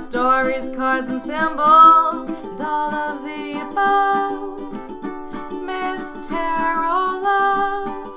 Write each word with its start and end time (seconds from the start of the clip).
stories, 0.00 0.68
cards, 0.74 1.08
and 1.08 1.20
symbols, 1.20 2.28
and 2.28 2.60
all 2.60 2.94
of 2.94 3.22
the 3.22 3.60
above. 3.60 4.60
Myth, 5.62 6.28
tarot, 6.28 7.20
love. 7.22 8.10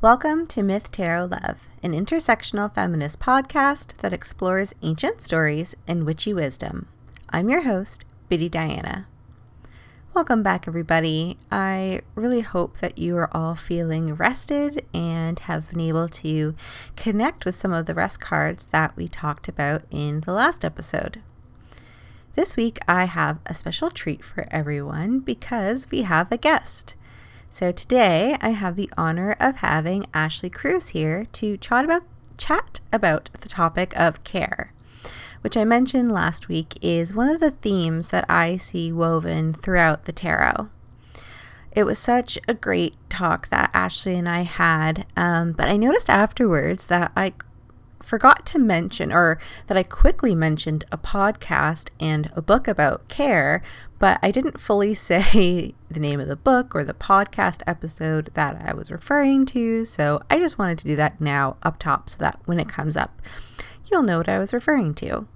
Welcome 0.00 0.46
to 0.48 0.62
Myth 0.62 0.90
Tarot 0.90 1.26
Love, 1.26 1.68
an 1.82 1.92
intersectional 1.92 2.72
feminist 2.74 3.20
podcast 3.20 3.96
that 3.98 4.12
explores 4.12 4.74
ancient 4.82 5.20
stories 5.20 5.74
and 5.86 6.06
witchy 6.06 6.32
wisdom. 6.32 6.88
I'm 7.28 7.48
your 7.50 7.62
host, 7.62 8.04
Bitty 8.28 8.48
Diana. 8.48 9.06
Welcome 10.14 10.44
back, 10.44 10.68
everybody. 10.68 11.38
I 11.50 12.02
really 12.14 12.42
hope 12.42 12.78
that 12.78 12.98
you 12.98 13.16
are 13.16 13.36
all 13.36 13.56
feeling 13.56 14.14
rested 14.14 14.86
and 14.94 15.36
have 15.40 15.68
been 15.70 15.80
able 15.80 16.08
to 16.08 16.54
connect 16.94 17.44
with 17.44 17.56
some 17.56 17.72
of 17.72 17.86
the 17.86 17.94
rest 17.94 18.20
cards 18.20 18.66
that 18.66 18.96
we 18.96 19.08
talked 19.08 19.48
about 19.48 19.82
in 19.90 20.20
the 20.20 20.32
last 20.32 20.64
episode. 20.64 21.20
This 22.36 22.54
week, 22.54 22.78
I 22.86 23.06
have 23.06 23.40
a 23.44 23.56
special 23.56 23.90
treat 23.90 24.22
for 24.22 24.46
everyone 24.52 25.18
because 25.18 25.90
we 25.90 26.02
have 26.02 26.30
a 26.30 26.38
guest. 26.38 26.94
So 27.50 27.72
today, 27.72 28.36
I 28.40 28.50
have 28.50 28.76
the 28.76 28.92
honor 28.96 29.34
of 29.40 29.56
having 29.56 30.06
Ashley 30.14 30.48
Cruz 30.48 30.90
here 30.90 31.24
to 31.32 31.56
chat 31.56 31.84
about, 31.84 32.04
chat 32.38 32.78
about 32.92 33.30
the 33.40 33.48
topic 33.48 33.92
of 33.96 34.22
care 34.22 34.73
which 35.44 35.58
I 35.58 35.64
mentioned 35.64 36.10
last 36.10 36.48
week, 36.48 36.78
is 36.80 37.14
one 37.14 37.28
of 37.28 37.38
the 37.38 37.50
themes 37.50 38.08
that 38.08 38.24
I 38.30 38.56
see 38.56 38.90
woven 38.90 39.52
throughout 39.52 40.04
the 40.04 40.12
tarot. 40.12 40.70
It 41.72 41.84
was 41.84 41.98
such 41.98 42.38
a 42.48 42.54
great 42.54 42.94
talk 43.10 43.48
that 43.48 43.70
Ashley 43.74 44.16
and 44.16 44.26
I 44.26 44.40
had, 44.40 45.04
um, 45.18 45.52
but 45.52 45.68
I 45.68 45.76
noticed 45.76 46.08
afterwards 46.08 46.86
that 46.86 47.12
I 47.14 47.34
forgot 48.00 48.46
to 48.46 48.58
mention, 48.58 49.12
or 49.12 49.38
that 49.66 49.76
I 49.76 49.82
quickly 49.82 50.34
mentioned 50.34 50.86
a 50.90 50.96
podcast 50.96 51.90
and 52.00 52.32
a 52.34 52.40
book 52.40 52.66
about 52.66 53.06
care, 53.08 53.62
but 53.98 54.18
I 54.22 54.30
didn't 54.30 54.58
fully 54.58 54.94
say 54.94 55.74
the 55.90 56.00
name 56.00 56.20
of 56.20 56.28
the 56.28 56.36
book 56.36 56.74
or 56.74 56.84
the 56.84 56.94
podcast 56.94 57.60
episode 57.66 58.30
that 58.32 58.62
I 58.64 58.72
was 58.72 58.90
referring 58.90 59.44
to. 59.46 59.84
So 59.84 60.22
I 60.30 60.38
just 60.38 60.58
wanted 60.58 60.78
to 60.78 60.86
do 60.86 60.96
that 60.96 61.20
now 61.20 61.58
up 61.62 61.78
top 61.78 62.08
so 62.08 62.16
that 62.20 62.40
when 62.46 62.58
it 62.58 62.68
comes 62.70 62.96
up, 62.96 63.20
you'll 63.90 64.04
know 64.04 64.16
what 64.16 64.28
I 64.30 64.38
was 64.38 64.54
referring 64.54 64.94
to. 64.94 65.26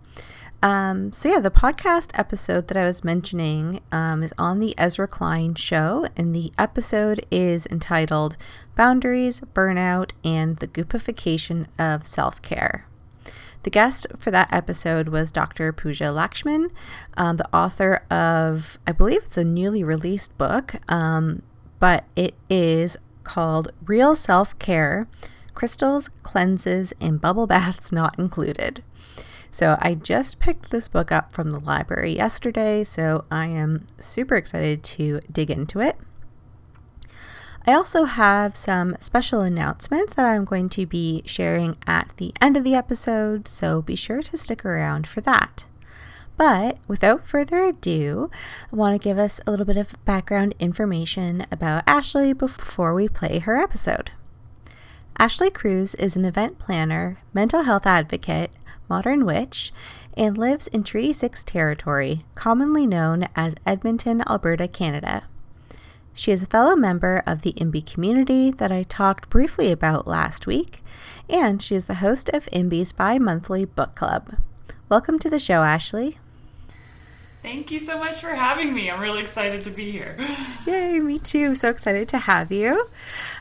Um, 0.61 1.13
so, 1.13 1.29
yeah, 1.29 1.41
the 1.41 1.53
podcast 1.53 2.11
episode 2.19 2.67
that 2.67 2.77
I 2.77 2.85
was 2.85 3.05
mentioning 3.05 3.81
um, 3.93 4.25
is 4.25 4.35
on 4.37 4.59
the 4.59 4.75
Ezra 4.77 5.07
Klein 5.07 5.55
show, 5.55 6.09
and 6.17 6.35
the 6.35 6.53
episode 6.59 7.25
is 7.31 7.67
entitled 7.67 8.37
Boundaries, 8.75 9.41
Burnout, 9.55 10.13
and 10.25 10.57
the 10.57 10.67
Goopification 10.67 11.67
of 11.79 12.07
Self 12.07 12.43
Care. 12.43 12.87
The 13.63 13.71
guest 13.71 14.09
for 14.17 14.31
that 14.33 14.53
episode 14.53 15.09
was 15.09 15.31
Dr. 15.31 15.73
Pooja 15.73 16.05
Lakshmin, 16.05 16.71
um, 17.17 17.37
the 17.37 17.49
author 17.55 18.03
of, 18.11 18.79
I 18.87 18.93
believe 18.93 19.25
it's 19.25 19.37
a 19.37 19.45
newly 19.45 19.85
released 19.85 20.37
book, 20.39 20.75
um, 20.91 21.43
but 21.79 22.05
it 22.17 22.35
is 22.51 22.97
called 23.23 23.73
Real 23.85 24.17
Self 24.17 24.59
Care 24.59 25.07
Crystals, 25.55 26.09
Cleanses, 26.23 26.93
and 27.01 27.21
Bubble 27.21 27.49
Baths 27.49 27.91
Not 27.93 28.17
Included. 28.19 28.83
So 29.51 29.77
I 29.81 29.95
just 29.95 30.41
picked 30.41 30.71
this 30.71 30.89
book 30.89 31.11
up 31.11 31.33
from 31.33 31.51
the 31.51 31.61
library 31.61 32.15
yesterday, 32.15 32.85
so 32.85 33.25
I 33.31 33.47
am 33.47 33.87
super 33.99 34.37
excited 34.37 34.83
to 34.85 35.21
dig 35.33 35.51
into 35.51 35.81
it. 35.81 35.97
I 37.67 37.75
also 37.75 38.05
have 38.05 38.57
some 38.57 38.97
special 38.99 39.43
announcements 39.43 40.15
that 40.15 40.25
I'm 40.25 40.45
going 40.45 40.69
to 40.71 40.87
be 40.87 41.23
sharing 41.27 41.77
at 41.87 42.13
the 42.17 42.33
end 42.41 42.57
of 42.57 42.65
the 42.65 42.75
episode, 42.75 43.47
so 43.47 43.83
be 43.83 43.97
sure 43.97 44.23
to 44.23 44.39
stick 44.39 44.65
around 44.65 45.07
for 45.07 45.21
that. 45.23 45.67
But 46.39 46.79
without 46.87 47.27
further 47.27 47.59
ado, 47.59 48.31
I 48.73 48.77
want 48.77 48.95
to 48.95 49.05
give 49.05 49.19
us 49.19 49.41
a 49.47 49.51
little 49.51 49.67
bit 49.67 49.77
of 49.77 50.03
background 50.05 50.55
information 50.61 51.47
about 51.51 51.83
Ashley 51.87 52.33
before 52.33 52.95
we 52.95 53.09
play 53.09 53.41
her 53.41 53.57
episode. 53.57 54.13
Ashley 55.19 55.51
Cruz 55.51 55.97
is 55.97 56.15
an 56.15 56.25
event 56.25 56.61
planner, 56.61 57.19
mental 57.35 57.65
health 57.65 57.87
advocate, 57.87 58.53
modern 58.89 59.25
witch, 59.25 59.73
and 60.17 60.37
lives 60.37 60.67
in 60.69 60.83
Treaty 60.83 61.13
6 61.13 61.45
territory, 61.45 62.25
commonly 62.35 62.87
known 62.87 63.29
as 63.37 63.55
Edmonton, 63.67 64.23
Alberta, 64.29 64.69
Canada. 64.69 65.25
She 66.13 66.33
is 66.33 66.43
a 66.43 66.47
fellow 66.47 66.75
member 66.75 67.23
of 67.27 67.43
the 67.43 67.53
IMBY 67.53 67.87
community 67.87 68.51
that 68.51 68.73
I 68.73 68.83
talked 68.83 69.31
briefly 69.31 69.71
about 69.71 70.09
last 70.09 70.47
week, 70.47 70.83
and 71.31 71.63
she 71.63 71.77
is 71.77 71.85
the 71.85 72.03
host 72.03 72.29
of 72.31 72.47
IMBY's 72.47 72.93
bi 72.93 73.19
monthly 73.19 73.65
book 73.65 73.95
club. 73.95 74.37
Welcome 74.89 75.19
to 75.21 75.31
the 75.31 75.39
show, 75.39 75.63
Ashley. 75.63 76.19
Thank 77.43 77.71
you 77.71 77.79
so 77.79 77.99
much 77.99 78.21
for 78.21 78.31
having 78.31 78.75
me. 78.75 78.91
I'm 78.91 79.01
really 79.01 79.21
excited 79.21 79.63
to 79.63 79.71
be 79.71 79.91
here. 79.91 80.17
Yay, 80.67 80.99
me 80.99 81.19
too. 81.19 81.55
So 81.55 81.71
excited 81.71 82.09
to 82.09 82.19
have 82.19 82.51
you. 82.51 82.89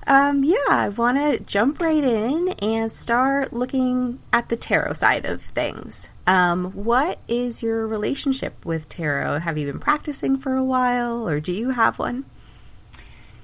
Um, 0.06 0.44
yeah, 0.44 0.56
I 0.70 0.90
want 0.90 1.18
to 1.18 1.40
jump 1.44 1.82
right 1.82 2.04
in 2.04 2.50
and 2.62 2.92
start 2.92 3.54
looking 3.54 4.20
at 4.32 4.50
the 4.50 4.56
tarot 4.56 4.94
side 4.94 5.26
of 5.26 5.42
things. 5.42 6.10
Um, 6.28 6.72
what 6.72 7.20
is 7.28 7.64
your 7.64 7.88
relationship 7.88 8.66
with 8.66 8.88
tarot? 8.88 9.40
Have 9.40 9.58
you 9.58 9.66
been 9.66 9.80
practicing 9.80 10.38
for 10.38 10.56
a 10.56 10.64
while, 10.64 11.28
or 11.28 11.40
do 11.40 11.52
you 11.52 11.72
have 11.72 11.98
one? 11.98 12.26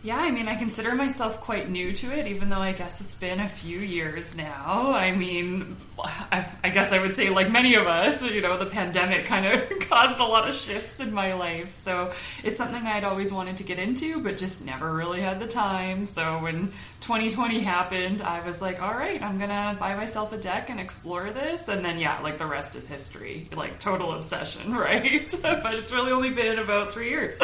Yeah, 0.06 0.18
I 0.18 0.32
mean, 0.32 0.50
I 0.50 0.56
consider 0.56 0.94
myself 0.96 1.40
quite 1.40 1.70
new 1.70 1.94
to 1.94 2.12
it, 2.12 2.28
even 2.28 2.50
though 2.50 2.60
I 2.60 2.74
guess 2.74 3.00
it's 3.00 3.16
been 3.16 3.40
a 3.40 3.48
few 3.48 3.80
years 3.80 4.36
now. 4.36 4.92
I 4.92 5.14
mean, 5.14 5.78
I, 5.98 6.46
I, 6.62 6.72
guess 6.72 6.92
I 6.92 7.00
would 7.00 7.16
say, 7.16 7.30
like 7.30 7.50
many 7.50 7.76
of 7.76 7.88
us, 7.88 8.22
you 8.22 8.42
know, 8.42 8.58
the 8.58 8.66
pandemic 8.66 9.26
kind 9.26 9.46
of 9.46 9.80
caused 9.90 10.20
a 10.20 10.26
lot 10.26 10.46
of 10.46 10.54
shifts 10.54 11.00
in 11.00 11.14
my 11.14 11.36
life. 11.36 11.72
So 11.72 12.12
it's 12.44 12.58
something 12.58 12.86
I'd 12.86 13.06
always 13.06 13.32
wanted 13.32 13.56
to 13.58 13.64
get 13.64 13.80
into, 13.80 14.20
but 14.20 14.36
just 14.36 14.66
never 14.66 14.94
really 14.94 15.22
had 15.22 15.40
the 15.40 15.48
time. 15.48 16.06
So 16.06 16.40
when 16.40 16.74
2020 17.00 17.62
happened, 17.62 18.22
I 18.22 18.46
was 18.46 18.62
like, 18.62 18.82
all 18.82 18.94
right, 18.94 19.22
I'm 19.22 19.38
going 19.38 19.52
to 19.52 19.78
buy 19.80 19.96
myself 19.96 20.34
a 20.34 20.38
deck 20.38 20.70
and 20.70 20.82
explore 20.82 21.30
this. 21.30 21.70
And 21.70 21.84
then, 21.84 21.98
yeah, 21.98 22.20
like 22.20 22.38
the 22.38 22.46
rest 22.46 22.76
is 22.76 22.90
history, 22.90 23.48
like 23.56 23.80
total 23.80 24.12
obsession, 24.12 24.74
right? 24.76 25.34
but 25.42 25.74
it's 25.76 25.94
really 25.94 26.12
only 26.12 26.32
been 26.32 26.60
about 26.60 26.92
three 26.92 27.10
years. 27.10 27.40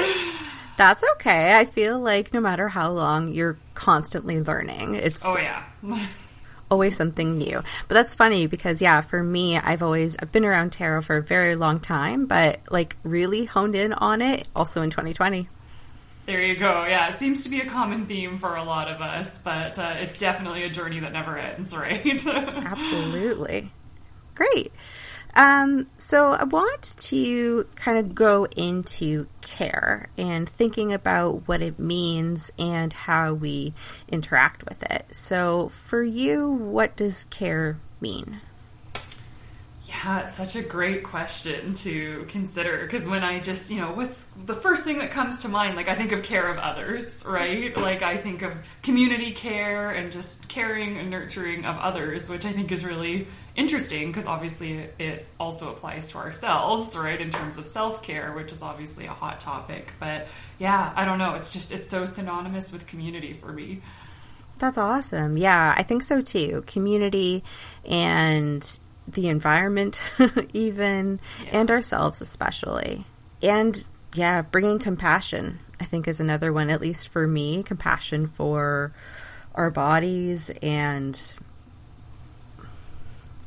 That's 0.80 1.04
okay. 1.16 1.60
I 1.60 1.66
feel 1.66 2.00
like 2.00 2.34
no 2.34 2.40
matter 2.40 2.70
how 2.70 2.90
long, 2.92 3.34
you're 3.34 3.58
constantly 3.74 4.40
learning. 4.40 4.96
It's 4.96 5.22
oh 5.26 5.38
yeah. 5.38 5.66
always 6.72 6.96
something 6.96 7.38
new. 7.38 7.62
But 7.90 7.96
that's 7.96 8.16
funny 8.16 8.48
because 8.48 8.82
yeah, 8.82 9.02
for 9.02 9.22
me, 9.22 9.58
I've 9.58 9.84
always 9.84 10.16
I've 10.20 10.32
been 10.32 10.46
around 10.46 10.72
tarot 10.72 11.02
for 11.02 11.18
a 11.18 11.22
very 11.22 11.58
long 11.58 11.82
time, 11.82 12.28
but 12.28 12.62
like 12.72 12.96
really 13.04 13.44
honed 13.44 13.76
in 13.76 13.92
on 13.92 14.22
it 14.22 14.48
also 14.56 14.82
in 14.82 14.90
2020. 14.90 15.50
There 16.28 16.42
you 16.42 16.56
go. 16.56 16.86
Yeah, 16.86 17.10
it 17.10 17.16
seems 17.16 17.44
to 17.44 17.50
be 17.50 17.60
a 17.60 17.66
common 17.66 18.06
theme 18.06 18.38
for 18.38 18.56
a 18.56 18.64
lot 18.64 18.88
of 18.88 19.02
us, 19.02 19.38
but 19.44 19.78
uh, 19.78 19.96
it's 19.98 20.16
definitely 20.16 20.64
a 20.64 20.70
journey 20.70 21.02
that 21.02 21.12
never 21.12 21.38
ends, 21.38 21.76
right? 21.76 22.26
Absolutely. 22.26 23.70
Great. 24.34 24.72
Um, 25.36 25.88
so 25.98 26.34
I 26.34 26.44
want 26.44 26.96
to 26.98 27.66
kind 27.76 27.98
of 27.98 28.16
go 28.16 28.46
into 28.46 29.28
care 29.42 30.10
and 30.18 30.50
thinking 30.50 30.92
about 30.92 31.48
what 31.48 31.62
it 31.62 31.80
means 31.80 32.52
and 32.58 32.92
how 32.92 33.34
we 33.34 33.74
interact 34.10 34.66
with 34.68 34.84
it. 34.84 35.06
So 35.12 35.70
for 35.70 36.04
you, 36.04 36.50
what 36.50 36.96
does 36.96 37.26
care 37.26 37.78
mean? 38.02 38.42
Yeah, 39.90 40.20
it's 40.26 40.36
such 40.36 40.56
a 40.56 40.62
great 40.62 41.04
question 41.04 41.74
to 41.76 42.26
consider 42.30 42.84
because 42.84 43.08
when 43.08 43.24
I 43.24 43.40
just, 43.40 43.72
you 43.72 43.82
know, 43.82 43.92
what's 43.92 44.26
the 44.46 44.54
first 44.54 44.84
thing 44.84 45.00
that 45.00 45.10
comes 45.10 45.40
to 45.40 45.50
mind? 45.50 45.76
Like, 45.76 45.88
I 45.88 45.96
think 45.96 46.12
of 46.12 46.22
care 46.22 46.48
of 46.48 46.60
others, 46.60 47.26
right? 47.26 47.76
Like, 47.76 48.04
I 48.04 48.16
think 48.16 48.44
of 48.44 48.52
community 48.84 49.32
care 49.32 49.90
and 49.90 50.12
just 50.12 50.48
caring 50.48 50.98
and 50.98 51.10
nurturing 51.10 51.66
of 51.66 51.78
others, 51.80 52.30
which 52.30 52.46
I 52.46 52.52
think 52.52 52.72
is 52.72 52.86
really 52.86 53.28
interesting 53.60 54.08
because 54.08 54.26
obviously 54.26 54.88
it 54.98 55.28
also 55.40 55.70
applies 55.70 56.08
to 56.10 56.18
ourselves, 56.18 56.98
right? 56.98 57.20
In 57.20 57.30
terms 57.30 57.58
of 57.58 57.66
self 57.66 58.02
care, 58.02 58.32
which 58.34 58.52
is 58.52 58.64
obviously 58.64 59.06
a 59.06 59.12
hot 59.12 59.40
topic. 59.40 59.92
But 60.00 60.28
yeah, 60.58 60.94
I 60.96 61.06
don't 61.06 61.20
know. 61.20 61.36
It's 61.36 61.52
just, 61.52 61.72
it's 61.72 61.90
so 61.90 62.06
synonymous 62.06 62.72
with 62.72 62.88
community 62.88 63.34
for 63.34 63.52
me. 63.52 63.82
That's 64.58 64.78
awesome. 64.78 65.38
Yeah, 65.38 65.74
I 65.78 65.84
think 65.84 66.04
so 66.04 66.22
too. 66.22 66.64
Community 66.68 67.44
and 67.88 68.80
the 69.08 69.28
environment, 69.28 70.02
even, 70.54 71.20
yeah. 71.44 71.60
and 71.60 71.72
ourselves, 71.72 72.22
especially. 72.22 73.06
And 73.42 73.84
yeah, 74.14 74.42
bringing 74.42 74.80
compassion, 74.80 75.60
I 75.80 75.86
think, 75.86 76.08
is 76.08 76.20
another 76.20 76.52
one, 76.52 76.70
at 76.70 76.82
least 76.82 77.10
for 77.10 77.28
me 77.28 77.64
compassion 77.64 78.28
for 78.28 78.92
our 79.56 79.70
bodies 79.70 80.50
and 80.62 81.34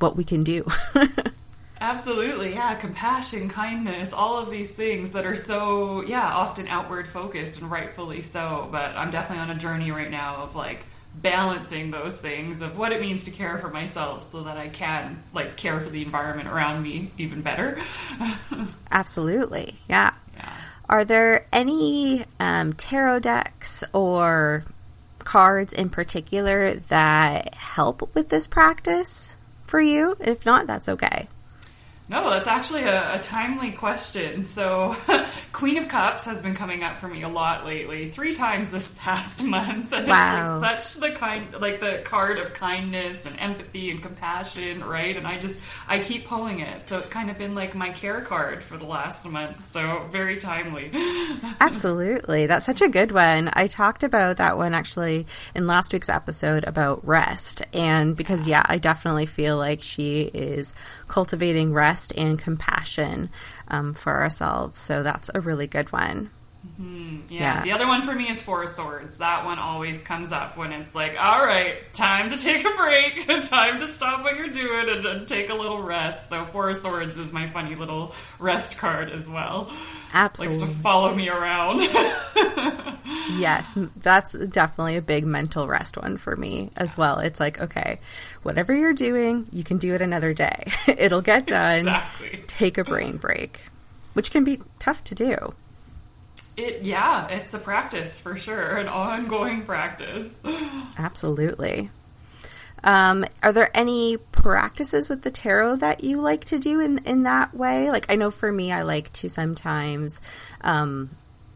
what 0.02 0.16
we 0.16 0.24
can 0.24 0.44
do. 0.44 0.66
Absolutely, 1.80 2.54
yeah. 2.54 2.74
Compassion, 2.74 3.48
kindness, 3.48 4.12
all 4.12 4.38
of 4.38 4.50
these 4.50 4.70
things 4.70 5.12
that 5.12 5.26
are 5.26 5.34
so, 5.34 6.02
yeah, 6.02 6.22
often 6.22 6.68
outward 6.68 7.08
focused 7.08 7.60
and 7.60 7.70
rightfully 7.70 8.22
so. 8.22 8.68
But 8.70 8.96
I'm 8.96 9.10
definitely 9.10 9.42
on 9.42 9.50
a 9.50 9.58
journey 9.58 9.90
right 9.90 10.10
now 10.10 10.36
of 10.36 10.54
like 10.54 10.84
balancing 11.14 11.90
those 11.90 12.18
things 12.20 12.62
of 12.62 12.78
what 12.78 12.92
it 12.92 13.00
means 13.00 13.24
to 13.24 13.30
care 13.30 13.58
for 13.58 13.68
myself 13.68 14.22
so 14.22 14.44
that 14.44 14.56
I 14.56 14.68
can 14.68 15.22
like 15.34 15.56
care 15.56 15.80
for 15.80 15.90
the 15.90 16.02
environment 16.02 16.48
around 16.48 16.82
me 16.82 17.10
even 17.18 17.42
better. 17.42 17.80
Absolutely. 18.90 19.74
Yeah. 19.88 20.12
yeah. 20.36 20.52
Are 20.88 21.04
there 21.04 21.44
any 21.52 22.24
um, 22.38 22.74
tarot 22.74 23.20
decks 23.20 23.82
or 23.92 24.64
cards 25.18 25.72
in 25.72 25.90
particular 25.90 26.74
that 26.74 27.54
help 27.54 28.14
with 28.14 28.28
this 28.28 28.46
practice 28.46 29.36
for 29.72 29.80
you? 29.80 30.14
If 30.20 30.44
not, 30.44 30.66
that's 30.66 30.86
okay. 30.86 31.28
No, 32.12 32.28
that's 32.28 32.46
actually 32.46 32.82
a, 32.82 33.14
a, 33.14 33.18
timely 33.18 33.72
question. 33.72 34.44
So, 34.44 34.94
Queen 35.52 35.78
of 35.78 35.88
Cups 35.88 36.26
has 36.26 36.42
been 36.42 36.54
coming 36.54 36.84
up 36.84 36.98
for 36.98 37.08
me 37.08 37.22
a 37.22 37.28
lot 37.28 37.64
lately, 37.64 38.10
three 38.10 38.34
times 38.34 38.70
this 38.70 38.98
past 39.00 39.42
month. 39.42 39.94
And 39.94 40.06
wow. 40.06 40.56
it's 40.56 40.62
like 40.62 40.82
such 40.82 41.00
the 41.00 41.16
kind, 41.16 41.58
like 41.58 41.80
the 41.80 42.02
card 42.04 42.38
of 42.38 42.52
kindness 42.52 43.24
and 43.24 43.40
empathy 43.40 43.90
and 43.90 44.02
compassion, 44.02 44.84
right? 44.84 45.16
And 45.16 45.26
I 45.26 45.38
just, 45.38 45.58
I 45.88 46.00
keep 46.00 46.26
pulling 46.26 46.60
it. 46.60 46.86
So 46.86 46.98
it's 46.98 47.08
kind 47.08 47.30
of 47.30 47.38
been 47.38 47.54
like 47.54 47.74
my 47.74 47.88
care 47.88 48.20
card 48.20 48.62
for 48.62 48.76
the 48.76 48.84
last 48.84 49.24
month. 49.24 49.66
So 49.68 50.06
very 50.12 50.36
timely. 50.36 50.90
Absolutely. 51.60 52.44
That's 52.44 52.66
such 52.66 52.82
a 52.82 52.90
good 52.90 53.12
one. 53.12 53.48
I 53.54 53.68
talked 53.68 54.02
about 54.02 54.36
that 54.36 54.58
one 54.58 54.74
actually 54.74 55.26
in 55.54 55.66
last 55.66 55.94
week's 55.94 56.10
episode 56.10 56.64
about 56.64 57.06
rest. 57.08 57.62
And 57.72 58.14
because, 58.14 58.46
yeah, 58.46 58.66
I 58.66 58.76
definitely 58.76 59.24
feel 59.24 59.56
like 59.56 59.82
she 59.82 60.24
is 60.34 60.74
cultivating 61.08 61.72
rest 61.72 62.01
and 62.16 62.38
compassion 62.38 63.30
um, 63.68 63.94
for 63.94 64.20
ourselves. 64.20 64.80
So 64.80 65.02
that's 65.02 65.30
a 65.34 65.40
really 65.40 65.66
good 65.66 65.92
one. 65.92 66.30
Mm-hmm. 66.80 67.32
Yeah. 67.32 67.40
yeah. 67.40 67.62
The 67.62 67.72
other 67.72 67.86
one 67.86 68.02
for 68.02 68.14
me 68.14 68.28
is 68.28 68.40
Four 68.40 68.66
Swords. 68.66 69.18
That 69.18 69.44
one 69.44 69.58
always 69.58 70.02
comes 70.02 70.30
up 70.32 70.56
when 70.56 70.72
it's 70.72 70.94
like, 70.94 71.16
all 71.20 71.44
right, 71.44 71.76
time 71.92 72.30
to 72.30 72.36
take 72.36 72.64
a 72.64 72.70
break, 72.76 73.28
and 73.28 73.42
time 73.48 73.80
to 73.80 73.88
stop 73.88 74.22
what 74.22 74.36
you're 74.36 74.48
doing 74.48 74.88
and, 74.88 75.04
and, 75.04 75.28
take 75.28 75.50
a 75.50 75.54
little 75.54 75.82
rest. 75.82 76.30
So 76.30 76.44
Four 76.46 76.74
Swords 76.74 77.18
is 77.18 77.32
my 77.32 77.48
funny 77.48 77.74
little 77.74 78.14
rest 78.38 78.78
card 78.78 79.10
as 79.10 79.28
well. 79.28 79.72
Absolutely. 80.12 80.58
Likes 80.58 80.72
to 80.72 80.78
follow 80.80 81.14
me 81.14 81.28
around. 81.28 81.80
yes, 83.38 83.74
that's 83.96 84.32
definitely 84.32 84.96
a 84.96 85.02
big 85.02 85.26
mental 85.26 85.66
rest 85.66 85.96
one 85.96 86.16
for 86.16 86.36
me 86.36 86.70
as 86.76 86.96
well. 86.96 87.18
It's 87.18 87.40
like, 87.40 87.60
okay, 87.60 87.98
whatever 88.42 88.74
you're 88.74 88.92
doing, 88.92 89.46
you 89.52 89.64
can 89.64 89.78
do 89.78 89.94
it 89.94 90.02
another 90.02 90.32
day. 90.32 90.72
It'll 90.86 91.22
get 91.22 91.46
done. 91.46 91.80
Exactly. 91.80 92.44
Take 92.46 92.78
a 92.78 92.84
brain 92.84 93.16
break, 93.16 93.60
which 94.14 94.30
can 94.30 94.44
be 94.44 94.60
tough 94.78 95.02
to 95.04 95.14
do. 95.14 95.54
It 96.56 96.82
yeah, 96.82 97.28
it's 97.28 97.54
a 97.54 97.58
practice 97.58 98.20
for 98.20 98.36
sure, 98.36 98.76
an 98.76 98.88
ongoing 98.88 99.64
practice. 99.64 100.38
Absolutely. 100.98 101.90
Um, 102.84 103.24
are 103.42 103.52
there 103.52 103.70
any 103.74 104.16
practices 104.16 105.08
with 105.08 105.22
the 105.22 105.30
tarot 105.30 105.76
that 105.76 106.02
you 106.02 106.20
like 106.20 106.44
to 106.46 106.58
do 106.58 106.80
in 106.80 106.98
in 106.98 107.22
that 107.22 107.54
way? 107.54 107.90
Like 107.90 108.06
I 108.10 108.16
know 108.16 108.30
for 108.30 108.52
me, 108.52 108.72
I 108.72 108.82
like 108.82 109.12
to 109.14 109.30
sometimes. 109.30 110.20
Um, 110.60 111.10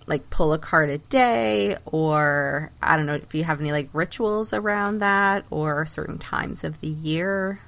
like 0.06 0.30
pull 0.30 0.52
a 0.52 0.58
card 0.58 0.88
a 0.88 0.98
day 0.98 1.76
or 1.84 2.70
i 2.82 2.96
don't 2.96 3.06
know 3.06 3.14
if 3.14 3.34
you 3.34 3.44
have 3.44 3.60
any 3.60 3.72
like 3.72 3.88
rituals 3.92 4.52
around 4.52 5.00
that 5.00 5.44
or 5.50 5.84
certain 5.84 6.18
times 6.18 6.62
of 6.64 6.80
the 6.80 6.88
year 6.88 7.60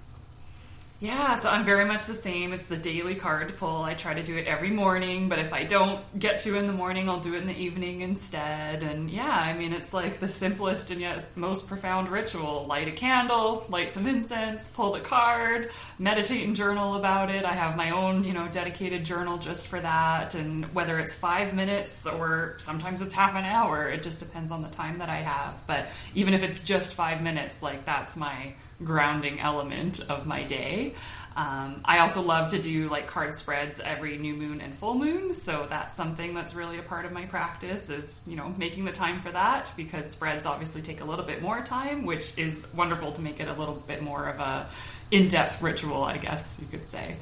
yeah, 1.00 1.36
so 1.36 1.48
I'm 1.48 1.64
very 1.64 1.84
much 1.84 2.06
the 2.06 2.14
same. 2.14 2.52
It's 2.52 2.66
the 2.66 2.76
daily 2.76 3.14
card 3.14 3.56
pull. 3.56 3.82
I 3.82 3.94
try 3.94 4.14
to 4.14 4.22
do 4.24 4.36
it 4.36 4.48
every 4.48 4.70
morning, 4.70 5.28
but 5.28 5.38
if 5.38 5.52
I 5.52 5.62
don't 5.62 6.00
get 6.18 6.40
to 6.40 6.56
in 6.58 6.66
the 6.66 6.72
morning, 6.72 7.08
I'll 7.08 7.20
do 7.20 7.34
it 7.34 7.42
in 7.42 7.46
the 7.46 7.56
evening 7.56 8.00
instead. 8.00 8.82
And 8.82 9.08
yeah, 9.08 9.30
I 9.30 9.52
mean, 9.56 9.72
it's 9.72 9.94
like 9.94 10.18
the 10.18 10.28
simplest 10.28 10.90
and 10.90 11.00
yet 11.00 11.24
most 11.36 11.68
profound 11.68 12.08
ritual. 12.08 12.66
Light 12.66 12.88
a 12.88 12.90
candle, 12.90 13.64
light 13.68 13.92
some 13.92 14.08
incense, 14.08 14.70
pull 14.70 14.92
the 14.92 15.00
card, 15.00 15.70
meditate 16.00 16.44
and 16.44 16.56
journal 16.56 16.96
about 16.96 17.30
it. 17.30 17.44
I 17.44 17.52
have 17.52 17.76
my 17.76 17.90
own, 17.90 18.24
you 18.24 18.32
know, 18.32 18.48
dedicated 18.48 19.04
journal 19.04 19.38
just 19.38 19.68
for 19.68 19.78
that. 19.78 20.34
And 20.34 20.64
whether 20.74 20.98
it's 20.98 21.14
five 21.14 21.54
minutes 21.54 22.08
or 22.08 22.56
sometimes 22.58 23.02
it's 23.02 23.14
half 23.14 23.36
an 23.36 23.44
hour, 23.44 23.88
it 23.88 24.02
just 24.02 24.18
depends 24.18 24.50
on 24.50 24.62
the 24.62 24.68
time 24.68 24.98
that 24.98 25.08
I 25.08 25.18
have. 25.18 25.62
But 25.68 25.86
even 26.16 26.34
if 26.34 26.42
it's 26.42 26.64
just 26.64 26.94
five 26.94 27.22
minutes, 27.22 27.62
like 27.62 27.84
that's 27.84 28.16
my 28.16 28.54
grounding 28.82 29.40
element 29.40 30.00
of 30.08 30.26
my 30.26 30.44
day. 30.44 30.94
Um, 31.36 31.82
I 31.84 32.00
also 32.00 32.20
love 32.20 32.50
to 32.50 32.58
do 32.58 32.88
like 32.88 33.06
card 33.06 33.36
spreads 33.36 33.78
every 33.78 34.18
new 34.18 34.34
moon 34.34 34.60
and 34.60 34.74
full 34.74 34.96
moon, 34.96 35.34
so 35.34 35.66
that's 35.68 35.96
something 35.96 36.34
that's 36.34 36.52
really 36.52 36.78
a 36.78 36.82
part 36.82 37.04
of 37.04 37.12
my 37.12 37.26
practice. 37.26 37.90
Is 37.90 38.20
you 38.26 38.34
know 38.34 38.52
making 38.58 38.84
the 38.86 38.92
time 38.92 39.20
for 39.20 39.30
that 39.30 39.72
because 39.76 40.10
spreads 40.10 40.46
obviously 40.46 40.82
take 40.82 41.00
a 41.00 41.04
little 41.04 41.24
bit 41.24 41.40
more 41.40 41.60
time, 41.62 42.06
which 42.06 42.36
is 42.36 42.66
wonderful 42.74 43.12
to 43.12 43.20
make 43.20 43.38
it 43.38 43.46
a 43.46 43.52
little 43.52 43.76
bit 43.76 44.02
more 44.02 44.26
of 44.26 44.40
a 44.40 44.66
in-depth 45.12 45.62
ritual, 45.62 46.02
I 46.02 46.18
guess 46.18 46.58
you 46.60 46.66
could 46.66 46.86
say. 46.86 47.16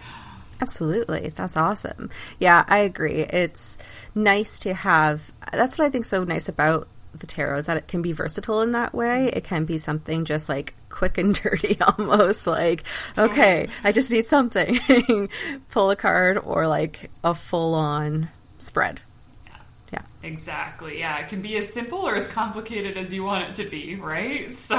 Absolutely. 0.62 1.28
That's 1.28 1.56
awesome. 1.56 2.08
Yeah, 2.38 2.64
I 2.66 2.78
agree. 2.78 3.20
It's 3.20 3.76
nice 4.14 4.58
to 4.60 4.72
have 4.72 5.30
that's 5.52 5.78
what 5.78 5.84
I 5.86 5.90
think 5.90 6.06
so 6.06 6.24
nice 6.24 6.48
about 6.48 6.88
the 7.14 7.26
tarot 7.26 7.58
is 7.58 7.66
that 7.66 7.76
it 7.76 7.86
can 7.86 8.02
be 8.02 8.12
versatile 8.12 8.62
in 8.62 8.72
that 8.72 8.94
way. 8.94 9.28
It 9.28 9.44
can 9.44 9.64
be 9.64 9.78
something 9.78 10.24
just 10.24 10.48
like 10.48 10.74
quick 10.96 11.18
and 11.18 11.34
dirty 11.42 11.76
almost 11.98 12.46
like 12.46 12.82
okay 13.18 13.68
i 13.84 13.92
just 13.92 14.10
need 14.10 14.26
something. 14.26 14.78
Pull 15.70 15.90
a 15.90 15.96
card 15.96 16.38
or 16.38 16.66
like 16.66 17.10
a 17.22 17.34
full-on 17.34 18.28
spread. 18.58 19.00
Yeah. 19.46 19.52
yeah. 19.92 20.02
Exactly. 20.22 20.98
Yeah 20.98 21.18
it 21.18 21.28
can 21.28 21.42
be 21.42 21.56
as 21.56 21.72
simple 21.72 21.98
or 21.98 22.16
as 22.16 22.26
complicated 22.26 22.96
as 22.96 23.12
you 23.12 23.22
want 23.24 23.50
it 23.50 23.62
to 23.62 23.70
be 23.70 23.96
right? 23.96 24.52
So 24.54 24.76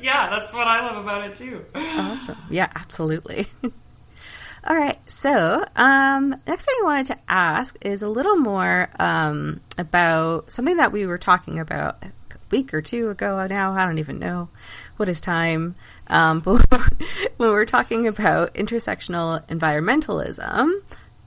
yeah 0.00 0.30
that's 0.30 0.54
what 0.54 0.68
i 0.68 0.80
love 0.86 1.04
about 1.04 1.24
it 1.24 1.34
too. 1.34 1.64
Awesome. 1.74 2.38
Yeah 2.50 2.70
absolutely. 2.76 3.48
All 4.66 4.76
right 4.76 4.98
so 5.08 5.64
um, 5.74 6.30
next 6.46 6.64
thing 6.64 6.74
i 6.80 6.84
wanted 6.84 7.06
to 7.06 7.18
ask 7.28 7.76
is 7.84 8.02
a 8.02 8.08
little 8.08 8.36
more 8.36 8.88
um, 9.00 9.60
about 9.76 10.52
something 10.52 10.76
that 10.76 10.92
we 10.92 11.06
were 11.06 11.18
talking 11.18 11.58
about 11.58 11.96
week 12.50 12.72
or 12.74 12.80
two 12.80 13.10
ago 13.10 13.46
now 13.46 13.72
i 13.72 13.84
don't 13.84 13.98
even 13.98 14.18
know 14.18 14.48
what 14.96 15.08
is 15.08 15.20
time? 15.20 15.74
Um, 16.08 16.40
but 16.40 16.62
when 17.36 17.50
we're 17.50 17.64
talking 17.64 18.06
about 18.06 18.54
intersectional 18.54 19.46
environmentalism, 19.48 20.82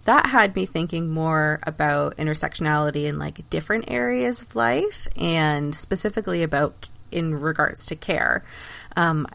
that 0.05 0.27
had 0.27 0.55
me 0.55 0.65
thinking 0.65 1.09
more 1.09 1.59
about 1.63 2.15
intersectionality 2.17 3.05
in 3.05 3.19
like 3.19 3.49
different 3.49 3.85
areas 3.89 4.41
of 4.41 4.55
life 4.55 5.07
and 5.17 5.75
specifically 5.75 6.43
about 6.43 6.87
in 7.11 7.39
regards 7.39 7.85
to 7.87 7.95
care. 7.95 8.43
Um, 8.95 9.27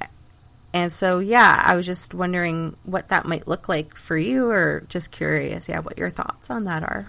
and 0.72 0.90
so, 0.90 1.18
yeah, 1.18 1.62
I 1.62 1.76
was 1.76 1.84
just 1.84 2.14
wondering 2.14 2.76
what 2.84 3.08
that 3.08 3.26
might 3.26 3.46
look 3.46 3.68
like 3.68 3.94
for 3.94 4.16
you, 4.16 4.48
or 4.48 4.84
just 4.88 5.10
curious, 5.10 5.68
yeah, 5.68 5.80
what 5.80 5.98
your 5.98 6.08
thoughts 6.08 6.48
on 6.48 6.64
that 6.64 6.82
are. 6.82 7.08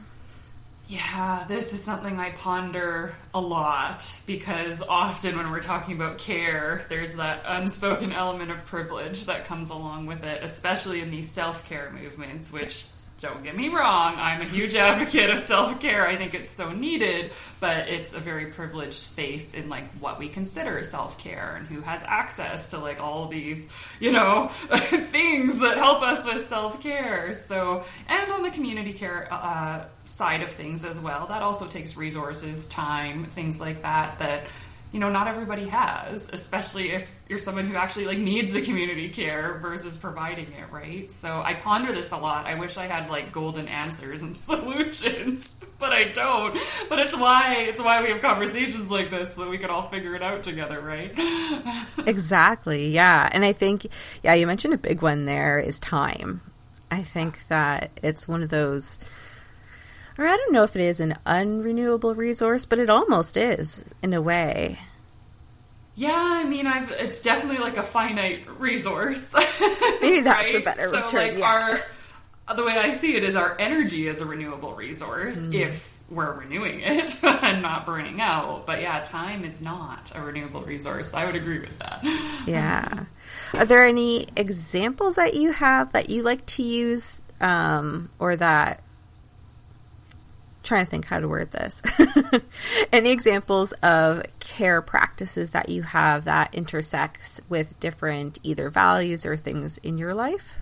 Yeah, 0.93 1.45
this 1.47 1.73
is 1.73 1.83
something 1.83 2.19
I 2.19 2.29
ponder 2.33 3.15
a 3.33 3.41
lot 3.41 4.05
because 4.27 4.83
often 4.83 5.35
when 5.35 5.49
we're 5.49 5.59
talking 5.59 5.95
about 5.95 6.19
care, 6.19 6.85
there's 6.87 7.15
that 7.15 7.41
unspoken 7.47 8.13
element 8.13 8.51
of 8.51 8.63
privilege 8.65 9.25
that 9.25 9.45
comes 9.45 9.71
along 9.71 10.05
with 10.05 10.23
it, 10.23 10.43
especially 10.43 11.01
in 11.01 11.09
these 11.09 11.31
self 11.31 11.67
care 11.67 11.91
movements, 11.91 12.53
which 12.53 12.85
don't 13.19 13.43
get 13.43 13.55
me 13.55 13.69
wrong, 13.69 14.15
I'm 14.17 14.41
a 14.41 14.45
huge 14.45 14.75
advocate 14.75 15.29
of 15.29 15.39
self 15.39 15.79
care. 15.79 16.07
I 16.07 16.15
think 16.15 16.33
it's 16.33 16.49
so 16.49 16.71
needed, 16.71 17.31
but 17.59 17.87
it's 17.87 18.13
a 18.13 18.19
very 18.19 18.47
privileged 18.47 18.95
space 18.95 19.53
in 19.53 19.69
like 19.69 19.89
what 19.99 20.19
we 20.19 20.27
consider 20.27 20.83
self 20.83 21.17
care 21.17 21.55
and 21.57 21.67
who 21.67 21.81
has 21.81 22.03
access 22.03 22.71
to 22.71 22.79
like 22.79 22.99
all 22.99 23.27
these, 23.27 23.69
you 23.99 24.11
know, 24.11 24.47
things 24.71 25.59
that 25.59 25.77
help 25.77 26.01
us 26.01 26.25
with 26.25 26.45
self 26.45 26.81
care. 26.81 27.33
So, 27.33 27.85
and 28.07 28.31
on 28.31 28.43
the 28.43 28.51
community 28.51 28.93
care 28.93 29.27
uh, 29.31 29.85
side 30.05 30.41
of 30.41 30.51
things 30.51 30.83
as 30.83 30.99
well, 30.99 31.27
that 31.27 31.41
also 31.41 31.67
takes 31.67 31.95
resources, 31.95 32.67
time, 32.67 33.25
things 33.25 33.61
like 33.61 33.83
that, 33.83 34.19
that 34.19 34.43
you 34.93 34.99
know 34.99 35.09
not 35.09 35.27
everybody 35.27 35.67
has 35.67 36.29
especially 36.31 36.91
if 36.91 37.09
you're 37.27 37.39
someone 37.39 37.67
who 37.67 37.75
actually 37.75 38.05
like 38.05 38.19
needs 38.19 38.53
the 38.53 38.61
community 38.61 39.09
care 39.09 39.57
versus 39.59 39.97
providing 39.97 40.45
it 40.53 40.71
right? 40.71 41.11
So 41.11 41.41
i 41.41 41.55
ponder 41.55 41.91
this 41.91 42.11
a 42.11 42.17
lot. 42.17 42.45
I 42.45 42.53
wish 42.55 42.77
i 42.77 42.85
had 42.85 43.09
like 43.09 43.33
golden 43.33 43.67
answers 43.67 44.21
and 44.21 44.33
solutions 44.51 45.59
but 45.79 45.91
i 45.91 46.05
don't. 46.05 46.57
But 46.87 46.99
it's 46.99 47.17
why 47.17 47.55
it's 47.67 47.81
why 47.81 48.01
we 48.03 48.09
have 48.09 48.21
conversations 48.21 48.89
like 48.91 49.09
this 49.09 49.35
so 49.35 49.49
we 49.49 49.57
can 49.57 49.69
all 49.69 49.89
figure 49.89 50.15
it 50.15 50.21
out 50.23 50.43
together 50.43 50.79
right? 50.79 51.11
Exactly 52.07 52.89
yeah. 52.89 53.27
And 53.31 53.43
i 53.43 53.51
think 53.51 53.87
yeah 54.23 54.35
you 54.35 54.45
mentioned 54.47 54.73
a 54.73 54.77
big 54.77 55.01
one 55.01 55.25
there 55.25 55.59
is 55.59 55.79
time. 55.79 56.41
I 56.91 57.01
think 57.01 57.47
that 57.47 57.89
it's 58.03 58.27
one 58.27 58.43
of 58.43 58.49
those 58.49 58.99
or 60.17 60.25
I 60.25 60.35
don't 60.35 60.53
know 60.53 60.63
if 60.63 60.75
it 60.75 60.81
is 60.81 60.99
an 60.99 61.15
unrenewable 61.25 62.15
resource, 62.15 62.65
but 62.65 62.79
it 62.79 62.89
almost 62.89 63.37
is 63.37 63.85
in 64.01 64.13
a 64.13 64.21
way. 64.21 64.79
Yeah, 65.95 66.13
I 66.15 66.43
mean, 66.43 66.65
I've 66.65 66.91
it's 66.91 67.21
definitely 67.21 67.59
like 67.59 67.77
a 67.77 67.83
finite 67.83 68.47
resource. 68.59 69.35
Maybe 70.01 70.21
that's 70.21 70.53
right? 70.53 70.61
a 70.61 70.65
better 70.65 70.89
so, 70.89 71.07
Like 71.13 71.37
yeah. 71.37 71.79
our 72.47 72.55
the 72.55 72.63
way 72.63 72.77
I 72.77 72.93
see 72.95 73.15
it 73.15 73.23
is 73.23 73.35
our 73.35 73.55
energy 73.59 74.07
is 74.07 74.19
a 74.19 74.25
renewable 74.25 74.73
resource 74.73 75.47
mm. 75.47 75.53
if 75.53 75.93
we're 76.09 76.31
renewing 76.31 76.81
it 76.81 77.23
and 77.23 77.61
not 77.61 77.85
burning 77.85 78.21
out. 78.21 78.65
But 78.65 78.81
yeah, 78.81 79.01
time 79.01 79.45
is 79.45 79.61
not 79.61 80.11
a 80.15 80.21
renewable 80.21 80.61
resource. 80.61 81.13
I 81.13 81.25
would 81.25 81.35
agree 81.35 81.59
with 81.59 81.77
that. 81.79 82.43
Yeah. 82.47 83.05
Are 83.53 83.65
there 83.65 83.85
any 83.85 84.27
examples 84.35 85.15
that 85.15 85.35
you 85.35 85.51
have 85.51 85.91
that 85.93 86.09
you 86.09 86.23
like 86.23 86.45
to 86.47 86.63
use 86.63 87.21
um, 87.39 88.09
or 88.19 88.35
that 88.35 88.81
trying 90.63 90.85
to 90.85 90.89
think 90.89 91.05
how 91.05 91.19
to 91.19 91.27
word 91.27 91.51
this. 91.51 91.81
Any 92.91 93.11
examples 93.11 93.73
of 93.83 94.23
care 94.39 94.81
practices 94.81 95.51
that 95.51 95.69
you 95.69 95.83
have 95.83 96.25
that 96.25 96.55
intersects 96.55 97.41
with 97.49 97.79
different 97.79 98.39
either 98.43 98.69
values 98.69 99.25
or 99.25 99.37
things 99.37 99.77
in 99.79 99.97
your 99.97 100.13
life? 100.13 100.55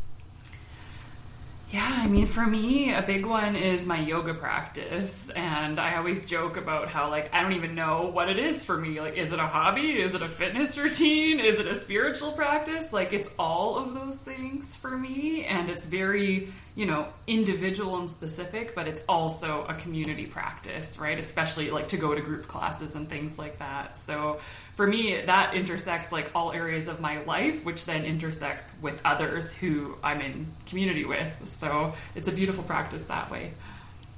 Yeah, 1.72 1.88
I 1.90 2.08
mean, 2.08 2.26
for 2.26 2.46
me, 2.46 2.94
a 2.94 3.02
big 3.02 3.26
one 3.26 3.56
is 3.56 3.86
my 3.86 3.98
yoga 3.98 4.34
practice. 4.34 5.30
And 5.30 5.80
I 5.80 5.96
always 5.96 6.26
joke 6.26 6.58
about 6.58 6.90
how, 6.90 7.10
like, 7.10 7.34
I 7.34 7.42
don't 7.42 7.54
even 7.54 7.76
know 7.76 8.12
what 8.14 8.28
it 8.28 8.38
is 8.38 8.66
for 8.66 8.78
me. 8.78 9.00
Like, 9.00 9.16
is 9.16 9.32
it 9.32 9.40
a 9.40 9.48
hobby? 9.48 10.02
Is 10.02 10.14
it 10.14 10.22
a 10.22 10.28
fitness 10.28 10.78
routine? 10.78 11.40
Is 11.40 11.60
it 11.60 11.68
a 11.68 11.76
spiritual 11.76 12.34
practice? 12.34 12.92
Like, 12.92 13.14
it's 13.14 13.34
all 13.40 13.78
of 13.78 13.94
those 13.94 14.18
things 14.18 14.76
for 14.76 14.98
me. 14.98 15.46
And 15.46 15.70
it's 15.70 15.86
very, 15.86 16.52
you 16.76 16.86
know, 16.86 17.08
individual 17.26 17.98
and 18.00 18.12
specific, 18.12 18.76
but 18.76 18.90
it's 18.90 19.04
also 19.08 19.64
a 19.64 19.74
community 19.74 20.26
practice, 20.26 21.00
right? 21.00 21.18
Especially 21.18 21.72
like 21.72 21.88
to 21.90 21.98
go 21.98 22.14
to 22.14 22.20
group 22.20 22.48
classes 22.50 22.96
and 22.96 23.08
things 23.08 23.40
like 23.40 23.60
that. 23.60 23.98
So, 23.98 24.40
for 24.76 24.88
me, 24.88 25.20
that 25.22 25.54
intersects 25.54 26.12
like 26.12 26.32
all 26.34 26.52
areas 26.52 26.88
of 26.88 27.00
my 27.00 27.24
life, 27.24 27.66
which 27.66 27.86
then 27.86 28.06
intersects 28.06 28.78
with 28.82 29.00
others 29.04 29.56
who 29.56 29.96
I'm 30.04 30.22
in 30.22 30.48
community 30.66 31.06
with. 31.06 31.48
So 31.48 31.94
it's 32.16 32.28
a 32.28 32.32
beautiful 32.32 32.64
practice 32.64 33.06
that 33.06 33.30
way. 33.30 33.54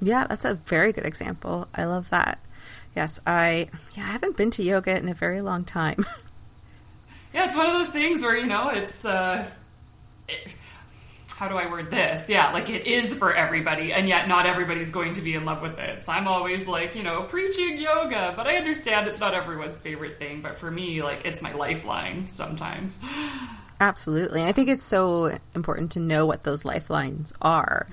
Yeah, 0.00 0.26
that's 0.26 0.44
a 0.44 0.54
very 0.54 0.92
good 0.92 1.06
example. 1.06 1.68
I 1.74 1.84
love 1.84 2.10
that. 2.10 2.38
Yes, 2.94 3.18
I 3.26 3.68
yeah, 3.96 4.04
I 4.04 4.12
haven't 4.12 4.36
been 4.36 4.50
to 4.52 4.62
yoga 4.62 4.96
in 4.96 5.08
a 5.08 5.14
very 5.14 5.40
long 5.40 5.64
time. 5.64 6.06
yeah, 7.34 7.46
it's 7.46 7.56
one 7.56 7.66
of 7.66 7.72
those 7.72 7.90
things 7.90 8.22
where 8.22 8.36
you 8.36 8.46
know 8.46 8.68
it's 8.68 9.04
uh, 9.04 9.44
it, 10.28 10.54
how 11.36 11.48
do 11.48 11.56
I 11.56 11.70
word 11.70 11.90
this? 11.90 12.28
Yeah, 12.28 12.52
like 12.52 12.70
it 12.70 12.86
is 12.86 13.16
for 13.16 13.34
everybody, 13.34 13.92
and 13.92 14.08
yet 14.08 14.28
not 14.28 14.46
everybody's 14.46 14.90
going 14.90 15.14
to 15.14 15.20
be 15.20 15.34
in 15.34 15.44
love 15.44 15.62
with 15.62 15.78
it. 15.78 16.04
So 16.04 16.12
I'm 16.12 16.28
always 16.28 16.68
like, 16.68 16.94
you 16.94 17.02
know, 17.02 17.22
preaching 17.22 17.78
yoga, 17.78 18.32
but 18.36 18.46
I 18.46 18.56
understand 18.56 19.08
it's 19.08 19.20
not 19.20 19.34
everyone's 19.34 19.80
favorite 19.80 20.18
thing. 20.18 20.42
But 20.42 20.58
for 20.58 20.70
me, 20.70 21.02
like, 21.02 21.24
it's 21.24 21.42
my 21.42 21.52
lifeline 21.52 22.28
sometimes. 22.28 23.00
Absolutely. 23.80 24.40
And 24.40 24.48
I 24.48 24.52
think 24.52 24.68
it's 24.68 24.84
so 24.84 25.36
important 25.54 25.90
to 25.92 26.00
know 26.00 26.26
what 26.26 26.44
those 26.44 26.64
lifelines 26.64 27.34
are. 27.42 27.86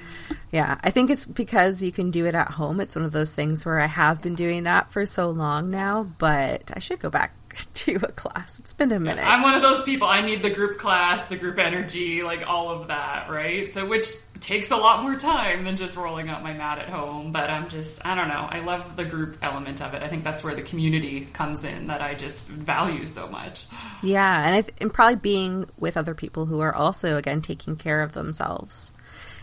Yeah. 0.52 0.80
I 0.84 0.92
think 0.92 1.10
it's 1.10 1.26
because 1.26 1.82
you 1.82 1.92
can 1.92 2.12
do 2.12 2.28
it 2.28 2.36
at 2.36 2.52
home. 2.52 2.80
It's 2.80 2.96
one 2.96 3.04
of 3.04 3.12
those 3.12 3.34
things 3.34 3.66
where 3.66 3.82
I 3.82 3.88
have 3.88 4.22
been 4.22 4.36
doing 4.36 4.64
that 4.64 4.92
for 4.92 5.06
so 5.08 5.32
long 5.32 5.72
now, 5.72 6.04
but 6.20 6.72
I 6.74 6.80
should 6.80 7.00
go 7.00 7.10
back 7.10 7.34
to 7.74 7.96
a 7.96 8.12
class. 8.12 8.60
It's 8.60 8.74
been 8.74 8.92
a 8.92 9.00
minute. 9.00 9.26
I'm 9.26 9.42
one 9.42 9.56
of 9.56 9.62
those 9.62 9.84
people. 9.84 10.08
I 10.08 10.22
need 10.22 10.42
the 10.42 10.50
group 10.50 10.78
class, 10.78 11.28
the 11.28 11.36
group 11.36 11.60
energy, 11.60 12.24
like 12.24 12.48
all 12.48 12.70
of 12.70 12.88
that, 12.88 13.30
right? 13.30 13.68
So, 13.70 13.88
which 13.88 14.06
takes 14.40 14.72
a 14.72 14.76
lot 14.76 15.04
more 15.04 15.16
time 15.16 15.64
than 15.64 15.78
just 15.78 15.96
rolling 15.96 16.28
out 16.28 16.44
my 16.44 16.54
mat 16.54 16.80
at 16.80 16.90
home. 16.90 17.32
But 17.32 17.50
I'm 17.50 17.70
just, 17.70 18.06
I 18.06 18.16
don't 18.16 18.28
know. 18.28 18.48
I 18.50 18.60
love 18.60 18.96
the 18.96 19.06
group 19.06 19.38
element 19.42 19.82
of 19.82 19.94
it. 19.94 20.02
I 20.02 20.08
think 20.08 20.24
that's 20.24 20.44
where 20.44 20.56
the 20.56 20.64
community 20.64 21.28
comes 21.34 21.64
in 21.64 21.88
that 21.88 22.02
I 22.02 22.16
just 22.16 22.50
value 22.50 23.06
so 23.06 23.28
much. 23.28 23.66
Yeah. 24.02 24.48
And, 24.48 24.66
th- 24.66 24.78
and 24.82 24.94
probably 24.94 25.18
being 25.18 25.66
with 25.78 25.96
other 25.96 26.16
people 26.16 26.46
who 26.48 26.60
are 26.60 26.74
also, 26.74 27.18
again, 27.18 27.42
taking 27.42 27.76
care 27.76 28.02
of 28.02 28.14
themselves 28.14 28.92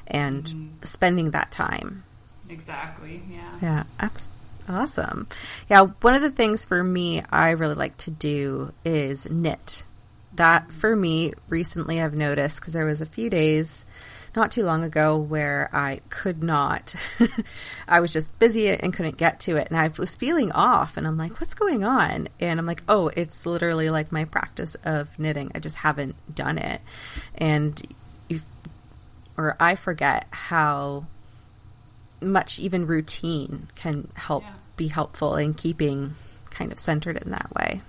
and 0.07 0.45
mm. 0.45 0.87
spending 0.87 1.31
that 1.31 1.53
time. 1.53 2.03
Exactly. 2.49 3.23
Yeah. 3.31 3.59
Yeah. 3.62 3.83
Absolutely. 4.00 4.38
Awesome. 4.69 5.27
Yeah, 5.71 5.83
one 6.03 6.15
of 6.15 6.23
the 6.23 6.31
things 6.31 6.65
for 6.65 6.85
me 6.85 7.23
I 7.31 7.51
really 7.51 7.75
like 7.75 7.97
to 7.99 8.11
do 8.11 8.73
is 8.85 9.29
knit. 9.31 9.85
That 10.35 10.71
for 10.73 10.95
me 10.95 11.33
recently 11.49 12.01
I've 12.01 12.15
noticed 12.15 12.61
because 12.61 12.73
there 12.75 12.85
was 12.85 13.01
a 13.01 13.07
few 13.07 13.31
days 13.31 13.85
not 14.37 14.53
too 14.53 14.63
long 14.63 14.85
ago 14.85 15.17
where 15.17 15.69
I 15.73 16.01
could 16.11 16.43
not. 16.43 16.95
I 17.89 18.01
was 18.01 18.13
just 18.13 18.39
busy 18.39 18.69
and 18.69 18.93
couldn't 18.93 19.17
get 19.17 19.41
to 19.41 19.57
it. 19.57 19.69
And 19.69 19.79
I 19.79 19.89
was 19.99 20.15
feeling 20.15 20.53
off. 20.53 20.97
And 20.97 21.07
I'm 21.07 21.17
like, 21.17 21.41
what's 21.41 21.55
going 21.55 21.83
on? 21.85 22.29
And 22.39 22.61
I'm 22.61 22.67
like, 22.67 22.83
oh, 22.89 23.09
it's 23.17 23.47
literally 23.47 23.91
like 23.91 24.13
my 24.13 24.25
practice 24.25 24.77
of 24.85 25.19
knitting. 25.19 25.51
I 25.55 25.59
just 25.59 25.77
haven't 25.77 26.15
done 26.33 26.59
it. 26.59 26.81
And 27.35 27.83
you, 28.29 28.41
or 29.37 29.57
I 29.59 29.75
forget 29.75 30.27
how 30.31 31.07
much 32.21 32.59
even 32.59 32.87
routine 32.87 33.69
can 33.75 34.09
help 34.15 34.43
yeah. 34.43 34.51
Be 34.78 34.88
helpful 34.88 35.37
in 35.37 35.52
keeping 35.52 36.14
kind 36.49 36.73
of 36.73 36.78
centered 36.78 37.18
in 37.18 37.30
that 37.30 37.54
way 37.54 37.82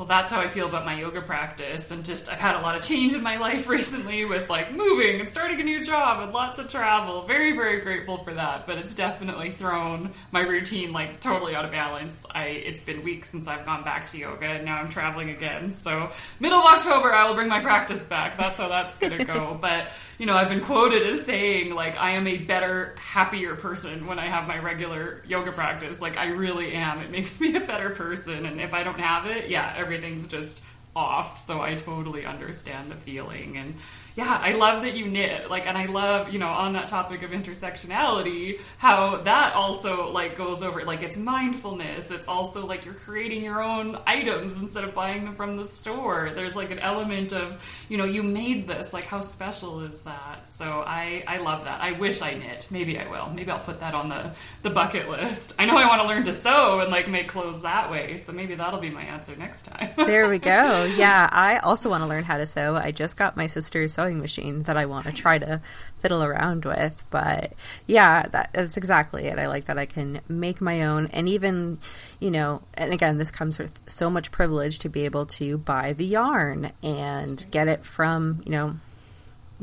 well 0.00 0.06
that's 0.06 0.32
how 0.32 0.40
i 0.40 0.48
feel 0.48 0.66
about 0.66 0.86
my 0.86 0.98
yoga 0.98 1.20
practice 1.20 1.90
and 1.90 2.06
just 2.06 2.32
i've 2.32 2.38
had 2.38 2.56
a 2.56 2.60
lot 2.60 2.74
of 2.74 2.80
change 2.82 3.12
in 3.12 3.22
my 3.22 3.36
life 3.36 3.68
recently 3.76 4.24
with 4.24 4.48
like 4.48 4.74
moving 4.74 5.20
and 5.20 5.28
starting 5.28 5.60
a 5.60 5.62
new 5.62 5.84
job 5.84 6.22
and 6.22 6.32
lots 6.32 6.58
of 6.58 6.70
travel. 6.70 7.26
Very 7.26 7.52
very 7.52 7.80
grateful 7.82 8.16
for 8.24 8.32
that 8.32 8.66
but 8.66 8.78
it's 8.78 8.94
definitely 8.94 9.50
thrown 9.50 10.10
my 10.32 10.40
routine 10.40 10.90
like 10.92 11.20
totally 11.20 11.54
out 11.54 11.66
of 11.66 11.70
balance. 11.70 12.24
I 12.30 12.44
it's 12.44 12.82
been 12.82 13.04
weeks 13.04 13.28
since 13.28 13.46
i've 13.46 13.66
gone 13.66 13.84
back 13.84 14.06
to 14.06 14.18
yoga 14.18 14.46
and 14.46 14.64
now 14.64 14.78
i'm 14.78 14.88
traveling 14.88 15.28
again. 15.28 15.70
So 15.72 16.08
middle 16.40 16.60
of 16.60 16.64
october 16.64 17.12
i 17.12 17.28
will 17.28 17.34
bring 17.34 17.48
my 17.48 17.60
practice 17.60 18.06
back. 18.06 18.38
That's 18.38 18.58
how 18.58 18.68
that's 18.68 18.96
gonna 18.96 19.24
go. 19.26 19.48
But 19.60 19.88
you 20.16 20.24
know 20.24 20.34
i've 20.34 20.48
been 20.48 20.62
quoted 20.62 21.06
as 21.06 21.26
saying 21.26 21.74
like 21.74 21.98
i 21.98 22.12
am 22.12 22.26
a 22.26 22.38
better 22.38 22.94
happier 22.98 23.54
person 23.54 24.06
when 24.06 24.18
i 24.18 24.24
have 24.24 24.48
my 24.48 24.58
regular 24.58 25.22
yoga 25.26 25.52
practice. 25.52 26.00
Like 26.00 26.16
i 26.16 26.28
really 26.28 26.72
am. 26.72 27.00
It 27.00 27.10
makes 27.10 27.38
me 27.42 27.54
a 27.54 27.60
better 27.60 27.90
person 27.90 28.46
and 28.46 28.62
if 28.62 28.72
i 28.72 28.82
don't 28.82 28.98
have 28.98 29.26
it 29.26 29.50
yeah 29.50 29.74
everything's 29.90 30.28
just 30.28 30.64
off. 30.94 31.38
So 31.38 31.60
I 31.60 31.74
totally 31.74 32.24
understand 32.24 32.90
the 32.90 32.94
feeling. 32.94 33.56
And 33.56 33.74
yeah, 34.20 34.38
I 34.38 34.52
love 34.52 34.82
that 34.82 34.94
you 34.94 35.06
knit. 35.06 35.48
Like, 35.48 35.66
and 35.66 35.78
I 35.78 35.86
love, 35.86 36.30
you 36.30 36.38
know, 36.38 36.48
on 36.48 36.74
that 36.74 36.88
topic 36.88 37.22
of 37.22 37.30
intersectionality, 37.30 38.60
how 38.76 39.16
that 39.22 39.54
also 39.54 40.10
like 40.12 40.36
goes 40.36 40.62
over. 40.62 40.82
Like, 40.82 41.02
it's 41.02 41.16
mindfulness. 41.16 42.10
It's 42.10 42.28
also 42.28 42.66
like 42.66 42.84
you're 42.84 42.92
creating 42.92 43.42
your 43.42 43.62
own 43.62 43.98
items 44.06 44.56
instead 44.60 44.84
of 44.84 44.94
buying 44.94 45.24
them 45.24 45.36
from 45.36 45.56
the 45.56 45.64
store. 45.64 46.32
There's 46.34 46.54
like 46.54 46.70
an 46.70 46.78
element 46.80 47.32
of, 47.32 47.62
you 47.88 47.96
know, 47.96 48.04
you 48.04 48.22
made 48.22 48.68
this. 48.68 48.92
Like, 48.92 49.04
how 49.04 49.22
special 49.22 49.80
is 49.80 50.02
that? 50.02 50.46
So 50.58 50.84
I 50.86 51.24
I 51.26 51.38
love 51.38 51.64
that. 51.64 51.80
I 51.80 51.92
wish 51.92 52.20
I 52.20 52.34
knit. 52.34 52.66
Maybe 52.70 52.98
I 52.98 53.08
will. 53.10 53.30
Maybe 53.30 53.50
I'll 53.50 53.58
put 53.58 53.80
that 53.80 53.94
on 53.94 54.10
the 54.10 54.32
the 54.60 54.70
bucket 54.70 55.08
list. 55.08 55.54
I 55.58 55.64
know 55.64 55.78
I 55.78 55.86
want 55.86 56.02
to 56.02 56.08
learn 56.08 56.24
to 56.24 56.34
sew 56.34 56.80
and 56.80 56.90
like 56.90 57.08
make 57.08 57.28
clothes 57.28 57.62
that 57.62 57.90
way. 57.90 58.18
So 58.18 58.32
maybe 58.32 58.54
that'll 58.54 58.80
be 58.80 58.90
my 58.90 59.02
answer 59.02 59.34
next 59.36 59.62
time. 59.62 59.94
there 59.96 60.28
we 60.28 60.38
go. 60.38 60.88
Yeah, 61.00 61.28
I 61.32 61.58
also 61.58 61.88
want 61.88 62.02
to 62.02 62.08
learn 62.08 62.24
how 62.24 62.36
to 62.36 62.46
sew. 62.46 62.76
I 62.76 62.90
just 62.90 63.16
got 63.16 63.36
my 63.36 63.46
sister's 63.46 63.94
sewing 63.94 64.09
machine 64.18 64.64
that 64.64 64.76
I 64.76 64.86
want 64.86 65.06
to 65.06 65.12
try 65.12 65.38
to 65.38 65.60
fiddle 65.98 66.22
around 66.22 66.64
with. 66.64 67.02
But 67.10 67.52
yeah, 67.86 68.26
that, 68.28 68.50
that's 68.52 68.76
exactly 68.76 69.26
it. 69.26 69.38
I 69.38 69.46
like 69.48 69.66
that 69.66 69.78
I 69.78 69.86
can 69.86 70.20
make 70.28 70.60
my 70.60 70.82
own, 70.82 71.06
and 71.12 71.28
even 71.28 71.78
you 72.18 72.30
know, 72.30 72.62
and 72.74 72.92
again, 72.92 73.18
this 73.18 73.30
comes 73.30 73.58
with 73.58 73.78
so 73.86 74.10
much 74.10 74.32
privilege 74.32 74.78
to 74.80 74.88
be 74.88 75.04
able 75.04 75.26
to 75.26 75.58
buy 75.58 75.92
the 75.92 76.06
yarn 76.06 76.72
and 76.82 77.46
get 77.50 77.68
it 77.68 77.84
from 77.84 78.42
you 78.44 78.52
know 78.52 78.76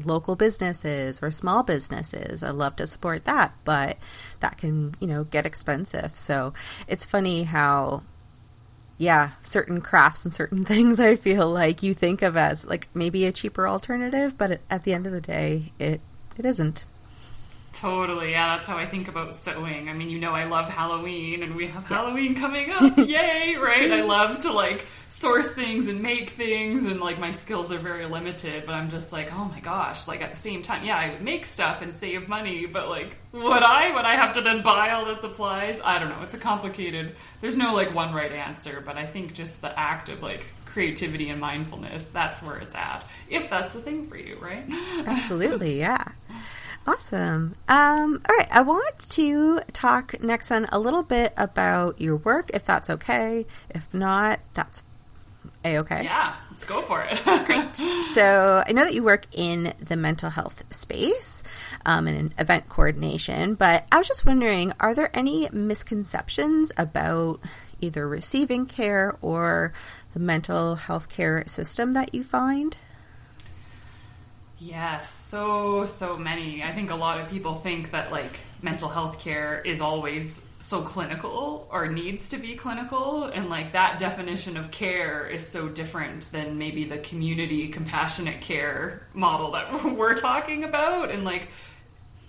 local 0.05 0.35
businesses 0.35 1.21
or 1.21 1.31
small 1.31 1.63
businesses. 1.63 2.43
I 2.43 2.51
love 2.51 2.75
to 2.77 2.87
support 2.87 3.25
that, 3.25 3.53
but 3.63 3.97
that 4.39 4.57
can, 4.57 4.95
you 4.99 5.07
know, 5.07 5.23
get 5.23 5.45
expensive. 5.45 6.15
So 6.15 6.53
it's 6.87 7.05
funny 7.05 7.43
how 7.43 8.03
yeah, 8.97 9.31
certain 9.43 9.81
crafts 9.81 10.25
and 10.25 10.33
certain 10.33 10.65
things 10.71 10.99
I 10.99 11.15
feel 11.15 11.49
like 11.49 11.83
you 11.83 11.93
think 11.93 12.21
of 12.21 12.35
as 12.35 12.65
like 12.65 12.87
maybe 12.93 13.25
a 13.25 13.31
cheaper 13.31 13.67
alternative, 13.67 14.37
but 14.37 14.59
at 14.69 14.83
the 14.83 14.93
end 14.93 15.05
of 15.05 15.13
the 15.13 15.21
day, 15.21 15.71
it 15.79 16.01
it 16.37 16.45
isn't. 16.45 16.83
Totally, 17.77 18.31
yeah, 18.31 18.55
that's 18.55 18.65
how 18.65 18.75
I 18.75 18.87
think 18.87 19.07
about 19.07 19.37
sewing. 19.37 19.87
I 19.87 19.93
mean, 19.93 20.09
you 20.09 20.17
know, 20.17 20.31
I 20.31 20.45
love 20.45 20.67
Halloween, 20.67 21.43
and 21.43 21.55
we 21.55 21.67
have 21.67 21.83
yes. 21.83 21.91
Halloween 21.91 22.33
coming 22.33 22.71
up. 22.71 22.97
Yay, 22.97 23.55
right? 23.55 23.91
I 23.91 24.01
love 24.01 24.39
to 24.41 24.51
like 24.51 24.83
source 25.09 25.53
things 25.53 25.87
and 25.87 26.01
make 26.01 26.31
things, 26.31 26.87
and 26.87 26.99
like 26.99 27.19
my 27.19 27.29
skills 27.29 27.71
are 27.71 27.77
very 27.77 28.07
limited, 28.07 28.65
but 28.65 28.73
I'm 28.73 28.89
just 28.89 29.13
like, 29.13 29.31
oh 29.31 29.45
my 29.45 29.59
gosh, 29.59 30.07
like 30.07 30.23
at 30.23 30.31
the 30.31 30.37
same 30.37 30.63
time, 30.63 30.85
yeah, 30.85 30.97
I 30.97 31.11
would 31.11 31.21
make 31.21 31.45
stuff 31.45 31.83
and 31.83 31.93
save 31.93 32.27
money, 32.27 32.65
but 32.65 32.89
like, 32.89 33.15
would 33.31 33.61
I? 33.61 33.93
Would 33.93 34.05
I 34.05 34.15
have 34.15 34.33
to 34.33 34.41
then 34.41 34.63
buy 34.63 34.89
all 34.89 35.05
the 35.05 35.15
supplies? 35.15 35.79
I 35.83 35.99
don't 35.99 36.09
know. 36.09 36.23
It's 36.23 36.33
a 36.33 36.39
complicated, 36.39 37.15
there's 37.41 37.57
no 37.57 37.75
like 37.75 37.93
one 37.93 38.11
right 38.11 38.31
answer, 38.31 38.81
but 38.83 38.97
I 38.97 39.05
think 39.05 39.35
just 39.35 39.61
the 39.61 39.79
act 39.79 40.09
of 40.09 40.23
like 40.23 40.47
creativity 40.65 41.29
and 41.29 41.39
mindfulness, 41.39 42.05
that's 42.07 42.41
where 42.41 42.57
it's 42.57 42.73
at. 42.73 43.03
If 43.29 43.51
that's 43.51 43.73
the 43.73 43.81
thing 43.81 44.07
for 44.07 44.17
you, 44.17 44.37
right? 44.41 44.65
Absolutely, 45.05 45.79
yeah. 45.79 46.03
Awesome. 46.87 47.55
Um, 47.67 48.21
all 48.29 48.35
right. 48.37 48.47
I 48.49 48.61
want 48.61 48.97
to 48.99 49.59
talk 49.73 50.21
next 50.23 50.47
then 50.47 50.67
a 50.71 50.79
little 50.79 51.03
bit 51.03 51.33
about 51.35 51.99
your 51.99 52.15
work, 52.15 52.49
if 52.53 52.65
that's 52.65 52.89
okay. 52.89 53.45
If 53.69 53.93
not, 53.93 54.39
that's 54.53 54.83
a 55.65 55.79
okay. 55.79 56.03
Yeah, 56.03 56.35
Let's 56.57 56.65
go 56.65 56.81
for 56.81 57.03
it. 57.03 57.21
Great. 57.45 57.75
So 58.15 58.63
I 58.65 58.71
know 58.71 58.83
that 58.83 58.95
you 58.95 59.03
work 59.03 59.27
in 59.31 59.73
the 59.79 59.95
mental 59.95 60.31
health 60.31 60.63
space 60.73 61.43
um, 61.85 62.07
and 62.07 62.17
in 62.17 62.33
event 62.39 62.67
coordination, 62.67 63.53
but 63.53 63.85
I 63.91 63.99
was 63.99 64.07
just 64.07 64.25
wondering 64.25 64.73
are 64.79 64.95
there 64.95 65.15
any 65.15 65.47
misconceptions 65.51 66.71
about 66.77 67.39
either 67.79 68.07
receiving 68.07 68.65
care 68.65 69.15
or 69.21 69.71
the 70.15 70.19
mental 70.19 70.73
health 70.75 71.09
care 71.09 71.43
system 71.47 71.93
that 71.93 72.15
you 72.15 72.23
find? 72.23 72.75
Yes, 74.59 75.13
so 75.13 75.85
so 75.85 76.17
many. 76.17 76.63
I 76.63 76.71
think 76.71 76.89
a 76.89 76.95
lot 76.95 77.19
of 77.19 77.29
people 77.29 77.55
think 77.55 77.91
that 77.91 78.11
like 78.11 78.39
mental 78.61 78.89
health 78.89 79.19
care 79.19 79.61
is 79.63 79.81
always 79.81 80.41
so 80.59 80.81
clinical 80.81 81.67
or 81.71 81.87
needs 81.87 82.29
to 82.29 82.37
be 82.37 82.55
clinical 82.55 83.25
and 83.25 83.49
like 83.49 83.73
that 83.73 83.99
definition 83.99 84.57
of 84.57 84.71
care 84.71 85.27
is 85.27 85.47
so 85.47 85.69
different 85.69 86.23
than 86.31 86.57
maybe 86.57 86.85
the 86.85 86.97
community 86.97 87.67
compassionate 87.67 88.41
care 88.41 89.03
model 89.13 89.51
that 89.51 89.83
we're 89.95 90.15
talking 90.15 90.63
about 90.63 91.11
and 91.11 91.23
like 91.23 91.47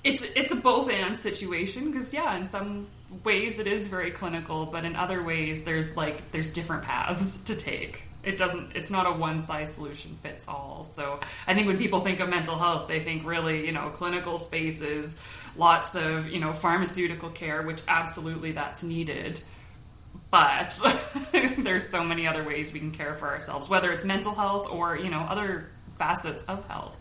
it's 0.04 0.22
it's 0.36 0.52
a 0.52 0.56
both 0.56 0.90
and 0.90 1.16
situation 1.16 1.90
because 1.90 2.12
yeah 2.12 2.36
in 2.36 2.46
some 2.46 2.86
ways 3.24 3.58
it 3.58 3.66
is 3.66 3.88
very 3.88 4.10
clinical 4.10 4.66
but 4.66 4.84
in 4.84 4.94
other 4.94 5.22
ways 5.22 5.64
there's 5.64 5.96
like 5.96 6.30
there's 6.30 6.52
different 6.52 6.84
paths 6.84 7.36
to 7.44 7.56
take 7.56 8.02
it 8.24 8.36
doesn't 8.36 8.74
it's 8.74 8.90
not 8.90 9.06
a 9.06 9.12
one 9.12 9.40
size 9.40 9.74
solution 9.74 10.16
fits 10.22 10.48
all 10.48 10.84
so 10.84 11.20
i 11.46 11.54
think 11.54 11.66
when 11.66 11.78
people 11.78 12.00
think 12.00 12.20
of 12.20 12.28
mental 12.28 12.58
health 12.58 12.88
they 12.88 13.00
think 13.00 13.24
really 13.24 13.64
you 13.66 13.72
know 13.72 13.90
clinical 13.90 14.38
spaces 14.38 15.20
lots 15.56 15.94
of 15.94 16.28
you 16.28 16.40
know 16.40 16.52
pharmaceutical 16.52 17.30
care 17.30 17.62
which 17.62 17.80
absolutely 17.88 18.52
that's 18.52 18.82
needed 18.82 19.40
but 20.30 20.78
there's 21.58 21.88
so 21.88 22.02
many 22.04 22.26
other 22.26 22.44
ways 22.44 22.72
we 22.72 22.78
can 22.80 22.90
care 22.90 23.14
for 23.14 23.28
ourselves 23.28 23.68
whether 23.68 23.92
it's 23.92 24.04
mental 24.04 24.34
health 24.34 24.68
or 24.70 24.96
you 24.96 25.10
know 25.10 25.20
other 25.20 25.70
facets 25.98 26.44
of 26.44 26.66
health 26.68 26.96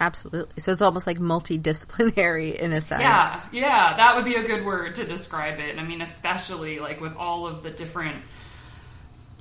Absolutely. 0.00 0.54
So 0.60 0.72
it's 0.72 0.80
almost 0.80 1.06
like 1.06 1.18
multidisciplinary 1.18 2.56
in 2.56 2.72
a 2.72 2.80
sense. 2.80 3.02
yeah 3.02 3.40
yeah 3.52 3.96
that 3.96 4.16
would 4.16 4.24
be 4.24 4.34
a 4.34 4.42
good 4.42 4.64
word 4.64 4.94
to 4.96 5.04
describe 5.04 5.60
it 5.60 5.78
i 5.78 5.84
mean 5.84 6.00
especially 6.00 6.78
like 6.78 7.00
with 7.00 7.14
all 7.16 7.46
of 7.46 7.62
the 7.62 7.70
different 7.70 8.16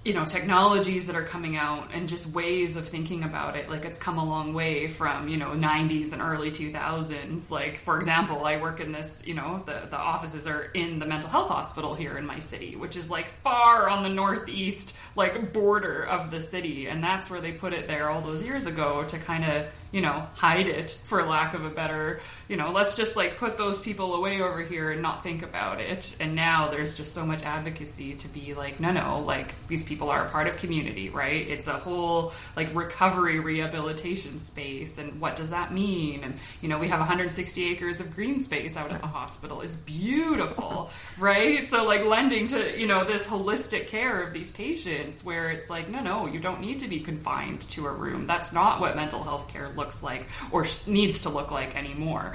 you 0.03 0.13
know 0.13 0.25
technologies 0.25 1.07
that 1.07 1.15
are 1.15 1.23
coming 1.23 1.55
out 1.55 1.89
and 1.93 2.09
just 2.09 2.27
ways 2.27 2.75
of 2.75 2.87
thinking 2.87 3.23
about 3.23 3.55
it. 3.55 3.69
Like 3.69 3.85
it's 3.85 3.99
come 3.99 4.17
a 4.17 4.25
long 4.25 4.53
way 4.53 4.87
from 4.87 5.27
you 5.27 5.37
know 5.37 5.51
90s 5.51 6.13
and 6.13 6.21
early 6.21 6.51
2000s 6.51 7.49
like 7.51 7.77
for 7.77 7.97
example 7.97 8.45
i 8.45 8.57
work 8.57 8.79
in 8.79 8.91
this 8.91 9.23
you 9.25 9.33
know 9.33 9.63
the, 9.65 9.87
the 9.89 9.97
offices 9.97 10.47
are 10.47 10.63
in 10.73 10.99
the 10.99 11.05
mental 11.05 11.29
health 11.29 11.49
hospital 11.49 11.93
here 11.93 12.17
in 12.17 12.25
my 12.25 12.39
city 12.39 12.75
which 12.75 12.97
is 12.97 13.11
like 13.11 13.27
far 13.27 13.89
on 13.89 14.03
the 14.03 14.09
northeast 14.09 14.95
like 15.15 15.53
border 15.53 16.03
of 16.03 16.31
the 16.31 16.41
city. 16.41 16.87
And 16.87 17.03
that's 17.03 17.29
where 17.29 17.41
they 17.41 17.51
put 17.51 17.73
it 17.73 17.87
there 17.87 18.09
all 18.09 18.21
those 18.21 18.43
years 18.43 18.65
ago 18.65 19.03
to 19.05 19.17
kind 19.19 19.43
of 19.43 19.67
you 19.91 20.01
know, 20.01 20.27
hide 20.35 20.67
it 20.67 20.91
for 20.91 21.23
lack 21.23 21.53
of 21.53 21.65
a 21.65 21.69
better, 21.69 22.21
you 22.47 22.55
know, 22.55 22.71
let's 22.71 22.95
just 22.95 23.15
like 23.15 23.37
put 23.37 23.57
those 23.57 23.79
people 23.81 24.15
away 24.15 24.41
over 24.41 24.61
here 24.61 24.91
and 24.91 25.01
not 25.01 25.23
think 25.23 25.43
about 25.43 25.81
it. 25.81 26.15
And 26.19 26.35
now 26.35 26.69
there's 26.69 26.95
just 26.95 27.13
so 27.13 27.25
much 27.25 27.43
advocacy 27.43 28.15
to 28.15 28.27
be 28.29 28.53
like, 28.53 28.79
no, 28.79 28.91
no, 28.91 29.19
like 29.19 29.53
these 29.67 29.83
people 29.83 30.09
are 30.09 30.25
a 30.25 30.29
part 30.29 30.47
of 30.47 30.57
community, 30.57 31.09
right? 31.09 31.47
It's 31.47 31.67
a 31.67 31.73
whole 31.73 32.33
like 32.55 32.73
recovery 32.73 33.39
rehabilitation 33.39 34.37
space. 34.37 34.97
And 34.97 35.19
what 35.19 35.35
does 35.35 35.49
that 35.49 35.73
mean? 35.73 36.23
And, 36.23 36.35
you 36.61 36.69
know, 36.69 36.79
we 36.79 36.87
have 36.87 36.99
160 36.99 37.65
acres 37.71 37.99
of 37.99 38.15
green 38.15 38.39
space 38.39 38.77
out 38.77 38.91
at 38.91 39.01
the 39.01 39.07
hospital. 39.07 39.61
It's 39.61 39.77
beautiful, 39.77 40.89
right? 41.17 41.69
So, 41.69 41.85
like, 41.85 42.05
lending 42.05 42.47
to, 42.47 42.79
you 42.79 42.87
know, 42.87 43.03
this 43.03 43.27
holistic 43.29 43.87
care 43.87 44.21
of 44.21 44.33
these 44.33 44.51
patients 44.51 45.23
where 45.25 45.51
it's 45.51 45.69
like, 45.69 45.89
no, 45.89 46.01
no, 46.01 46.27
you 46.27 46.39
don't 46.39 46.61
need 46.61 46.79
to 46.79 46.87
be 46.87 46.99
confined 46.99 47.61
to 47.61 47.87
a 47.87 47.91
room. 47.91 48.25
That's 48.25 48.53
not 48.53 48.79
what 48.79 48.95
mental 48.95 49.23
health 49.23 49.47
care 49.47 49.69
looks 49.69 49.80
like 50.03 50.27
or 50.51 50.65
sh- 50.65 50.87
needs 50.87 51.21
to 51.21 51.29
look 51.29 51.51
like 51.51 51.75
anymore. 51.75 52.33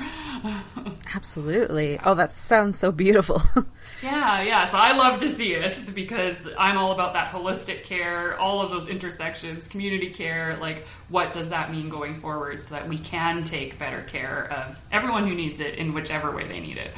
Absolutely. 1.14 1.98
Oh, 2.04 2.14
that 2.14 2.32
sounds 2.32 2.78
so 2.78 2.92
beautiful. 2.92 3.42
yeah, 4.02 4.42
yeah. 4.42 4.66
So 4.68 4.78
I 4.78 4.92
love 4.92 5.18
to 5.20 5.28
see 5.28 5.54
it 5.54 5.90
because 5.94 6.48
I'm 6.58 6.76
all 6.76 6.92
about 6.92 7.12
that 7.14 7.32
holistic 7.32 7.84
care, 7.84 8.38
all 8.38 8.60
of 8.60 8.70
those 8.70 8.88
intersections, 8.88 9.68
community 9.68 10.10
care. 10.10 10.56
Like, 10.60 10.86
what 11.08 11.32
does 11.32 11.50
that 11.50 11.70
mean 11.70 11.88
going 11.88 12.20
forward 12.20 12.62
so 12.62 12.74
that 12.74 12.88
we 12.88 12.98
can 12.98 13.44
take 13.44 13.78
better 13.78 14.02
care 14.02 14.52
of 14.52 14.82
everyone 14.92 15.26
who 15.26 15.34
needs 15.34 15.60
it 15.60 15.76
in 15.76 15.94
whichever 15.94 16.30
way 16.30 16.46
they 16.46 16.60
need 16.60 16.76
it? 16.78 16.92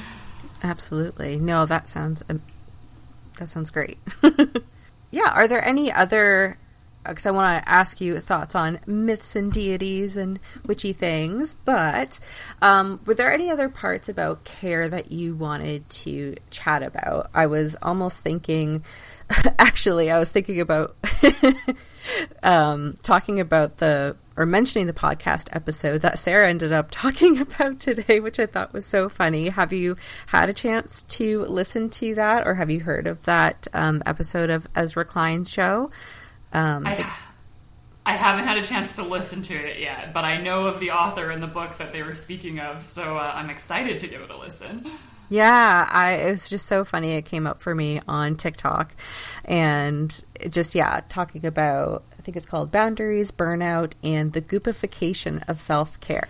Absolutely. 0.62 1.36
No, 1.36 1.66
that 1.66 1.88
sounds 1.88 2.24
um, 2.28 2.42
that 3.38 3.48
sounds 3.48 3.70
great. 3.70 3.98
yeah, 5.10 5.30
are 5.32 5.46
there 5.46 5.64
any 5.64 5.92
other 5.92 6.58
because 7.08 7.26
I 7.26 7.30
want 7.30 7.62
to 7.62 7.68
ask 7.68 8.00
you 8.00 8.20
thoughts 8.20 8.54
on 8.54 8.78
myths 8.86 9.34
and 9.36 9.52
deities 9.52 10.16
and 10.16 10.38
witchy 10.66 10.92
things, 10.92 11.54
but 11.64 12.18
um, 12.62 13.00
were 13.06 13.14
there 13.14 13.32
any 13.32 13.50
other 13.50 13.68
parts 13.68 14.08
about 14.08 14.44
care 14.44 14.88
that 14.88 15.10
you 15.10 15.34
wanted 15.34 15.88
to 15.90 16.36
chat 16.50 16.82
about? 16.82 17.30
I 17.34 17.46
was 17.46 17.76
almost 17.82 18.20
thinking, 18.20 18.84
actually, 19.58 20.10
I 20.10 20.18
was 20.18 20.30
thinking 20.30 20.60
about 20.60 20.96
um, 22.42 22.94
talking 23.02 23.40
about 23.40 23.78
the 23.78 24.16
or 24.36 24.46
mentioning 24.46 24.86
the 24.86 24.92
podcast 24.92 25.48
episode 25.50 26.00
that 26.02 26.16
Sarah 26.18 26.48
ended 26.48 26.72
up 26.72 26.88
talking 26.92 27.40
about 27.40 27.80
today, 27.80 28.20
which 28.20 28.38
I 28.38 28.46
thought 28.46 28.72
was 28.72 28.86
so 28.86 29.08
funny. 29.08 29.48
Have 29.48 29.72
you 29.72 29.96
had 30.26 30.48
a 30.48 30.54
chance 30.54 31.02
to 31.02 31.44
listen 31.46 31.90
to 31.90 32.14
that, 32.14 32.46
or 32.46 32.54
have 32.54 32.70
you 32.70 32.80
heard 32.80 33.06
of 33.06 33.24
that 33.24 33.66
um, 33.74 34.02
episode 34.06 34.48
of 34.48 34.68
Ezra 34.76 35.04
Klein's 35.04 35.50
show? 35.50 35.90
Um, 36.52 36.86
I, 36.86 36.94
I 38.06 38.16
haven't 38.16 38.46
had 38.46 38.56
a 38.56 38.62
chance 38.62 38.96
to 38.96 39.02
listen 39.02 39.42
to 39.42 39.54
it 39.54 39.80
yet, 39.80 40.14
but 40.14 40.24
I 40.24 40.38
know 40.38 40.66
of 40.66 40.80
the 40.80 40.92
author 40.92 41.30
and 41.30 41.42
the 41.42 41.48
book 41.48 41.78
that 41.78 41.92
they 41.92 42.02
were 42.02 42.14
speaking 42.14 42.58
of, 42.58 42.82
so 42.82 43.18
uh, 43.18 43.32
I'm 43.34 43.50
excited 43.50 43.98
to 43.98 44.08
give 44.08 44.22
it 44.22 44.30
a 44.30 44.36
listen. 44.36 44.90
Yeah, 45.30 45.86
I, 45.90 46.12
it 46.12 46.30
was 46.30 46.48
just 46.48 46.66
so 46.66 46.84
funny. 46.86 47.10
It 47.10 47.26
came 47.26 47.46
up 47.46 47.60
for 47.60 47.74
me 47.74 48.00
on 48.08 48.36
TikTok, 48.36 48.92
and 49.44 50.24
just 50.48 50.74
yeah, 50.74 51.02
talking 51.10 51.44
about 51.44 52.02
I 52.18 52.22
think 52.22 52.36
it's 52.36 52.46
called 52.46 52.72
boundaries, 52.72 53.30
burnout, 53.30 53.92
and 54.02 54.32
the 54.32 54.40
goopification 54.40 55.46
of 55.46 55.60
self 55.60 56.00
care. 56.00 56.28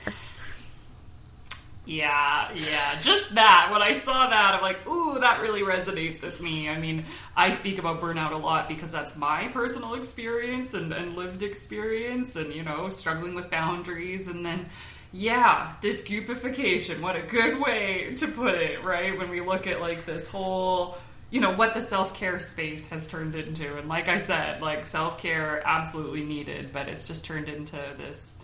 Yeah, 1.88 2.53
yeah, 2.55 3.01
just 3.01 3.35
that. 3.37 3.70
When 3.72 3.81
I 3.81 3.94
saw 3.94 4.29
that, 4.29 4.55
I'm 4.55 4.61
like, 4.61 4.87
ooh, 4.87 5.18
that 5.20 5.40
really 5.40 5.62
resonates 5.62 6.22
with 6.22 6.38
me. 6.38 6.68
I 6.68 6.79
mean, 6.79 7.07
I 7.35 7.51
speak 7.53 7.79
about 7.79 8.03
burnout 8.03 8.33
a 8.33 8.37
lot 8.37 8.68
because 8.68 8.92
that's 8.92 9.16
my 9.16 9.48
personal 9.55 9.94
experience 9.94 10.74
and, 10.74 10.92
and 10.92 11.16
lived 11.16 11.42
experience, 11.42 12.37
and 12.37 12.53
you 12.53 12.62
know, 12.62 12.90
struggling 12.90 13.35
with 13.35 13.51
boundaries, 13.51 14.29
and 14.29 14.44
then 14.44 14.66
yeah, 15.12 15.72
this 15.81 16.03
goopification, 16.03 17.01
what 17.01 17.16
a 17.16 17.22
good 17.22 17.59
way 17.59 18.14
to 18.16 18.29
put 18.29 18.57
it, 18.57 18.85
right? 18.85 19.16
When 19.16 19.31
we 19.31 19.40
look 19.40 19.66
at 19.66 19.81
like 19.81 20.05
this 20.05 20.31
whole, 20.31 20.98
you 21.31 21.40
know, 21.40 21.55
what 21.55 21.72
the 21.72 21.81
self 21.81 22.12
care 22.12 22.38
space 22.38 22.87
has 22.88 23.07
turned 23.07 23.35
into. 23.35 23.79
And 23.79 23.88
like 23.88 24.09
I 24.09 24.22
said, 24.22 24.61
like 24.61 24.87
self 24.87 25.22
care 25.22 25.62
absolutely 25.64 26.22
needed, 26.22 26.70
but 26.70 26.87
it's 26.87 27.09
just 27.09 27.24
turned 27.24 27.48
into 27.48 27.79
this 27.96 28.37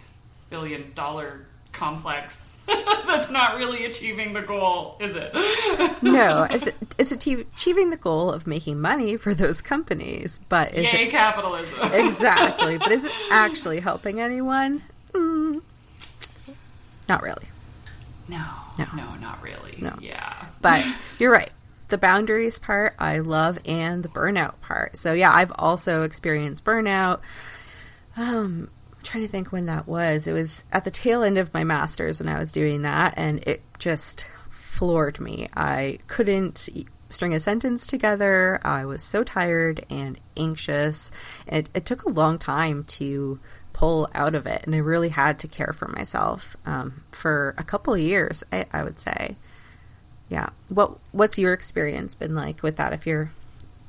billion 0.48 0.92
dollar 0.94 1.44
complex 1.72 2.53
that's 3.06 3.30
not 3.30 3.56
really 3.56 3.84
achieving 3.84 4.32
the 4.32 4.42
goal, 4.42 4.96
is 5.00 5.14
it? 5.16 5.32
no, 6.02 6.46
it's, 6.50 6.68
it's 6.98 7.12
achieving 7.12 7.90
the 7.90 7.96
goal 7.96 8.30
of 8.30 8.46
making 8.46 8.80
money 8.80 9.16
for 9.16 9.34
those 9.34 9.60
companies, 9.60 10.40
but 10.48 10.74
is 10.74 10.92
Yay, 10.92 11.06
it, 11.06 11.10
capitalism. 11.10 11.78
exactly, 11.92 12.78
but 12.78 12.92
is 12.92 13.04
it 13.04 13.12
actually 13.30 13.80
helping 13.80 14.20
anyone? 14.20 14.82
Mm, 15.12 15.62
not 17.08 17.22
really. 17.22 17.46
No, 18.28 18.44
no, 18.78 18.86
no, 18.96 19.14
not 19.16 19.42
really. 19.42 19.76
No, 19.78 19.94
yeah, 20.00 20.46
but 20.62 20.84
you're 21.18 21.32
right. 21.32 21.50
The 21.88 21.98
boundaries 21.98 22.58
part 22.58 22.94
I 22.98 23.18
love, 23.18 23.58
and 23.66 24.02
the 24.02 24.08
burnout 24.08 24.60
part. 24.62 24.96
So 24.96 25.12
yeah, 25.12 25.32
I've 25.32 25.52
also 25.56 26.02
experienced 26.02 26.64
burnout. 26.64 27.20
Um, 28.16 28.70
trying 29.04 29.22
to 29.24 29.28
think 29.28 29.52
when 29.52 29.66
that 29.66 29.86
was. 29.86 30.26
It 30.26 30.32
was 30.32 30.64
at 30.72 30.84
the 30.84 30.90
tail 30.90 31.22
end 31.22 31.38
of 31.38 31.54
my 31.54 31.64
master's 31.64 32.20
when 32.20 32.28
I 32.28 32.38
was 32.38 32.52
doing 32.52 32.82
that, 32.82 33.14
and 33.16 33.38
it 33.46 33.62
just 33.78 34.26
floored 34.50 35.20
me. 35.20 35.48
I 35.54 35.98
couldn't 36.08 36.68
string 37.10 37.34
a 37.34 37.40
sentence 37.40 37.86
together. 37.86 38.60
I 38.64 38.84
was 38.84 39.02
so 39.02 39.22
tired 39.22 39.84
and 39.88 40.18
anxious. 40.36 41.10
It, 41.46 41.68
it 41.74 41.86
took 41.86 42.04
a 42.04 42.10
long 42.10 42.38
time 42.38 42.84
to 42.84 43.38
pull 43.72 44.08
out 44.14 44.34
of 44.34 44.46
it, 44.46 44.62
and 44.64 44.74
I 44.74 44.78
really 44.78 45.10
had 45.10 45.38
to 45.40 45.48
care 45.48 45.72
for 45.72 45.88
myself 45.88 46.56
um, 46.66 47.04
for 47.10 47.54
a 47.56 47.64
couple 47.64 47.96
years. 47.96 48.42
I, 48.52 48.66
I 48.72 48.82
would 48.82 48.98
say, 48.98 49.36
yeah. 50.28 50.50
What 50.68 50.98
What's 51.12 51.38
your 51.38 51.52
experience 51.52 52.14
been 52.14 52.34
like 52.34 52.62
with 52.62 52.76
that? 52.76 52.92
If 52.92 53.06
you're 53.06 53.30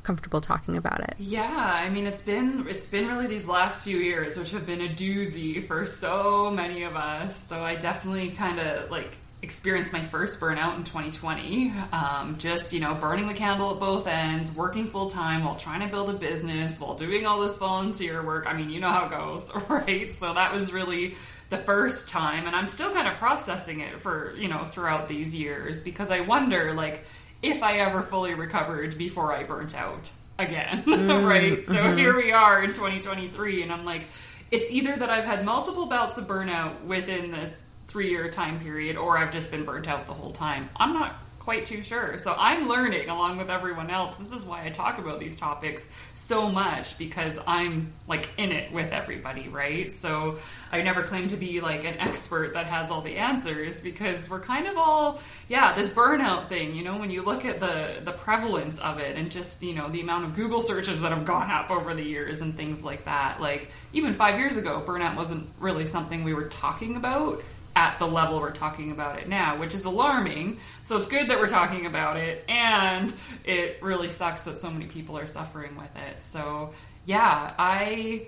comfortable 0.06 0.40
talking 0.40 0.78
about 0.78 1.02
it. 1.02 1.16
Yeah, 1.18 1.44
I 1.52 1.90
mean 1.90 2.06
it's 2.06 2.22
been 2.22 2.68
it's 2.70 2.88
been 2.88 3.08
really 3.08 3.28
these 3.28 3.48
last 3.48 3.84
few 3.84 3.98
years 3.98 4.38
which 4.38 4.52
have 4.52 4.66
been 4.66 4.82
a 4.82 4.90
doozy 4.90 5.66
for 5.66 5.86
so 5.86 6.52
many 6.52 6.84
of 6.84 6.96
us. 6.96 7.36
So 7.36 7.62
I 7.62 7.76
definitely 7.76 8.30
kind 8.30 8.60
of 8.60 8.90
like 8.90 9.18
experienced 9.46 9.94
my 9.94 10.00
first 10.00 10.40
burnout 10.40 10.76
in 10.76 10.84
2020. 10.84 11.72
Um, 11.92 12.36
just, 12.40 12.74
you 12.74 12.80
know, 12.80 12.96
burning 12.96 13.28
the 13.28 13.34
candle 13.34 13.72
at 13.76 13.80
both 13.80 14.08
ends, 14.08 14.56
working 14.56 14.88
full 14.88 15.08
time 15.08 15.44
while 15.44 15.56
trying 15.56 15.82
to 15.82 15.88
build 15.88 16.10
a 16.10 16.14
business, 16.14 16.80
while 16.82 16.96
doing 16.96 17.28
all 17.28 17.40
this 17.40 17.58
volunteer 17.60 18.24
work. 18.24 18.48
I 18.48 18.54
mean, 18.54 18.72
you 18.72 18.80
know 18.80 18.90
how 18.90 19.06
it 19.06 19.12
goes, 19.12 19.52
right? 19.70 20.12
So 20.16 20.34
that 20.34 20.52
was 20.52 20.74
really 20.74 21.14
the 21.50 21.58
first 21.58 22.10
time. 22.10 22.48
And 22.48 22.56
I'm 22.56 22.66
still 22.66 22.92
kind 22.92 23.08
of 23.08 23.16
processing 23.16 23.82
it 23.82 24.02
for, 24.02 24.34
you 24.36 24.48
know, 24.48 24.66
throughout 24.66 25.08
these 25.08 25.36
years 25.36 25.80
because 25.80 26.10
I 26.10 26.22
wonder, 26.22 26.74
like, 26.74 27.06
if 27.46 27.64
I 27.64 27.78
ever 27.78 28.02
fully 28.02 28.34
recovered 28.34 28.98
before 28.98 29.34
I 29.34 29.44
burnt 29.44 29.76
out 29.76 30.10
again, 30.38 30.84
mm, 30.88 31.28
right? 31.28 31.64
So 31.66 31.74
mm-hmm. 31.74 31.98
here 31.98 32.16
we 32.16 32.32
are 32.32 32.64
in 32.64 32.74
2023, 32.74 33.64
and 33.64 33.72
I'm 33.72 33.86
like, 33.86 34.08
it's 34.52 34.72
either 34.72 34.96
that 34.96 35.10
I've 35.10 35.26
had 35.26 35.46
multiple 35.46 35.86
bouts 35.86 36.18
of 36.18 36.28
burnout 36.28 36.84
within 36.84 37.32
this 37.32 37.66
three 37.88 38.10
year 38.10 38.30
time 38.30 38.60
period, 38.60 38.98
or 38.98 39.18
I've 39.18 39.32
just 39.32 39.52
been 39.52 39.64
burnt 39.64 39.88
out 39.88 40.06
the 40.08 40.14
whole 40.14 40.32
time. 40.32 40.70
I'm 40.76 40.94
not 40.94 41.16
quite 41.46 41.68
too 41.68 41.84
sure. 41.84 42.18
So 42.18 42.36
I'm 42.36 42.68
learning 42.68 43.08
along 43.08 43.38
with 43.38 43.52
everyone 43.52 43.92
else. 43.92 44.18
This 44.18 44.32
is 44.32 44.44
why 44.44 44.66
I 44.66 44.70
talk 44.70 44.98
about 44.98 45.20
these 45.20 45.36
topics 45.36 45.92
so 46.16 46.50
much 46.50 46.98
because 46.98 47.40
I'm 47.46 47.94
like 48.08 48.28
in 48.38 48.52
it 48.52 48.72
with 48.72 48.92
everybody, 48.92 49.48
right? 49.48 49.94
So 49.94 50.40
I 50.76 50.82
never 50.82 51.04
claim 51.04 51.28
to 51.30 51.38
be 51.38 51.62
like 51.62 51.86
an 51.86 51.98
expert 52.00 52.54
that 52.54 52.66
has 52.66 52.92
all 52.92 53.02
the 53.02 53.16
answers 53.16 53.80
because 53.80 54.30
we're 54.30 54.42
kind 54.42 54.68
of 54.68 54.78
all 54.78 55.22
yeah, 55.48 55.74
this 55.74 55.90
burnout 55.90 56.50
thing, 56.50 56.76
you 56.76 56.84
know, 56.84 56.98
when 56.98 57.12
you 57.12 57.22
look 57.22 57.46
at 57.46 57.60
the 57.60 58.02
the 58.04 58.12
prevalence 58.12 58.80
of 58.80 59.00
it 59.00 59.16
and 59.16 59.32
just, 59.32 59.64
you 59.64 59.74
know, 59.74 59.88
the 59.90 60.02
amount 60.02 60.26
of 60.26 60.36
Google 60.36 60.62
searches 60.62 61.02
that 61.02 61.12
have 61.12 61.26
gone 61.26 61.50
up 61.50 61.72
over 61.72 61.94
the 61.94 62.04
years 62.04 62.42
and 62.42 62.56
things 62.56 62.84
like 62.84 63.06
that. 63.06 63.40
Like 63.40 63.70
even 63.94 64.14
5 64.14 64.40
years 64.40 64.58
ago, 64.58 64.84
burnout 64.86 65.16
wasn't 65.16 65.48
really 65.60 65.86
something 65.86 66.24
we 66.24 66.34
were 66.34 66.50
talking 66.50 66.98
about 66.98 67.42
at 67.76 68.00
the 68.00 68.08
level 68.08 68.40
we're 68.40 68.52
talking 68.52 68.92
about 68.92 69.20
it 69.20 69.28
now, 69.28 69.58
which 69.58 69.74
is 69.74 69.86
alarming. 69.86 70.60
So 70.84 70.98
it's 70.98 71.08
good 71.08 71.30
that 71.30 71.40
we're 71.40 71.48
talking 71.48 71.86
about 71.86 72.18
it, 72.18 72.46
and 72.48 73.14
it 73.44 73.80
really 73.82 74.10
sucks 74.10 74.44
that 74.44 74.60
so 74.60 74.70
many 74.72 74.86
people 74.86 75.18
are 75.18 75.28
suffering 75.28 75.76
with 75.76 75.96
it. 75.96 76.22
So 76.24 76.74
yeah, 77.06 77.54
I 77.58 78.28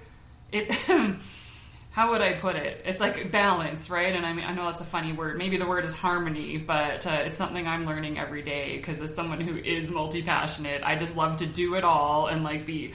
it 0.51 0.71
how 1.97 2.12
would 2.12 2.21
I 2.21 2.33
put 2.33 2.55
it? 2.55 2.83
It's 2.86 3.01
like 3.01 3.31
balance, 3.31 3.89
right? 3.89 4.15
And 4.15 4.23
I 4.23 4.31
mean, 4.31 4.45
I 4.45 4.53
know 4.53 4.65
that's 4.65 4.81
a 4.81 4.86
funny 4.86 5.13
word. 5.13 5.36
Maybe 5.36 5.57
the 5.57 5.65
word 5.65 5.83
is 5.83 5.93
harmony, 5.93 6.60
but 6.60 7.07
uh, 7.07 7.23
it's 7.25 7.39
something 7.39 7.67
I'm 7.67 7.88
learning 7.88 8.19
every 8.19 8.43
day 8.43 8.77
because 8.77 9.01
as 9.01 9.15
someone 9.15 9.41
who 9.41 9.57
is 9.57 9.89
multi 9.89 10.21
passionate, 10.21 10.83
I 10.83 10.95
just 10.95 11.17
love 11.17 11.38
to 11.38 11.47
do 11.47 11.73
it 11.73 11.83
all 11.83 12.27
and 12.27 12.43
like 12.43 12.67
be 12.67 12.93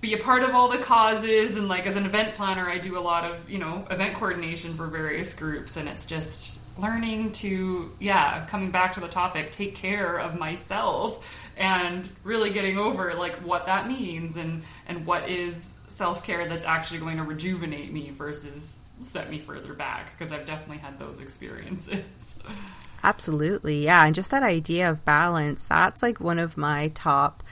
be 0.00 0.14
a 0.14 0.18
part 0.18 0.44
of 0.44 0.54
all 0.54 0.68
the 0.68 0.78
causes. 0.78 1.56
And 1.56 1.66
like 1.66 1.88
as 1.88 1.96
an 1.96 2.06
event 2.06 2.34
planner, 2.34 2.70
I 2.70 2.78
do 2.78 2.96
a 2.96 3.00
lot 3.00 3.24
of 3.24 3.50
you 3.50 3.58
know 3.58 3.84
event 3.90 4.14
coordination 4.14 4.74
for 4.74 4.86
various 4.86 5.34
groups, 5.34 5.76
and 5.76 5.88
it's 5.88 6.06
just 6.06 6.60
learning 6.78 7.32
to 7.32 7.90
yeah, 7.98 8.46
coming 8.46 8.70
back 8.70 8.92
to 8.92 9.00
the 9.00 9.08
topic, 9.08 9.50
take 9.50 9.74
care 9.74 10.20
of 10.20 10.38
myself 10.38 11.36
and 11.56 12.08
really 12.22 12.50
getting 12.50 12.78
over 12.78 13.12
like 13.14 13.34
what 13.38 13.66
that 13.66 13.88
means 13.88 14.36
and 14.36 14.62
and 14.86 15.04
what 15.04 15.28
is 15.28 15.74
self 15.90 16.24
care 16.24 16.48
that's 16.48 16.64
actually 16.64 17.00
going 17.00 17.16
to 17.16 17.24
rejuvenate 17.24 17.92
me 17.92 18.10
versus 18.10 18.80
set 19.02 19.30
me 19.30 19.38
further 19.38 19.74
back 19.74 20.16
because 20.16 20.32
I've 20.32 20.46
definitely 20.46 20.78
had 20.78 20.98
those 20.98 21.20
experiences. 21.20 22.38
Absolutely. 23.02 23.84
Yeah. 23.84 24.04
And 24.04 24.14
just 24.14 24.30
that 24.30 24.42
idea 24.42 24.90
of 24.90 25.04
balance, 25.04 25.64
that's 25.64 26.02
like 26.02 26.20
one 26.20 26.38
of 26.38 26.56
my 26.56 26.88
top 26.88 27.42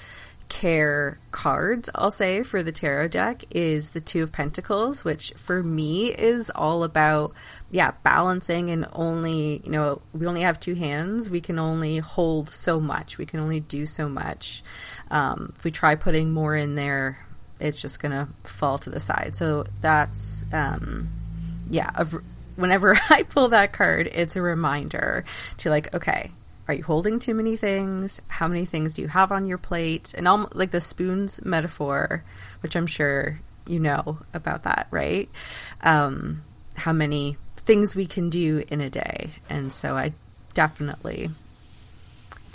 care 0.49 1.19
cards, 1.31 1.91
I'll 1.95 2.11
say, 2.11 2.43
for 2.43 2.63
the 2.63 2.73
tarot 2.73 3.09
deck 3.09 3.45
is 3.51 3.91
the 3.91 4.01
Two 4.01 4.23
of 4.23 4.33
Pentacles, 4.33 5.05
which 5.05 5.33
for 5.37 5.63
me 5.63 6.09
is 6.09 6.51
all 6.55 6.85
about, 6.85 7.33
yeah, 7.71 7.93
balancing 8.03 8.71
and 8.71 8.87
only, 8.93 9.61
you 9.65 9.71
know, 9.71 10.01
we 10.13 10.27
only 10.27 10.43
have 10.43 10.59
two 10.59 10.75
hands. 10.75 11.31
We 11.31 11.41
can 11.41 11.59
only 11.59 11.99
hold 11.99 12.49
so 12.49 12.81
much. 12.81 13.19
We 13.19 13.27
can 13.27 13.41
only 13.41 13.61
do 13.61 13.87
so 13.87 14.09
much. 14.09 14.63
Um, 15.11 15.53
if 15.57 15.65
we 15.65 15.71
try 15.71 15.95
putting 15.95 16.33
more 16.33 16.57
in 16.57 16.75
there, 16.75 17.19
it's 17.61 17.81
just 17.81 18.01
going 18.01 18.13
to 18.13 18.29
fall 18.45 18.79
to 18.79 18.91
the 18.91 19.01
side. 19.01 19.37
So 19.37 19.67
that's, 19.81 20.45
um, 20.53 21.09
yeah, 21.71 21.91
whenever 22.57 22.99
I 23.11 23.23
pull 23.23 23.49
that 23.49 23.73
card, 23.73 24.09
it's 24.13 24.37
a 24.37 24.43
reminder 24.43 25.25
to 25.59 25.71
like, 25.71 25.95
okay, 25.95 26.31
are 26.67 26.75
you 26.75 26.83
holding 26.83 27.19
too 27.19 27.35
many 27.35 27.57
things? 27.57 28.21
How 28.29 28.47
many 28.47 28.67
things 28.67 28.93
do 28.93 29.03
you 29.03 29.09
have 29.09 29.33
on 29.33 29.47
your 29.47 29.59
plate? 29.59 30.15
And 30.17 30.29
all 30.29 30.51
like 30.53 30.71
the 30.71 30.81
spoons 30.83 31.41
metaphor, 31.45 32.23
which 32.61 32.77
I'm 32.77 32.87
sure 32.87 33.41
you 33.67 33.81
know 33.81 34.19
about 34.35 34.65
that, 34.65 34.87
right? 34.91 35.29
Um, 35.83 36.43
how 36.77 36.93
many 36.93 37.37
things 37.57 37.97
we 37.97 38.07
can 38.07 38.31
do 38.31 38.65
in 38.69 38.81
a 38.81 38.91
day. 38.91 39.31
And 39.49 39.73
so 39.73 39.97
I 39.97 40.13
definitely 40.55 41.31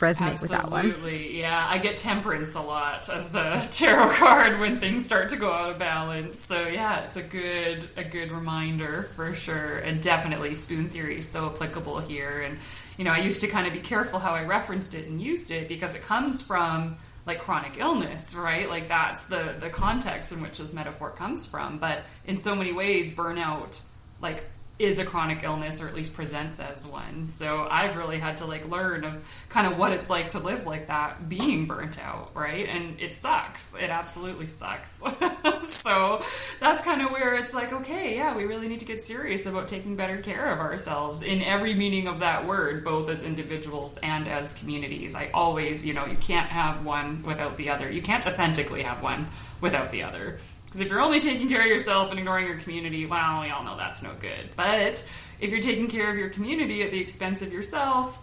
resonate 0.03 0.33
Absolutely. 0.33 0.41
with 0.41 0.51
that 0.51 0.71
one. 0.71 0.85
Absolutely, 0.87 1.39
yeah. 1.39 1.67
I 1.69 1.77
get 1.77 1.97
temperance 1.97 2.55
a 2.55 2.61
lot 2.61 3.07
as 3.09 3.35
a 3.35 3.65
tarot 3.71 4.13
card 4.13 4.59
when 4.59 4.79
things 4.79 5.05
start 5.05 5.29
to 5.29 5.37
go 5.37 5.51
out 5.51 5.71
of 5.71 5.79
balance. 5.79 6.45
So 6.45 6.67
yeah, 6.67 7.01
it's 7.01 7.15
a 7.15 7.23
good 7.23 7.87
a 7.95 8.03
good 8.03 8.31
reminder 8.31 9.09
for 9.15 9.33
sure, 9.33 9.77
and 9.77 10.01
definitely 10.01 10.55
spoon 10.55 10.89
theory 10.89 11.19
is 11.19 11.29
so 11.29 11.47
applicable 11.47 11.99
here. 11.99 12.41
And 12.41 12.57
you 12.97 13.05
know, 13.05 13.11
I 13.11 13.19
used 13.19 13.41
to 13.41 13.47
kind 13.47 13.65
of 13.65 13.73
be 13.73 13.79
careful 13.79 14.19
how 14.19 14.33
I 14.33 14.43
referenced 14.43 14.93
it 14.93 15.07
and 15.07 15.21
used 15.21 15.51
it 15.51 15.67
because 15.67 15.95
it 15.95 16.03
comes 16.03 16.41
from 16.41 16.97
like 17.25 17.39
chronic 17.39 17.77
illness, 17.77 18.35
right? 18.35 18.69
Like 18.69 18.89
that's 18.89 19.27
the 19.27 19.55
the 19.59 19.69
context 19.69 20.31
in 20.31 20.41
which 20.41 20.57
this 20.57 20.73
metaphor 20.73 21.11
comes 21.11 21.45
from. 21.45 21.79
But 21.79 22.01
in 22.25 22.37
so 22.37 22.55
many 22.55 22.73
ways, 22.73 23.13
burnout 23.13 23.81
like 24.21 24.43
is 24.83 24.99
a 24.99 25.05
chronic 25.05 25.43
illness 25.43 25.81
or 25.81 25.87
at 25.87 25.95
least 25.95 26.13
presents 26.13 26.59
as 26.59 26.85
one. 26.85 27.25
So 27.25 27.65
I've 27.69 27.95
really 27.95 28.19
had 28.19 28.37
to 28.37 28.45
like 28.45 28.67
learn 28.69 29.05
of 29.05 29.23
kind 29.47 29.65
of 29.65 29.77
what 29.77 29.93
it's 29.93 30.09
like 30.09 30.29
to 30.29 30.39
live 30.39 30.65
like 30.65 30.87
that 30.87 31.29
being 31.29 31.65
burnt 31.65 31.97
out, 32.03 32.31
right? 32.33 32.67
And 32.67 32.99
it 32.99 33.15
sucks. 33.15 33.73
It 33.75 33.89
absolutely 33.89 34.47
sucks. 34.47 35.01
so 35.69 36.21
that's 36.59 36.83
kind 36.83 37.01
of 37.01 37.11
where 37.11 37.35
it's 37.35 37.53
like, 37.53 37.71
okay, 37.71 38.15
yeah, 38.15 38.35
we 38.35 38.43
really 38.43 38.67
need 38.67 38.79
to 38.79 38.85
get 38.85 39.03
serious 39.03 39.45
about 39.45 39.69
taking 39.69 39.95
better 39.95 40.17
care 40.17 40.51
of 40.51 40.59
ourselves 40.59 41.21
in 41.21 41.41
every 41.41 41.73
meaning 41.73 42.07
of 42.07 42.19
that 42.19 42.45
word, 42.45 42.83
both 42.83 43.09
as 43.09 43.23
individuals 43.23 43.97
and 43.99 44.27
as 44.27 44.53
communities. 44.53 45.15
I 45.15 45.29
always, 45.33 45.85
you 45.85 45.93
know, 45.93 46.05
you 46.05 46.17
can't 46.17 46.49
have 46.49 46.85
one 46.85 47.23
without 47.23 47.55
the 47.55 47.69
other. 47.69 47.89
You 47.89 48.01
can't 48.01 48.25
authentically 48.27 48.83
have 48.83 49.01
one 49.01 49.27
without 49.61 49.91
the 49.91 50.03
other. 50.03 50.39
Because 50.73 50.87
if 50.87 50.91
you're 50.91 51.01
only 51.01 51.19
taking 51.19 51.49
care 51.49 51.61
of 51.61 51.67
yourself 51.67 52.09
and 52.09 52.17
ignoring 52.17 52.47
your 52.47 52.57
community, 52.57 53.05
well, 53.05 53.41
we 53.41 53.51
all 53.51 53.63
know 53.63 53.77
that's 53.77 54.01
no 54.01 54.09
good. 54.19 54.49
But 54.55 55.07
if 55.39 55.51
you're 55.51 55.61
taking 55.61 55.87
care 55.87 56.09
of 56.09 56.17
your 56.17 56.29
community 56.29 56.81
at 56.81 56.89
the 56.89 56.99
expense 56.99 57.43
of 57.43 57.53
yourself, 57.53 58.19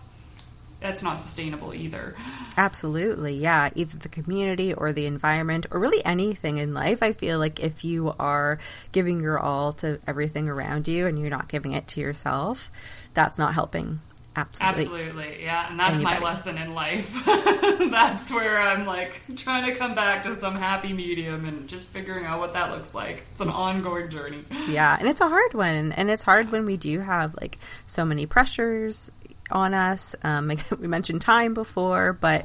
that's 0.81 1.01
not 1.01 1.19
sustainable 1.19 1.73
either. 1.73 2.17
Absolutely. 2.57 3.37
Yeah. 3.37 3.71
Either 3.77 3.99
the 3.99 4.09
community 4.09 4.75
or 4.75 4.93
the 4.93 5.07
environment 5.07 5.67
or 5.71 5.79
really 5.79 6.05
anything 6.05 6.59
in 6.59 6.75
life. 6.75 7.05
I 7.05 7.13
feel 7.13 7.39
like 7.39 7.61
if 7.61 7.85
you 7.85 8.17
are 8.19 8.59
giving 8.91 9.21
your 9.21 9.39
all 9.39 9.73
to 9.75 10.01
everything 10.09 10.49
around 10.49 10.89
you 10.89 11.07
and 11.07 11.21
you're 11.21 11.31
not 11.31 11.47
giving 11.47 11.71
it 11.71 11.87
to 11.87 12.01
yourself, 12.01 12.69
that's 13.15 13.39
not 13.39 13.55
helping 13.55 14.01
Absolutely. 14.37 15.03
Absolutely. 15.03 15.43
Yeah. 15.43 15.71
And 15.71 15.79
that's 15.81 15.95
Anybody. 15.95 16.21
my 16.21 16.25
lesson 16.25 16.57
in 16.57 16.73
life. 16.73 17.25
that's 17.91 18.33
where 18.33 18.61
I'm 18.61 18.87
like 18.87 19.21
trying 19.37 19.71
to 19.71 19.77
come 19.77 19.95
back 19.95 20.23
to 20.23 20.37
some 20.37 20.55
happy 20.55 20.93
medium 20.93 21.45
and 21.45 21.69
just 21.69 21.89
figuring 21.89 22.25
out 22.25 22.39
what 22.39 22.53
that 22.53 22.71
looks 22.71 22.95
like. 22.95 23.25
It's 23.33 23.41
an 23.41 23.49
ongoing 23.49 24.09
journey. 24.11 24.45
Yeah. 24.69 24.97
And 24.99 25.09
it's 25.09 25.21
a 25.21 25.29
hard 25.29 25.55
one. 25.55 25.91
And 25.93 26.11
it's 26.11 26.23
hard 26.23 26.53
when 26.53 26.65
we 26.65 26.77
do 26.77 27.01
have 27.01 27.35
like 27.41 27.59
so 27.87 28.05
many 28.05 28.25
pressures 28.25 29.11
on 29.51 29.75
us. 29.75 30.15
Um, 30.23 30.53
we 30.79 30.87
mentioned 30.87 31.23
time 31.23 31.55
before, 31.55 32.13
but 32.13 32.45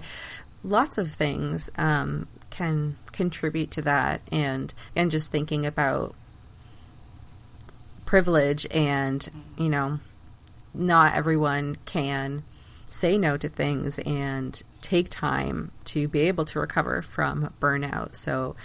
lots 0.63 0.97
of 0.97 1.11
things 1.11 1.69
um, 1.77 2.27
can 2.49 2.97
contribute 3.11 3.69
to 3.71 3.81
that. 3.83 4.21
And, 4.31 4.73
and 4.95 5.11
just 5.11 5.31
thinking 5.31 5.67
about 5.67 6.15
privilege 8.05 8.65
and, 8.71 9.27
you 9.57 9.69
know, 9.69 9.99
not 10.77 11.15
everyone 11.15 11.77
can 11.85 12.43
say 12.87 13.17
no 13.17 13.37
to 13.37 13.49
things 13.49 13.99
and 13.99 14.61
take 14.81 15.09
time 15.09 15.71
to 15.85 16.07
be 16.07 16.21
able 16.21 16.45
to 16.45 16.59
recover 16.59 17.01
from 17.01 17.53
burnout. 17.59 18.15
So 18.15 18.55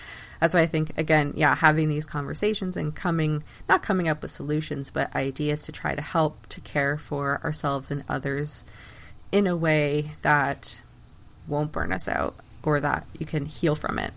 that's 0.41 0.55
why 0.55 0.61
I 0.61 0.67
think 0.67 0.97
again, 0.97 1.35
yeah, 1.37 1.55
having 1.55 1.89
these 1.89 2.07
conversations 2.07 2.77
and 2.77 2.95
coming 2.95 3.43
not 3.69 3.83
coming 3.83 4.09
up 4.09 4.23
with 4.23 4.31
solutions, 4.31 4.91
but 4.91 5.15
ideas 5.15 5.65
to 5.65 5.73
try 5.73 5.95
to 5.95 6.03
help 6.03 6.47
to 6.49 6.61
care 6.61 6.97
for 6.97 7.41
ourselves 7.43 7.91
and 7.91 8.05
others 8.09 8.65
in 9.33 9.47
a 9.47 9.57
way 9.57 10.13
that 10.23 10.83
won't 11.47 11.73
burn 11.73 11.93
us 11.93 12.09
out 12.09 12.35
or 12.63 12.81
that 12.81 13.07
you 13.19 13.27
can 13.27 13.47
heal 13.47 13.75
from 13.75 13.99
it. 13.99 14.13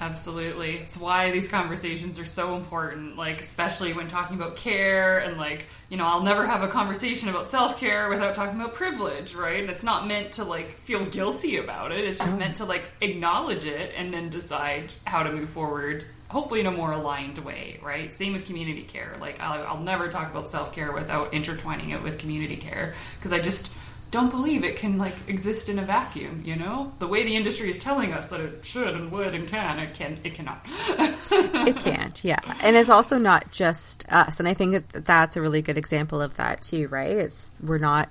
Absolutely. 0.00 0.76
It's 0.76 0.96
why 0.96 1.32
these 1.32 1.48
conversations 1.48 2.18
are 2.18 2.24
so 2.24 2.54
important, 2.56 3.16
like, 3.16 3.40
especially 3.40 3.92
when 3.92 4.06
talking 4.06 4.36
about 4.36 4.56
care. 4.56 5.18
And, 5.18 5.36
like, 5.36 5.66
you 5.88 5.96
know, 5.96 6.06
I'll 6.06 6.22
never 6.22 6.46
have 6.46 6.62
a 6.62 6.68
conversation 6.68 7.28
about 7.28 7.48
self 7.48 7.80
care 7.80 8.08
without 8.08 8.34
talking 8.34 8.60
about 8.60 8.74
privilege, 8.74 9.34
right? 9.34 9.60
And 9.60 9.68
it's 9.68 9.82
not 9.82 10.06
meant 10.06 10.32
to, 10.32 10.44
like, 10.44 10.78
feel 10.78 11.04
guilty 11.04 11.56
about 11.56 11.90
it. 11.90 12.04
It's 12.04 12.18
just 12.18 12.36
oh. 12.36 12.38
meant 12.38 12.56
to, 12.56 12.64
like, 12.64 12.90
acknowledge 13.00 13.64
it 13.64 13.92
and 13.96 14.14
then 14.14 14.28
decide 14.28 14.92
how 15.04 15.24
to 15.24 15.32
move 15.32 15.48
forward 15.48 16.04
hopefully 16.28 16.60
in 16.60 16.66
a 16.66 16.70
more 16.70 16.92
aligned 16.92 17.38
way, 17.38 17.80
right? 17.82 18.12
Same 18.12 18.34
with 18.34 18.46
community 18.46 18.82
care. 18.82 19.16
Like 19.20 19.40
I'll, 19.40 19.66
I'll 19.66 19.82
never 19.82 20.08
talk 20.08 20.30
about 20.30 20.50
self 20.50 20.74
care 20.74 20.92
without 20.92 21.32
intertwining 21.32 21.90
it 21.90 22.02
with 22.02 22.18
community 22.18 22.56
care 22.56 22.94
because 23.18 23.32
I 23.32 23.40
just 23.40 23.72
don't 24.10 24.30
believe 24.30 24.64
it 24.64 24.76
can 24.76 24.98
like 24.98 25.16
exist 25.28 25.68
in 25.68 25.78
a 25.78 25.82
vacuum. 25.82 26.42
You 26.44 26.56
know, 26.56 26.92
the 26.98 27.06
way 27.06 27.24
the 27.24 27.36
industry 27.36 27.68
is 27.70 27.78
telling 27.78 28.12
us 28.12 28.30
that 28.30 28.40
it 28.40 28.64
should 28.64 28.94
and 28.94 29.10
would 29.12 29.34
and 29.34 29.46
can, 29.48 29.78
it 29.78 29.94
can, 29.94 30.18
it 30.24 30.34
cannot. 30.34 30.60
it 30.66 31.78
can't, 31.78 32.24
yeah. 32.24 32.40
And 32.60 32.76
it's 32.76 32.88
also 32.88 33.18
not 33.18 33.50
just 33.50 34.10
us. 34.10 34.40
And 34.40 34.48
I 34.48 34.54
think 34.54 34.90
that 34.92 35.04
that's 35.04 35.36
a 35.36 35.40
really 35.40 35.62
good 35.62 35.78
example 35.78 36.22
of 36.22 36.36
that 36.36 36.62
too, 36.62 36.88
right? 36.88 37.10
It's 37.10 37.50
we're 37.62 37.78
not. 37.78 38.08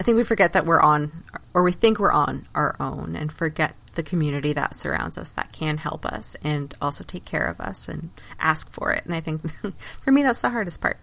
I 0.00 0.04
think 0.04 0.16
we 0.16 0.22
forget 0.22 0.52
that 0.52 0.64
we're 0.64 0.80
on, 0.80 1.10
or 1.54 1.64
we 1.64 1.72
think 1.72 1.98
we're 1.98 2.12
on 2.12 2.46
our 2.54 2.76
own, 2.78 3.16
and 3.16 3.32
forget 3.32 3.74
the 3.96 4.02
community 4.04 4.52
that 4.52 4.76
surrounds 4.76 5.18
us 5.18 5.32
that 5.32 5.50
can 5.50 5.76
help 5.76 6.06
us 6.06 6.36
and 6.44 6.72
also 6.80 7.02
take 7.02 7.24
care 7.24 7.48
of 7.48 7.60
us 7.60 7.88
and 7.88 8.10
ask 8.38 8.70
for 8.70 8.92
it. 8.92 9.04
And 9.04 9.12
I 9.12 9.18
think 9.18 9.42
for 10.04 10.12
me, 10.12 10.22
that's 10.22 10.40
the 10.40 10.50
hardest 10.50 10.80
part. 10.80 10.98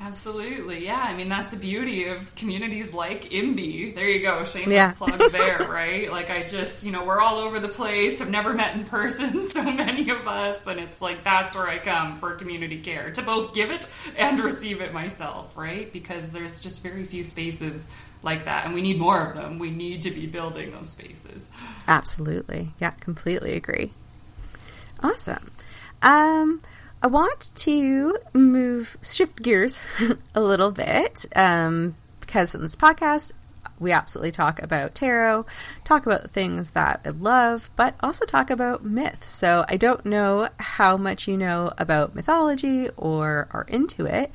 Absolutely, 0.00 0.84
yeah. 0.84 1.00
I 1.00 1.16
mean, 1.16 1.28
that's 1.28 1.50
the 1.50 1.58
beauty 1.58 2.06
of 2.06 2.32
communities 2.36 2.94
like 2.94 3.30
IMBY. 3.30 3.96
There 3.96 4.08
you 4.08 4.22
go, 4.22 4.44
shameless 4.44 4.72
yeah. 4.72 4.92
plug 4.92 5.18
there, 5.32 5.66
right? 5.68 6.10
Like, 6.10 6.30
I 6.30 6.44
just, 6.44 6.84
you 6.84 6.92
know, 6.92 7.04
we're 7.04 7.20
all 7.20 7.38
over 7.38 7.58
the 7.58 7.68
place. 7.68 8.22
I've 8.22 8.30
never 8.30 8.54
met 8.54 8.76
in 8.76 8.84
person, 8.84 9.48
so 9.48 9.64
many 9.64 10.10
of 10.10 10.28
us, 10.28 10.66
and 10.68 10.78
it's 10.78 11.02
like 11.02 11.24
that's 11.24 11.56
where 11.56 11.66
I 11.66 11.78
come 11.78 12.16
for 12.16 12.36
community 12.36 12.78
care 12.78 13.10
to 13.10 13.22
both 13.22 13.54
give 13.54 13.72
it 13.72 13.88
and 14.16 14.38
receive 14.38 14.80
it 14.80 14.94
myself, 14.94 15.56
right? 15.56 15.92
Because 15.92 16.32
there's 16.32 16.60
just 16.60 16.80
very 16.80 17.04
few 17.04 17.24
spaces 17.24 17.88
like 18.22 18.44
that, 18.44 18.66
and 18.66 18.74
we 18.74 18.82
need 18.82 19.00
more 19.00 19.20
of 19.20 19.34
them. 19.34 19.58
We 19.58 19.70
need 19.70 20.02
to 20.02 20.12
be 20.12 20.26
building 20.26 20.70
those 20.70 20.90
spaces. 20.90 21.48
Absolutely, 21.88 22.70
yeah, 22.80 22.90
completely 22.90 23.54
agree. 23.54 23.90
Awesome. 25.02 25.50
Um, 26.02 26.62
I 27.00 27.06
want 27.06 27.52
to 27.54 28.16
move, 28.34 28.96
shift 29.02 29.40
gears 29.40 29.78
a 30.34 30.40
little 30.40 30.72
bit 30.72 31.26
um, 31.36 31.94
because 32.20 32.56
in 32.56 32.62
this 32.62 32.74
podcast, 32.74 33.32
we 33.78 33.92
absolutely 33.92 34.32
talk 34.32 34.60
about 34.60 34.96
tarot, 34.96 35.46
talk 35.84 36.06
about 36.06 36.32
things 36.32 36.72
that 36.72 37.00
I 37.04 37.10
love, 37.10 37.70
but 37.76 37.94
also 38.00 38.24
talk 38.24 38.50
about 38.50 38.84
myths. 38.84 39.30
So 39.30 39.64
I 39.68 39.76
don't 39.76 40.04
know 40.04 40.48
how 40.58 40.96
much 40.96 41.28
you 41.28 41.36
know 41.36 41.72
about 41.78 42.16
mythology 42.16 42.88
or 42.96 43.46
are 43.52 43.66
into 43.68 44.04
it, 44.06 44.32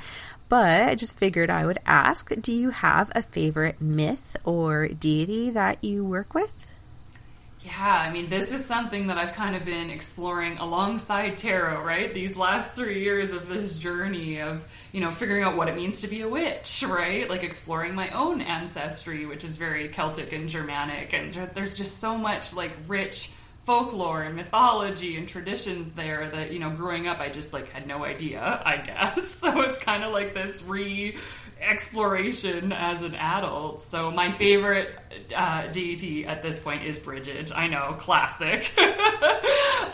but 0.47 0.83
I 0.83 0.95
just 0.95 1.17
figured 1.17 1.49
I 1.49 1.65
would 1.65 1.79
ask 1.85 2.31
do 2.41 2.53
you 2.53 2.69
have 2.69 3.11
a 3.13 3.23
favorite 3.23 3.81
myth 3.81 4.37
or 4.45 4.87
deity 4.87 5.49
that 5.49 5.83
you 5.83 6.05
work 6.05 6.33
with? 6.33 6.72
Yeah, 7.65 8.05
I 8.07 8.11
mean, 8.11 8.27
this 8.29 8.51
is 8.51 8.65
something 8.65 9.07
that 9.07 9.17
I've 9.17 9.33
kind 9.33 9.55
of 9.55 9.63
been 9.63 9.89
exploring 9.89 10.57
alongside 10.57 11.37
tarot, 11.37 11.81
right? 11.81 12.13
These 12.13 12.35
last 12.35 12.75
three 12.75 13.01
years 13.01 13.31
of 13.31 13.47
this 13.47 13.77
journey 13.77 14.41
of, 14.41 14.67
you 14.91 14.99
know, 14.99 15.11
figuring 15.11 15.43
out 15.43 15.55
what 15.55 15.69
it 15.69 15.75
means 15.77 16.01
to 16.01 16.09
be 16.09 16.21
a 16.21 16.27
witch, 16.27 16.83
right? 16.85 17.29
Like 17.29 17.43
exploring 17.43 17.95
my 17.95 18.09
own 18.09 18.41
ancestry, 18.41 19.25
which 19.25 19.45
is 19.45 19.55
very 19.55 19.87
Celtic 19.87 20.33
and 20.33 20.49
Germanic. 20.49 21.13
And 21.13 21.31
there's 21.53 21.77
just 21.77 21.99
so 21.99 22.17
much 22.17 22.53
like 22.53 22.73
rich 22.85 23.31
folklore 23.63 24.23
and 24.23 24.35
mythology 24.35 25.15
and 25.15 25.25
traditions 25.25 25.93
there 25.93 26.29
that, 26.31 26.51
you 26.51 26.59
know, 26.59 26.69
growing 26.69 27.07
up, 27.07 27.21
I 27.21 27.29
just 27.29 27.53
like 27.53 27.71
had 27.71 27.87
no 27.87 28.03
idea, 28.03 28.61
I 28.65 28.77
guess. 28.77 29.35
So 29.43 29.61
it's 29.61 29.79
kind 29.79 30.03
of 30.03 30.11
like 30.13 30.33
this 30.33 30.63
re 30.63 31.17
exploration 31.63 32.71
as 32.71 33.01
an 33.01 33.15
adult. 33.15 33.79
So 33.79 34.11
my 34.11 34.31
favorite 34.31 34.95
uh, 35.35 35.67
deity 35.67 36.25
at 36.25 36.41
this 36.41 36.59
point 36.59 36.83
is 36.83 36.99
Brigid. 36.99 37.51
I 37.51 37.67
know, 37.67 37.95
classic. 37.97 38.71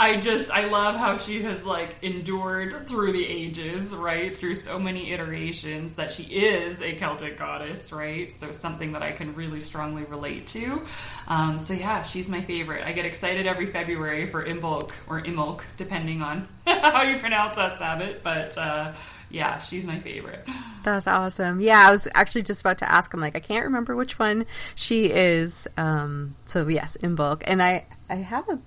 I 0.01 0.17
just 0.21 0.49
I 0.49 0.67
love 0.67 0.95
how 0.95 1.17
she 1.17 1.41
has 1.43 1.65
like 1.65 1.97
endured 2.01 2.87
through 2.87 3.11
the 3.11 3.25
ages, 3.25 3.93
right? 3.93 4.35
Through 4.35 4.55
so 4.55 4.79
many 4.79 5.11
iterations 5.11 5.95
that 5.95 6.09
she 6.09 6.23
is 6.23 6.81
a 6.81 6.95
Celtic 6.95 7.37
goddess, 7.37 7.91
right? 7.91 8.33
So 8.33 8.53
something 8.53 8.93
that 8.93 9.03
I 9.03 9.11
can 9.11 9.35
really 9.35 9.59
strongly 9.59 10.03
relate 10.03 10.47
to. 10.47 10.85
Um, 11.27 11.59
so 11.59 11.73
yeah, 11.73 12.03
she's 12.03 12.29
my 12.29 12.41
favorite. 12.41 12.85
I 12.85 12.93
get 12.93 13.05
excited 13.05 13.45
every 13.45 13.67
February 13.67 14.25
for 14.25 14.45
Imbolc 14.45 14.91
or 15.07 15.21
Imolc, 15.21 15.61
depending 15.75 16.21
on 16.21 16.47
how 16.65 17.03
you 17.03 17.17
pronounce 17.19 17.55
that 17.57 17.77
Sabbath, 17.77 18.23
but. 18.23 18.57
Uh, 18.57 18.93
yeah, 19.29 19.59
she's 19.59 19.85
my 19.85 19.99
favorite. 19.99 20.47
That's 20.83 21.07
awesome. 21.07 21.61
Yeah, 21.61 21.87
I 21.87 21.91
was 21.91 22.07
actually 22.13 22.43
just 22.43 22.61
about 22.61 22.79
to 22.79 22.91
ask. 22.91 23.13
I'm 23.13 23.19
like, 23.19 23.35
I 23.35 23.39
can't 23.39 23.65
remember 23.65 23.95
which 23.95 24.17
one 24.17 24.45
she 24.75 25.11
is. 25.11 25.67
Um, 25.77 26.35
so 26.45 26.67
yes, 26.67 26.97
Imbolc, 27.01 27.43
and 27.45 27.61
I 27.61 27.85
I 28.09 28.15
have 28.15 28.47
a, 28.49 28.59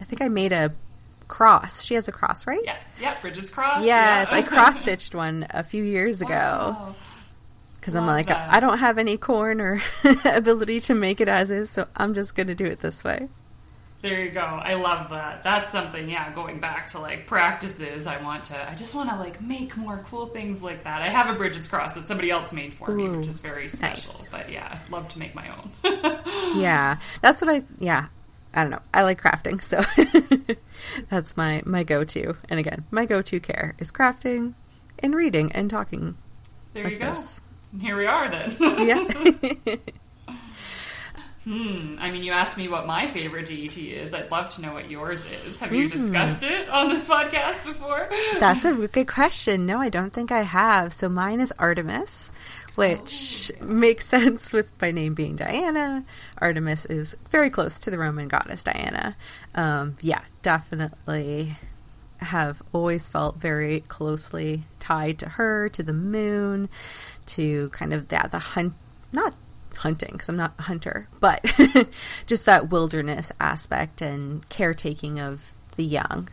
I 0.00 0.04
think 0.04 0.22
I 0.22 0.28
made 0.28 0.52
a 0.52 0.72
cross. 1.28 1.82
She 1.82 1.94
has 1.94 2.08
a 2.08 2.12
cross, 2.12 2.46
right? 2.46 2.62
Yeah, 2.64 2.78
yeah, 3.00 3.14
Brigid's 3.20 3.50
cross. 3.50 3.84
Yes, 3.84 4.28
yeah. 4.30 4.36
I 4.36 4.42
cross 4.42 4.80
stitched 4.80 5.14
one 5.14 5.46
a 5.50 5.62
few 5.62 5.82
years 5.82 6.22
ago. 6.22 6.94
Because 7.80 7.94
I'm 7.94 8.06
like, 8.06 8.26
that. 8.26 8.52
I 8.52 8.58
don't 8.58 8.78
have 8.78 8.98
any 8.98 9.16
corn 9.16 9.60
or 9.60 9.80
ability 10.24 10.80
to 10.80 10.94
make 10.94 11.20
it 11.20 11.28
as 11.28 11.52
is, 11.52 11.70
so 11.70 11.86
I'm 11.94 12.14
just 12.14 12.34
going 12.34 12.48
to 12.48 12.54
do 12.54 12.66
it 12.66 12.80
this 12.80 13.04
way. 13.04 13.28
There 14.02 14.22
you 14.22 14.30
go. 14.30 14.40
I 14.40 14.74
love 14.74 15.10
that. 15.10 15.42
That's 15.42 15.70
something, 15.70 16.08
yeah, 16.08 16.32
going 16.32 16.60
back 16.60 16.88
to 16.88 16.98
like 17.00 17.26
practices, 17.26 18.06
I 18.06 18.22
want 18.22 18.44
to, 18.44 18.70
I 18.70 18.74
just 18.74 18.94
want 18.94 19.10
to 19.10 19.16
like 19.16 19.40
make 19.40 19.76
more 19.76 20.04
cool 20.08 20.26
things 20.26 20.62
like 20.62 20.84
that. 20.84 21.02
I 21.02 21.08
have 21.08 21.34
a 21.34 21.38
Brigid's 21.38 21.66
Cross 21.66 21.94
that 21.94 22.06
somebody 22.06 22.30
else 22.30 22.52
made 22.52 22.74
for 22.74 22.90
Ooh, 22.90 22.94
me, 22.94 23.16
which 23.16 23.26
is 23.26 23.40
very 23.40 23.68
special. 23.68 24.20
Nice. 24.20 24.28
But 24.30 24.50
yeah, 24.50 24.78
I'd 24.80 24.90
love 24.90 25.08
to 25.08 25.18
make 25.18 25.34
my 25.34 25.48
own. 25.48 25.70
yeah, 26.60 26.98
that's 27.22 27.40
what 27.40 27.50
I, 27.50 27.62
yeah, 27.78 28.06
I 28.54 28.62
don't 28.62 28.70
know. 28.70 28.82
I 28.92 29.02
like 29.02 29.20
crafting, 29.20 29.62
so 29.62 29.82
that's 31.10 31.36
my, 31.36 31.62
my 31.64 31.82
go 31.82 32.04
to. 32.04 32.36
And 32.48 32.60
again, 32.60 32.84
my 32.90 33.06
go 33.06 33.22
to 33.22 33.40
care 33.40 33.74
is 33.78 33.90
crafting 33.90 34.54
and 34.98 35.14
reading 35.14 35.50
and 35.52 35.70
talking. 35.70 36.16
There 36.74 36.84
like 36.84 36.92
you 36.94 36.98
go. 36.98 37.14
This. 37.14 37.40
Here 37.80 37.96
we 37.96 38.06
are 38.06 38.28
then. 38.30 38.56
yeah. 38.60 39.76
Hmm. 41.46 41.94
I 42.00 42.10
mean, 42.10 42.24
you 42.24 42.32
asked 42.32 42.58
me 42.58 42.66
what 42.66 42.88
my 42.88 43.06
favorite 43.06 43.46
deity 43.46 43.94
is. 43.94 44.12
I'd 44.12 44.32
love 44.32 44.50
to 44.56 44.62
know 44.62 44.72
what 44.72 44.90
yours 44.90 45.24
is. 45.24 45.60
Have 45.60 45.72
you 45.72 45.86
mm. 45.86 45.92
discussed 45.92 46.42
it 46.42 46.68
on 46.68 46.88
this 46.88 47.08
podcast 47.08 47.64
before? 47.64 48.08
That's 48.40 48.64
a 48.64 48.74
good 48.92 49.06
question. 49.06 49.64
No, 49.64 49.80
I 49.80 49.88
don't 49.88 50.12
think 50.12 50.32
I 50.32 50.42
have. 50.42 50.92
So 50.92 51.08
mine 51.08 51.38
is 51.38 51.52
Artemis, 51.52 52.32
which 52.74 53.52
oh. 53.60 53.64
makes 53.64 54.08
sense 54.08 54.52
with 54.52 54.68
my 54.82 54.90
name 54.90 55.14
being 55.14 55.36
Diana. 55.36 56.04
Artemis 56.38 56.84
is 56.86 57.14
very 57.30 57.48
close 57.48 57.78
to 57.78 57.92
the 57.92 57.98
Roman 57.98 58.26
goddess 58.26 58.64
Diana. 58.64 59.14
Um, 59.54 59.96
yeah, 60.00 60.22
definitely 60.42 61.58
have 62.18 62.60
always 62.72 63.06
felt 63.06 63.36
very 63.36 63.80
closely 63.82 64.64
tied 64.80 65.20
to 65.20 65.28
her, 65.28 65.68
to 65.68 65.84
the 65.84 65.92
moon, 65.92 66.68
to 67.26 67.68
kind 67.68 67.94
of 67.94 68.08
that 68.08 68.32
the 68.32 68.40
hunt 68.40 68.72
not 69.12 69.32
hunting 69.76 70.10
because 70.12 70.28
I'm 70.28 70.36
not 70.36 70.54
a 70.58 70.62
hunter, 70.62 71.08
but 71.20 71.44
just 72.26 72.44
that 72.46 72.70
wilderness 72.70 73.32
aspect 73.40 74.00
and 74.00 74.48
caretaking 74.48 75.20
of 75.20 75.52
the 75.76 75.84
young. 75.84 76.28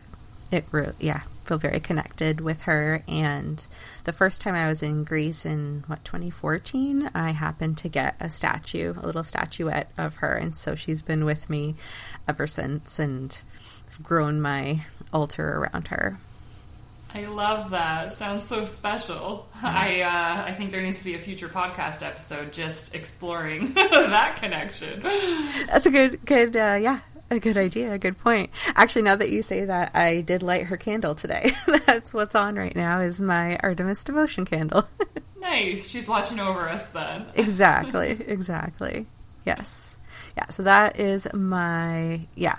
It 0.50 0.64
really, 0.70 0.94
yeah, 1.00 1.22
feel 1.44 1.58
very 1.58 1.80
connected 1.80 2.40
with 2.40 2.62
her. 2.62 3.02
And 3.06 3.66
the 4.04 4.12
first 4.12 4.40
time 4.40 4.54
I 4.54 4.68
was 4.68 4.82
in 4.82 5.04
Greece 5.04 5.44
in 5.46 5.84
what 5.86 6.04
2014, 6.04 7.10
I 7.14 7.30
happened 7.30 7.78
to 7.78 7.88
get 7.88 8.16
a 8.20 8.30
statue, 8.30 8.94
a 8.96 9.06
little 9.06 9.24
statuette 9.24 9.90
of 9.96 10.16
her, 10.16 10.34
and 10.34 10.54
so 10.54 10.74
she's 10.74 11.02
been 11.02 11.24
with 11.24 11.48
me 11.48 11.76
ever 12.28 12.46
since, 12.46 12.98
and 12.98 13.42
I've 13.88 14.02
grown 14.02 14.40
my 14.40 14.84
altar 15.12 15.58
around 15.58 15.88
her. 15.88 16.18
I 17.14 17.22
love 17.26 17.70
that. 17.70 18.14
Sounds 18.14 18.44
so 18.44 18.64
special. 18.64 19.46
I 19.62 20.02
uh, 20.02 20.44
I 20.48 20.52
think 20.52 20.72
there 20.72 20.82
needs 20.82 20.98
to 20.98 21.04
be 21.04 21.14
a 21.14 21.18
future 21.18 21.48
podcast 21.48 22.04
episode 22.04 22.52
just 22.52 22.94
exploring 22.94 23.72
that 23.74 24.36
connection. 24.36 25.00
That's 25.02 25.86
a 25.86 25.90
good 25.90 26.24
good 26.26 26.56
uh, 26.56 26.78
yeah 26.80 27.00
a 27.30 27.38
good 27.38 27.56
idea, 27.56 27.92
a 27.92 27.98
good 27.98 28.18
point. 28.18 28.50
Actually, 28.74 29.02
now 29.02 29.16
that 29.16 29.30
you 29.30 29.42
say 29.42 29.64
that, 29.64 29.92
I 29.94 30.20
did 30.22 30.42
light 30.42 30.64
her 30.64 30.76
candle 30.76 31.14
today. 31.14 31.52
That's 31.86 32.12
what's 32.12 32.34
on 32.34 32.56
right 32.56 32.74
now 32.74 33.00
is 33.00 33.20
my 33.20 33.56
Artemis 33.58 34.04
devotion 34.04 34.44
candle. 34.44 34.86
nice. 35.40 35.88
She's 35.88 36.08
watching 36.08 36.40
over 36.40 36.68
us 36.68 36.90
then. 36.90 37.26
exactly. 37.34 38.10
Exactly. 38.26 39.06
Yes. 39.46 39.96
Yeah. 40.36 40.48
So 40.50 40.64
that 40.64 40.98
is 40.98 41.26
my 41.32 42.20
yeah 42.34 42.56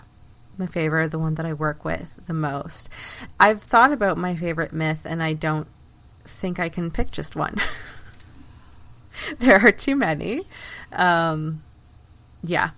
my 0.60 0.68
favorite, 0.68 1.12
the 1.12 1.20
one 1.20 1.36
that 1.36 1.46
I 1.46 1.54
work 1.54 1.86
with 1.86 2.20
the 2.28 2.34
most. 2.34 2.90
I've 3.40 3.62
thought 3.62 3.92
about 3.92 4.18
my 4.18 4.36
favorite 4.36 4.74
myth 4.74 5.06
and 5.06 5.22
I 5.22 5.34
don't 5.34 5.68
think 6.24 6.60
I 6.60 6.70
can 6.70 6.92
pick 6.92 7.12
just 7.12 7.36
one. 7.36 7.60
there 9.40 9.66
are 9.66 9.72
too 9.72 9.96
many. 9.96 10.46
Um, 10.92 11.62
yeah. 12.44 12.72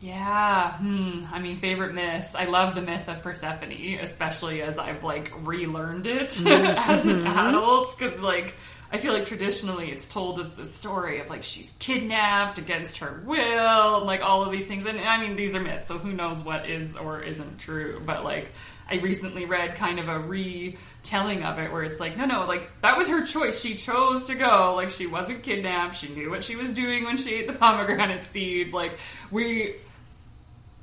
Yeah. 0.00 0.72
Hmm. 0.74 1.24
I 1.30 1.40
mean, 1.40 1.58
favorite 1.58 1.94
myths. 1.94 2.34
I 2.34 2.46
love 2.46 2.74
the 2.74 2.80
myth 2.80 3.08
of 3.08 3.22
Persephone, 3.22 3.72
especially 4.00 4.62
as 4.62 4.78
I've 4.78 5.04
like 5.04 5.32
relearned 5.44 6.06
it 6.06 6.30
mm-hmm. 6.30 6.50
as 6.90 7.06
an 7.06 7.24
mm-hmm. 7.24 7.48
adult. 7.48 7.96
Because, 7.98 8.22
like, 8.22 8.54
I 8.92 8.98
feel 8.98 9.12
like 9.12 9.24
traditionally 9.24 9.92
it's 9.92 10.12
told 10.12 10.40
as 10.40 10.54
the 10.54 10.66
story 10.66 11.20
of 11.20 11.28
like 11.28 11.44
she's 11.44 11.76
kidnapped 11.78 12.58
against 12.58 12.98
her 12.98 13.22
will 13.24 13.98
and 13.98 14.06
like 14.06 14.20
all 14.20 14.42
of 14.42 14.50
these 14.50 14.66
things. 14.66 14.84
And 14.84 14.98
I 15.00 15.20
mean, 15.20 15.36
these 15.36 15.54
are 15.54 15.60
myths, 15.60 15.86
so 15.86 15.96
who 15.96 16.12
knows 16.12 16.42
what 16.42 16.68
is 16.68 16.96
or 16.96 17.22
isn't 17.22 17.58
true. 17.58 18.02
But 18.04 18.24
like, 18.24 18.50
I 18.90 18.96
recently 18.96 19.44
read 19.44 19.76
kind 19.76 20.00
of 20.00 20.08
a 20.08 20.18
retelling 20.18 21.44
of 21.44 21.60
it 21.60 21.70
where 21.70 21.84
it's 21.84 22.00
like, 22.00 22.16
no, 22.16 22.24
no, 22.24 22.46
like 22.46 22.68
that 22.80 22.98
was 22.98 23.08
her 23.08 23.24
choice. 23.24 23.60
She 23.62 23.76
chose 23.76 24.24
to 24.24 24.34
go. 24.34 24.74
Like 24.74 24.90
she 24.90 25.06
wasn't 25.06 25.44
kidnapped. 25.44 25.94
She 25.94 26.08
knew 26.08 26.28
what 26.28 26.42
she 26.42 26.56
was 26.56 26.72
doing 26.72 27.04
when 27.04 27.16
she 27.16 27.34
ate 27.34 27.46
the 27.46 27.52
pomegranate 27.58 28.26
seed. 28.26 28.72
Like 28.72 28.98
we, 29.30 29.76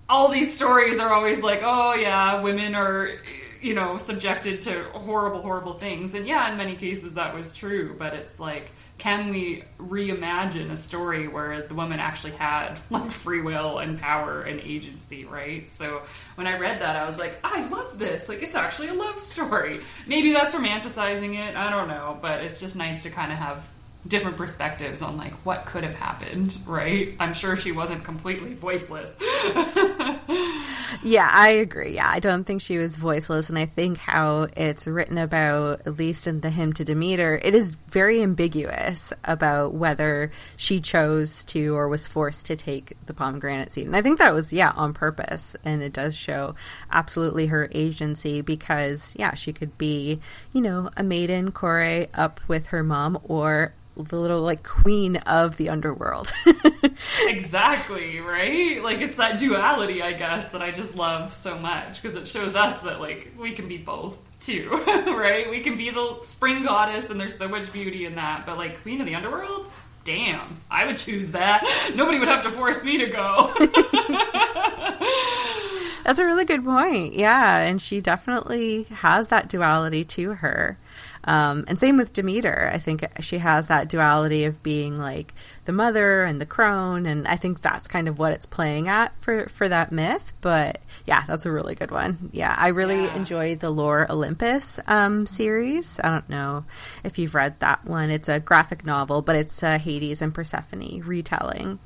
all 0.07 0.29
these 0.29 0.55
stories 0.55 1.01
are 1.01 1.13
always 1.13 1.43
like, 1.43 1.59
oh 1.61 1.93
yeah, 1.93 2.41
women 2.41 2.73
are 2.73 3.09
you 3.61 3.73
know, 3.73 3.97
subjected 3.97 4.61
to 4.61 4.83
horrible, 4.91 5.41
horrible 5.41 5.73
things. 5.73 6.13
And 6.13 6.25
yeah, 6.25 6.49
in 6.51 6.57
many 6.57 6.75
cases 6.75 7.15
that 7.15 7.33
was 7.33 7.53
true, 7.53 7.95
but 7.97 8.13
it's 8.13 8.39
like, 8.39 8.71
can 8.97 9.29
we 9.29 9.63
reimagine 9.79 10.71
a 10.71 10.77
story 10.77 11.27
where 11.27 11.61
the 11.61 11.75
woman 11.75 11.99
actually 11.99 12.31
had 12.31 12.79
like 12.89 13.11
free 13.11 13.41
will 13.41 13.77
and 13.77 13.99
power 13.99 14.41
and 14.41 14.59
agency, 14.59 15.25
right? 15.25 15.69
So 15.69 16.01
when 16.35 16.47
I 16.47 16.57
read 16.57 16.81
that, 16.81 16.95
I 16.95 17.05
was 17.05 17.19
like, 17.19 17.37
I 17.43 17.67
love 17.67 17.99
this. 17.99 18.27
Like, 18.27 18.41
it's 18.41 18.55
actually 18.55 18.89
a 18.89 18.93
love 18.93 19.19
story. 19.19 19.79
Maybe 20.07 20.31
that's 20.31 20.55
romanticizing 20.55 21.35
it. 21.35 21.55
I 21.55 21.69
don't 21.69 21.87
know, 21.87 22.17
but 22.21 22.43
it's 22.43 22.59
just 22.59 22.75
nice 22.75 23.03
to 23.03 23.09
kind 23.09 23.31
of 23.31 23.37
have 23.37 23.67
different 24.07 24.37
perspectives 24.37 25.01
on 25.01 25.17
like 25.17 25.33
what 25.45 25.65
could 25.65 25.83
have 25.83 25.95
happened, 25.95 26.57
right? 26.65 27.15
I'm 27.19 27.33
sure 27.33 27.55
she 27.55 27.71
wasn't 27.71 28.03
completely 28.03 28.53
voiceless. 28.53 29.17
yeah, 31.03 31.29
I 31.31 31.49
agree. 31.49 31.95
Yeah, 31.95 32.09
I 32.09 32.19
don't 32.19 32.43
think 32.43 32.61
she 32.61 32.77
was 32.77 32.95
voiceless 32.95 33.49
and 33.49 33.57
I 33.57 33.65
think 33.65 33.97
how 33.97 34.47
it's 34.55 34.87
written 34.87 35.17
about 35.17 35.81
at 35.85 35.97
least 35.97 36.27
in 36.27 36.41
the 36.41 36.49
hymn 36.49 36.73
to 36.73 36.83
Demeter, 36.83 37.39
it 37.41 37.55
is 37.55 37.75
very 37.75 38.21
ambiguous 38.21 39.13
about 39.23 39.73
whether 39.73 40.31
she 40.55 40.79
chose 40.79 41.45
to 41.45 41.75
or 41.75 41.87
was 41.87 42.07
forced 42.07 42.45
to 42.47 42.55
take 42.55 42.97
the 43.05 43.13
pomegranate 43.13 43.71
seed. 43.71 43.87
And 43.87 43.95
I 43.95 44.01
think 44.01 44.19
that 44.19 44.33
was 44.33 44.51
yeah, 44.51 44.71
on 44.71 44.93
purpose 44.93 45.55
and 45.63 45.81
it 45.81 45.93
does 45.93 46.15
show 46.15 46.55
absolutely 46.91 47.47
her 47.47 47.69
agency 47.71 48.41
because 48.41 49.13
yeah, 49.17 49.33
she 49.35 49.53
could 49.53 49.77
be, 49.77 50.19
you 50.53 50.61
know, 50.61 50.89
a 50.97 51.03
maiden 51.03 51.51
Kore 51.51 52.05
up 52.13 52.41
with 52.47 52.67
her 52.67 52.83
mom 52.83 53.19
or 53.23 53.73
the 53.97 54.17
little 54.17 54.41
like 54.41 54.63
queen 54.63 55.17
of 55.17 55.57
the 55.57 55.69
underworld. 55.69 56.31
exactly, 57.21 58.19
right? 58.19 58.83
Like 58.83 58.99
it's 58.99 59.15
that 59.15 59.39
duality, 59.39 60.01
I 60.01 60.13
guess, 60.17 60.51
that 60.51 60.61
I 60.61 60.71
just 60.71 60.95
love 60.95 61.31
so 61.31 61.57
much 61.57 62.01
because 62.01 62.15
it 62.15 62.27
shows 62.27 62.55
us 62.55 62.81
that 62.81 62.99
like 62.99 63.33
we 63.39 63.53
can 63.53 63.67
be 63.67 63.77
both 63.77 64.17
too, 64.39 64.69
right? 64.87 65.49
We 65.49 65.61
can 65.61 65.77
be 65.77 65.89
the 65.89 66.19
spring 66.23 66.63
goddess 66.63 67.09
and 67.09 67.19
there's 67.19 67.37
so 67.37 67.47
much 67.47 67.71
beauty 67.71 68.05
in 68.05 68.15
that, 68.15 68.45
but 68.45 68.57
like 68.57 68.81
queen 68.81 68.99
of 68.99 69.07
the 69.07 69.15
underworld, 69.15 69.71
damn, 70.03 70.41
I 70.69 70.85
would 70.85 70.97
choose 70.97 71.31
that. 71.33 71.63
Nobody 71.95 72.19
would 72.19 72.27
have 72.27 72.43
to 72.43 72.51
force 72.51 72.83
me 72.83 72.97
to 72.99 73.07
go. 73.07 73.53
That's 76.03 76.19
a 76.19 76.25
really 76.25 76.45
good 76.45 76.63
point. 76.63 77.15
Yeah, 77.15 77.57
and 77.57 77.81
she 77.81 77.99
definitely 77.99 78.83
has 78.83 79.27
that 79.27 79.49
duality 79.49 80.05
to 80.05 80.35
her. 80.35 80.77
Um, 81.27 81.65
and 81.67 81.77
same 81.77 81.97
with 81.97 82.13
Demeter. 82.13 82.71
I 82.73 82.77
think 82.77 83.05
she 83.19 83.39
has 83.39 83.67
that 83.67 83.89
duality 83.89 84.45
of 84.45 84.63
being 84.63 84.97
like 84.97 85.33
the 85.65 85.73
mother 85.73 86.23
and 86.23 86.39
the 86.39 86.45
crone, 86.45 87.05
and 87.05 87.27
I 87.27 87.35
think 87.35 87.61
that's 87.61 87.87
kind 87.89 88.07
of 88.07 88.17
what 88.17 88.31
it's 88.31 88.45
playing 88.45 88.87
at 88.87 89.11
for 89.21 89.49
for 89.49 89.67
that 89.67 89.91
myth. 89.91 90.31
But 90.39 90.79
yeah, 91.05 91.25
that's 91.27 91.45
a 91.45 91.51
really 91.51 91.75
good 91.75 91.91
one. 91.91 92.29
Yeah, 92.31 92.55
I 92.57 92.69
really 92.69 93.03
yeah. 93.03 93.13
enjoyed 93.13 93.59
the 93.59 93.69
Lore 93.69 94.09
Olympus 94.09 94.79
um, 94.87 95.27
series. 95.27 95.99
I 96.01 96.09
don't 96.09 96.29
know 96.29 96.63
if 97.03 97.19
you've 97.19 97.35
read 97.35 97.59
that 97.59 97.83
one. 97.83 98.09
It's 98.09 98.29
a 98.29 98.39
graphic 98.39 98.85
novel, 98.85 99.21
but 99.21 99.35
it's 99.35 99.61
a 99.61 99.77
Hades 99.77 100.21
and 100.21 100.33
Persephone 100.33 101.01
retelling. 101.01 101.79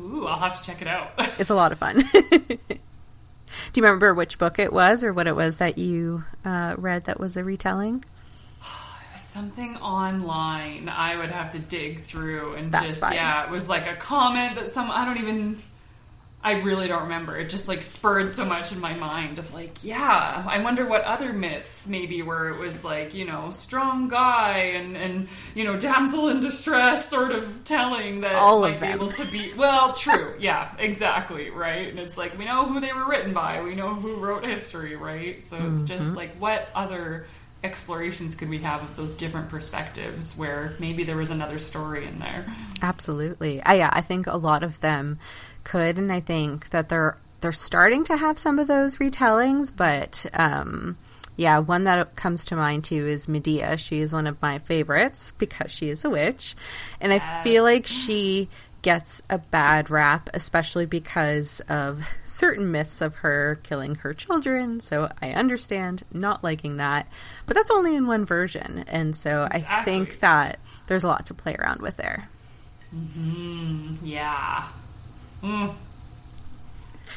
Ooh, 0.00 0.26
I'll 0.26 0.38
have 0.38 0.60
to 0.60 0.66
check 0.66 0.82
it 0.82 0.88
out. 0.88 1.12
it's 1.38 1.50
a 1.50 1.54
lot 1.54 1.70
of 1.70 1.78
fun. 1.78 2.02
Do 3.72 3.80
you 3.80 3.82
remember 3.82 4.14
which 4.14 4.38
book 4.38 4.58
it 4.58 4.72
was 4.72 5.04
or 5.04 5.12
what 5.12 5.26
it 5.26 5.36
was 5.36 5.58
that 5.58 5.78
you 5.78 6.24
uh, 6.44 6.74
read 6.76 7.04
that 7.04 7.20
was 7.20 7.36
a 7.36 7.44
retelling? 7.44 8.04
Something 9.40 9.76
online 9.78 10.90
I 10.90 11.16
would 11.16 11.30
have 11.30 11.52
to 11.52 11.58
dig 11.58 12.00
through 12.00 12.54
and 12.56 12.70
That's 12.70 12.86
just 12.86 13.00
fine. 13.00 13.14
yeah, 13.14 13.44
it 13.44 13.50
was 13.50 13.70
like 13.70 13.86
a 13.88 13.96
comment 13.96 14.56
that 14.56 14.70
some 14.70 14.90
I 14.90 15.06
don't 15.06 15.16
even 15.16 15.62
I 16.42 16.60
really 16.62 16.88
don't 16.88 17.02
remember. 17.02 17.36
It 17.36 17.50
just 17.50 17.68
like 17.68 17.82
spurred 17.82 18.30
so 18.30 18.46
much 18.46 18.72
in 18.72 18.80
my 18.80 18.94
mind 18.94 19.38
of 19.38 19.52
like, 19.52 19.84
yeah, 19.84 20.42
I 20.46 20.62
wonder 20.62 20.86
what 20.86 21.02
other 21.04 21.34
myths 21.34 21.86
maybe 21.86 22.22
where 22.22 22.48
it 22.48 22.58
was 22.58 22.82
like, 22.82 23.12
you 23.12 23.26
know, 23.26 23.50
strong 23.50 24.08
guy 24.08 24.72
and 24.74 24.96
and 24.96 25.28
you 25.54 25.64
know, 25.64 25.78
damsel 25.78 26.28
in 26.28 26.40
distress 26.40 27.08
sort 27.08 27.32
of 27.32 27.64
telling 27.64 28.22
that 28.22 28.34
All 28.34 28.60
might 28.60 28.80
be 28.80 28.86
able 28.88 29.12
to 29.12 29.24
be 29.30 29.52
well, 29.56 29.94
true. 29.94 30.34
yeah, 30.38 30.70
exactly, 30.78 31.48
right? 31.48 31.88
And 31.88 31.98
it's 31.98 32.18
like 32.18 32.38
we 32.38 32.44
know 32.44 32.66
who 32.66 32.80
they 32.80 32.92
were 32.92 33.06
written 33.06 33.32
by. 33.32 33.62
We 33.62 33.74
know 33.74 33.94
who 33.94 34.16
wrote 34.16 34.44
history, 34.44 34.96
right? 34.96 35.42
So 35.42 35.56
it's 35.56 35.82
mm-hmm. 35.82 35.86
just 35.86 36.16
like 36.16 36.34
what 36.36 36.68
other 36.74 37.26
explorations 37.62 38.34
could 38.34 38.48
we 38.48 38.58
have 38.58 38.82
of 38.82 38.96
those 38.96 39.14
different 39.14 39.48
perspectives 39.48 40.36
where 40.36 40.74
maybe 40.78 41.04
there 41.04 41.16
was 41.16 41.30
another 41.30 41.58
story 41.58 42.06
in 42.06 42.18
there 42.18 42.46
absolutely 42.80 43.60
uh, 43.62 43.74
yeah 43.74 43.90
i 43.92 44.00
think 44.00 44.26
a 44.26 44.36
lot 44.36 44.62
of 44.62 44.80
them 44.80 45.18
could 45.62 45.98
and 45.98 46.10
i 46.12 46.20
think 46.20 46.70
that 46.70 46.88
they're 46.88 47.16
they're 47.40 47.52
starting 47.52 48.04
to 48.04 48.16
have 48.16 48.38
some 48.38 48.58
of 48.58 48.66
those 48.66 48.96
retellings 48.96 49.70
but 49.74 50.24
um 50.32 50.96
yeah, 51.40 51.58
one 51.60 51.84
that 51.84 52.16
comes 52.16 52.44
to 52.46 52.56
mind 52.56 52.84
too 52.84 53.06
is 53.06 53.26
Medea. 53.26 53.78
She 53.78 54.00
is 54.00 54.12
one 54.12 54.26
of 54.26 54.42
my 54.42 54.58
favorites 54.58 55.32
because 55.38 55.70
she 55.70 55.88
is 55.88 56.04
a 56.04 56.10
witch. 56.10 56.54
And 57.00 57.12
yes. 57.12 57.22
I 57.24 57.42
feel 57.42 57.64
like 57.64 57.86
she 57.86 58.50
gets 58.82 59.22
a 59.28 59.38
bad 59.38 59.90
rap, 59.90 60.30
especially 60.32 60.86
because 60.86 61.60
of 61.68 62.02
certain 62.24 62.70
myths 62.70 63.00
of 63.00 63.16
her 63.16 63.58
killing 63.62 63.96
her 63.96 64.14
children. 64.14 64.80
So 64.80 65.10
I 65.20 65.32
understand 65.32 66.02
not 66.12 66.42
liking 66.42 66.78
that, 66.78 67.06
but 67.46 67.54
that's 67.54 67.70
only 67.70 67.94
in 67.94 68.06
one 68.06 68.24
version. 68.24 68.84
And 68.88 69.14
so 69.14 69.44
exactly. 69.44 69.76
I 69.76 69.84
think 69.84 70.20
that 70.20 70.58
there's 70.86 71.04
a 71.04 71.08
lot 71.08 71.26
to 71.26 71.34
play 71.34 71.54
around 71.56 71.82
with 71.82 71.96
there. 71.96 72.28
Mm-hmm. 72.94 73.96
Yeah. 74.02 74.68
Mm. 75.42 75.74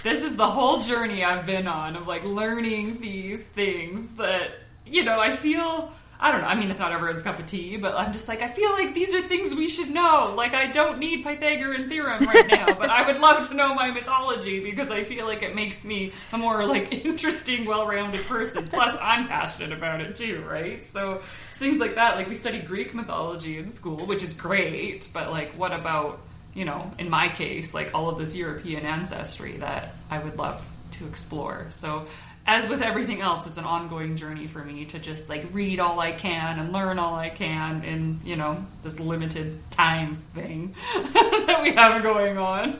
This 0.03 0.21
is 0.23 0.35
the 0.35 0.47
whole 0.47 0.81
journey 0.81 1.23
I've 1.23 1.45
been 1.45 1.67
on 1.67 1.95
of 1.95 2.07
like 2.07 2.23
learning 2.25 2.99
these 2.99 3.43
things 3.43 4.09
that, 4.17 4.51
you 4.85 5.03
know, 5.03 5.19
I 5.19 5.33
feel 5.33 5.93
I 6.23 6.31
don't 6.31 6.39
know. 6.39 6.47
I 6.47 6.55
mean, 6.55 6.71
it's 6.71 6.79
not 6.79 6.93
everyone's 6.93 7.21
cup 7.21 7.37
of 7.37 7.47
tea, 7.47 7.75
but 7.75 7.95
I'm 7.95 8.13
just 8.13 8.29
like, 8.29 8.41
I 8.41 8.47
feel 8.47 8.71
like 8.71 8.93
these 8.93 9.13
are 9.13 9.21
things 9.21 9.53
we 9.53 9.67
should 9.67 9.89
know. 9.89 10.33
Like, 10.37 10.53
I 10.53 10.67
don't 10.67 10.97
need 10.97 11.21
Pythagorean 11.21 11.89
theorem 11.89 12.25
right 12.25 12.47
now, 12.49 12.73
but 12.75 12.89
I 12.89 13.05
would 13.05 13.19
love 13.19 13.49
to 13.49 13.55
know 13.55 13.75
my 13.75 13.91
mythology 13.91 14.61
because 14.61 14.89
I 14.89 15.03
feel 15.03 15.25
like 15.25 15.43
it 15.43 15.53
makes 15.53 15.83
me 15.83 16.13
a 16.31 16.37
more 16.37 16.65
like 16.65 17.05
interesting, 17.05 17.65
well-rounded 17.65 18.25
person. 18.25 18.65
Plus, 18.69 18.97
I'm 19.01 19.27
passionate 19.27 19.73
about 19.73 19.99
it 19.99 20.15
too, 20.15 20.45
right? 20.49 20.89
So 20.93 21.21
things 21.57 21.81
like 21.81 21.95
that. 21.95 22.15
Like 22.15 22.29
we 22.29 22.35
study 22.35 22.61
Greek 22.61 22.93
mythology 22.93 23.57
in 23.57 23.69
school, 23.69 24.05
which 24.05 24.23
is 24.23 24.33
great, 24.33 25.09
but 25.13 25.29
like, 25.29 25.51
what 25.57 25.73
about 25.73 26.21
you 26.53 26.65
know, 26.65 26.91
in 26.99 27.09
my 27.09 27.29
case, 27.29 27.73
like 27.73 27.93
all 27.93 28.09
of 28.09 28.17
this 28.17 28.35
European 28.35 28.85
ancestry 28.85 29.57
that 29.57 29.95
I 30.09 30.19
would 30.19 30.37
love 30.37 30.65
to 30.93 31.07
explore. 31.07 31.67
So 31.69 32.07
as 32.45 32.67
with 32.67 32.81
everything 32.81 33.21
else, 33.21 33.47
it's 33.47 33.57
an 33.57 33.63
ongoing 33.63 34.17
journey 34.17 34.47
for 34.47 34.63
me 34.63 34.85
to 34.85 34.99
just 34.99 35.29
like 35.29 35.45
read 35.53 35.79
all 35.79 35.99
I 35.99 36.11
can 36.11 36.59
and 36.59 36.73
learn 36.73 36.99
all 36.99 37.15
I 37.15 37.29
can 37.29 37.83
in, 37.83 38.19
you 38.23 38.35
know, 38.35 38.65
this 38.83 38.99
limited 38.99 39.59
time 39.71 40.17
thing 40.27 40.75
that 40.93 41.59
we 41.61 41.73
have 41.73 42.03
going 42.03 42.37
on. 42.37 42.79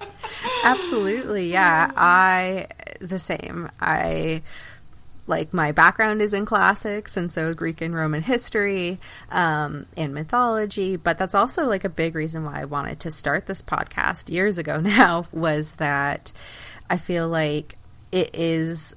Absolutely. 0.64 1.50
Yeah. 1.50 1.90
I, 1.96 2.66
the 3.00 3.18
same. 3.18 3.70
I, 3.80 4.42
like 5.26 5.54
my 5.54 5.72
background 5.72 6.20
is 6.20 6.34
in 6.34 6.44
classics 6.44 7.16
and 7.16 7.32
so 7.32 7.54
greek 7.54 7.80
and 7.80 7.94
roman 7.94 8.20
history 8.20 8.98
um, 9.30 9.86
and 9.96 10.12
mythology 10.12 10.96
but 10.96 11.16
that's 11.16 11.36
also 11.36 11.66
like 11.68 11.84
a 11.84 11.88
big 11.88 12.16
reason 12.16 12.44
why 12.44 12.60
i 12.60 12.64
wanted 12.64 12.98
to 12.98 13.10
start 13.12 13.46
this 13.46 13.62
podcast 13.62 14.28
years 14.28 14.58
ago 14.58 14.80
now 14.80 15.24
was 15.30 15.72
that 15.74 16.32
i 16.90 16.98
feel 16.98 17.26
like 17.28 17.76
it 18.12 18.30
is 18.34 18.94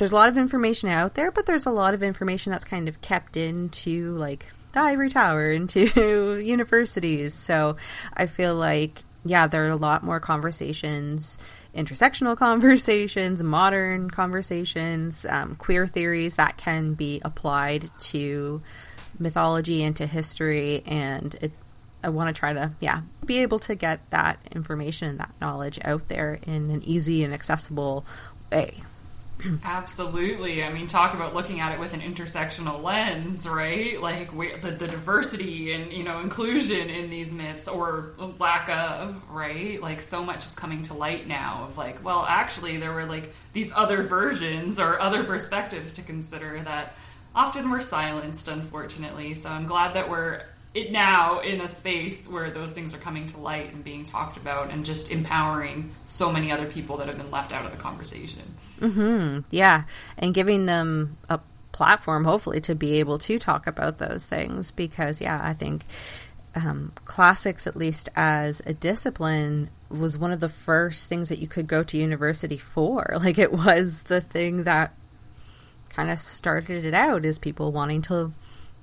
there's 0.00 0.12
a 0.12 0.16
lot 0.16 0.30
of 0.30 0.38
information 0.38 0.88
out 0.88 1.14
there, 1.14 1.30
but 1.30 1.44
there's 1.44 1.66
a 1.66 1.70
lot 1.70 1.92
of 1.92 2.02
information 2.02 2.50
that's 2.50 2.64
kind 2.64 2.88
of 2.88 3.00
kept 3.02 3.36
into 3.36 4.16
like 4.16 4.46
the 4.72 4.80
ivory 4.80 5.10
tower, 5.10 5.52
into 5.52 6.38
universities. 6.42 7.34
So 7.34 7.76
I 8.16 8.26
feel 8.26 8.54
like, 8.54 9.02
yeah, 9.24 9.46
there 9.46 9.66
are 9.66 9.70
a 9.70 9.76
lot 9.76 10.02
more 10.02 10.18
conversations, 10.18 11.36
intersectional 11.76 12.36
conversations, 12.38 13.42
modern 13.42 14.10
conversations, 14.10 15.26
um, 15.28 15.56
queer 15.56 15.86
theories 15.86 16.36
that 16.36 16.56
can 16.56 16.94
be 16.94 17.20
applied 17.22 17.90
to 18.00 18.62
mythology 19.18 19.82
and 19.82 19.94
to 19.96 20.06
history. 20.06 20.82
And 20.86 21.34
it, 21.42 21.52
I 22.02 22.08
want 22.08 22.34
to 22.34 22.38
try 22.38 22.52
to, 22.52 22.72
yeah, 22.80 23.02
be 23.24 23.38
able 23.38 23.58
to 23.60 23.74
get 23.74 24.08
that 24.10 24.38
information, 24.52 25.08
and 25.08 25.20
that 25.20 25.32
knowledge 25.40 25.78
out 25.84 26.08
there 26.08 26.38
in 26.46 26.70
an 26.70 26.82
easy 26.84 27.22
and 27.24 27.34
accessible 27.34 28.04
way. 28.50 28.82
Absolutely. 29.64 30.62
I 30.62 30.70
mean, 30.70 30.86
talk 30.86 31.14
about 31.14 31.34
looking 31.34 31.60
at 31.60 31.72
it 31.72 31.80
with 31.80 31.94
an 31.94 32.00
intersectional 32.00 32.82
lens, 32.82 33.48
right? 33.48 34.00
Like 34.00 34.30
the, 34.36 34.70
the 34.70 34.86
diversity 34.86 35.72
and, 35.72 35.92
you 35.92 36.04
know, 36.04 36.20
inclusion 36.20 36.90
in 36.90 37.10
these 37.10 37.32
myths 37.32 37.68
or 37.68 38.10
lack 38.38 38.68
of, 38.68 39.22
right? 39.30 39.80
Like 39.80 40.02
so 40.02 40.22
much 40.22 40.46
is 40.46 40.54
coming 40.54 40.82
to 40.82 40.94
light 40.94 41.26
now 41.26 41.64
of 41.68 41.78
like, 41.78 42.04
well, 42.04 42.24
actually, 42.28 42.76
there 42.76 42.92
were 42.92 43.06
like 43.06 43.34
these 43.52 43.72
other 43.74 44.02
versions 44.02 44.78
or 44.78 45.00
other 45.00 45.24
perspectives 45.24 45.94
to 45.94 46.02
consider 46.02 46.60
that 46.62 46.94
often 47.34 47.70
were 47.70 47.80
silenced, 47.80 48.48
unfortunately. 48.48 49.34
So 49.34 49.48
I'm 49.48 49.64
glad 49.64 49.94
that 49.94 50.10
we're 50.10 50.42
it 50.72 50.92
now 50.92 51.40
in 51.40 51.60
a 51.60 51.68
space 51.68 52.28
where 52.28 52.50
those 52.50 52.70
things 52.70 52.94
are 52.94 52.98
coming 52.98 53.26
to 53.26 53.38
light 53.38 53.72
and 53.72 53.82
being 53.82 54.04
talked 54.04 54.36
about 54.36 54.70
and 54.70 54.84
just 54.84 55.10
empowering 55.10 55.92
so 56.06 56.30
many 56.30 56.52
other 56.52 56.66
people 56.66 56.98
that 56.98 57.08
have 57.08 57.16
been 57.16 57.30
left 57.30 57.52
out 57.52 57.64
of 57.64 57.72
the 57.72 57.76
conversation. 57.76 58.54
Mm-hmm. 58.80 59.40
Yeah, 59.50 59.84
and 60.16 60.32
giving 60.32 60.66
them 60.66 61.18
a 61.28 61.40
platform, 61.72 62.24
hopefully, 62.24 62.60
to 62.62 62.74
be 62.74 62.94
able 63.00 63.18
to 63.18 63.38
talk 63.38 63.66
about 63.66 63.98
those 63.98 64.24
things. 64.24 64.70
Because, 64.70 65.20
yeah, 65.20 65.40
I 65.42 65.54
think 65.54 65.84
um, 66.54 66.92
classics, 67.04 67.66
at 67.66 67.76
least 67.76 68.08
as 68.14 68.62
a 68.64 68.72
discipline, 68.72 69.70
was 69.88 70.16
one 70.16 70.30
of 70.30 70.40
the 70.40 70.48
first 70.48 71.08
things 71.08 71.28
that 71.30 71.40
you 71.40 71.48
could 71.48 71.66
go 71.66 71.82
to 71.82 71.98
university 71.98 72.58
for. 72.58 73.16
Like, 73.20 73.38
it 73.38 73.52
was 73.52 74.02
the 74.02 74.20
thing 74.20 74.64
that 74.64 74.94
kind 75.88 76.10
of 76.10 76.20
started 76.20 76.84
it 76.84 76.94
out, 76.94 77.24
is 77.24 77.40
people 77.40 77.72
wanting 77.72 78.02
to 78.02 78.32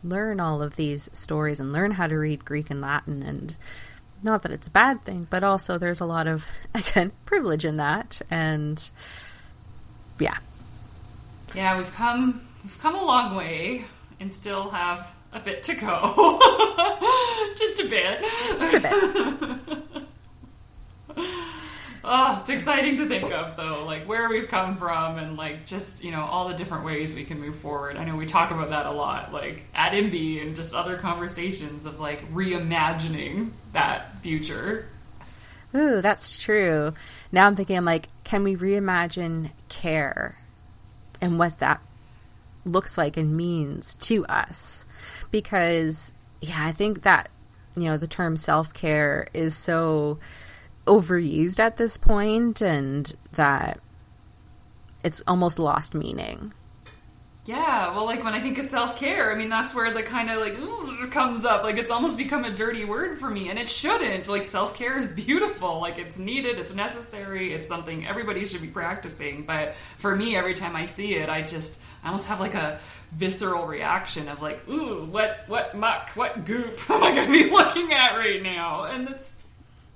learn 0.04 0.40
all 0.40 0.62
of 0.62 0.76
these 0.76 1.10
stories 1.14 1.60
and 1.60 1.74
learn 1.74 1.92
how 1.92 2.08
to 2.08 2.16
read 2.16 2.46
Greek 2.46 2.70
and 2.70 2.82
Latin 2.82 3.24
and 3.24 3.56
not 4.24 4.42
that 4.42 4.52
it's 4.52 4.68
a 4.68 4.72
bad 4.72 5.04
thing, 5.06 5.28
but 5.30 5.44
also 5.44 5.78
there's 5.78 6.00
a 6.00 6.06
lot 6.06 6.28
of 6.28 6.46
again 6.76 7.12
privilege 7.26 7.66
in 7.66 7.78
that 7.78 8.22
and 8.30 8.90
yeah. 10.20 10.38
Yeah, 11.56 11.78
we've 11.78 11.94
come 11.94 12.42
we've 12.64 12.80
come 12.80 12.96
a 12.96 13.04
long 13.04 13.36
way 13.36 13.86
and 14.20 14.36
still 14.36 14.70
have 14.70 15.14
a 15.34 15.40
bit 15.40 15.64
to 15.64 15.76
go. 15.76 16.40
Just 17.58 17.80
a 17.80 17.88
bit. 17.88 18.22
Just 18.60 18.74
a 18.74 18.80
bit. 18.80 20.04
oh, 22.08 22.38
it's 22.40 22.50
exciting 22.50 22.96
to 22.98 23.06
think 23.06 23.32
of 23.32 23.56
though, 23.58 23.86
like 23.86 24.08
where 24.08 24.30
we've 24.30 24.48
come 24.48 24.78
from 24.78 25.18
and 25.18 25.38
like 25.38 25.66
just, 25.66 26.04
you 26.04 26.12
know, 26.12 26.22
all 26.24 26.48
the 26.48 26.54
different 26.54 26.86
ways 26.86 27.14
we 27.14 27.24
can 27.24 27.40
move 27.40 27.58
forward. 27.60 27.98
I 27.98 28.06
know 28.06 28.16
we 28.16 28.26
talk 28.26 28.52
about 28.52 28.70
that 28.70 28.86
a 28.86 28.92
lot, 28.92 29.34
like 29.34 29.66
at 29.76 29.92
IMBY 29.92 30.42
and 30.42 30.56
just 30.56 30.74
other 30.74 30.98
conversations 30.98 31.86
of 31.86 32.00
like 32.00 32.32
reimagining 32.34 33.52
that 33.74 34.20
future. 34.22 34.88
Ooh, 35.76 36.02
that's 36.02 36.42
true. 36.42 36.94
Now 37.32 37.46
I'm 37.46 37.56
thinking 37.56 37.78
I'm 37.78 37.86
like, 37.86 38.08
can 38.24 38.44
we 38.44 38.56
reimagine 38.56 39.52
care 39.70 40.38
and 41.22 41.38
what 41.38 41.60
that 41.60 41.82
looks 42.66 42.98
like 42.98 43.18
and 43.18 43.36
means 43.36 43.96
to 43.96 44.26
us? 44.28 44.86
Because 45.30 46.14
yeah, 46.42 46.66
I 46.66 46.72
think 46.72 47.04
that 47.04 47.30
you 47.76 47.84
know, 47.84 47.98
the 47.98 48.08
term 48.08 48.38
self-care 48.38 49.28
is 49.34 49.56
so 49.56 50.18
overused 50.88 51.60
at 51.60 51.78
this 51.78 51.98
point 51.98 52.62
and 52.62 53.16
that 53.34 53.80
it's 55.04 55.22
almost 55.28 55.60
lost 55.60 55.94
meaning. 55.94 56.54
Yeah, 57.48 57.96
well, 57.96 58.04
like 58.04 58.26
when 58.26 58.34
I 58.34 58.42
think 58.42 58.58
of 58.58 58.66
self 58.66 59.00
care, 59.00 59.32
I 59.32 59.36
mean, 59.36 59.48
that's 59.48 59.74
where 59.74 59.90
the 59.90 60.04
kind 60.04 60.30
of 60.30 60.40
like 60.40 61.12
comes 61.12 61.46
up. 61.46 61.64
Like 61.64 61.78
it's 61.78 61.92
almost 61.92 62.18
become 62.18 62.44
a 62.44 62.52
dirty 62.52 62.84
word 62.84 63.20
for 63.20 63.30
me, 63.30 63.50
and 63.50 63.58
it 63.58 63.70
shouldn't. 63.70 64.28
Like 64.28 64.44
self 64.44 64.76
care 64.76 64.98
is 64.98 65.14
beautiful. 65.26 65.80
Like 65.80 65.98
it's 65.98 66.20
needed, 66.20 66.60
it's 66.60 66.76
necessary, 66.76 67.54
it's 67.54 67.68
something 67.68 68.06
everybody 68.06 68.46
should 68.46 68.62
be 68.62 68.68
practicing. 68.68 69.44
But 69.44 69.76
for 69.98 70.14
me, 70.14 70.36
every 70.36 70.56
time 70.56 70.76
I 70.76 70.86
see 70.86 71.16
it, 71.16 71.30
I 71.30 71.42
just 71.42 71.80
I 72.04 72.08
almost 72.08 72.28
have 72.28 72.42
like 72.42 72.54
a 72.54 72.82
visceral 73.14 73.66
reaction 73.66 74.28
of 74.28 74.42
like, 74.42 74.68
ooh, 74.68 75.06
what 75.06 75.46
what 75.48 75.74
muck, 75.74 76.10
what 76.16 76.44
goop 76.44 76.78
am 76.90 77.02
I 77.02 77.16
going 77.16 77.28
to 77.28 77.32
be 77.32 77.50
looking 77.50 77.94
at 77.94 78.18
right 78.18 78.44
now? 78.44 78.84
And 78.84 79.10
it's 79.10 79.32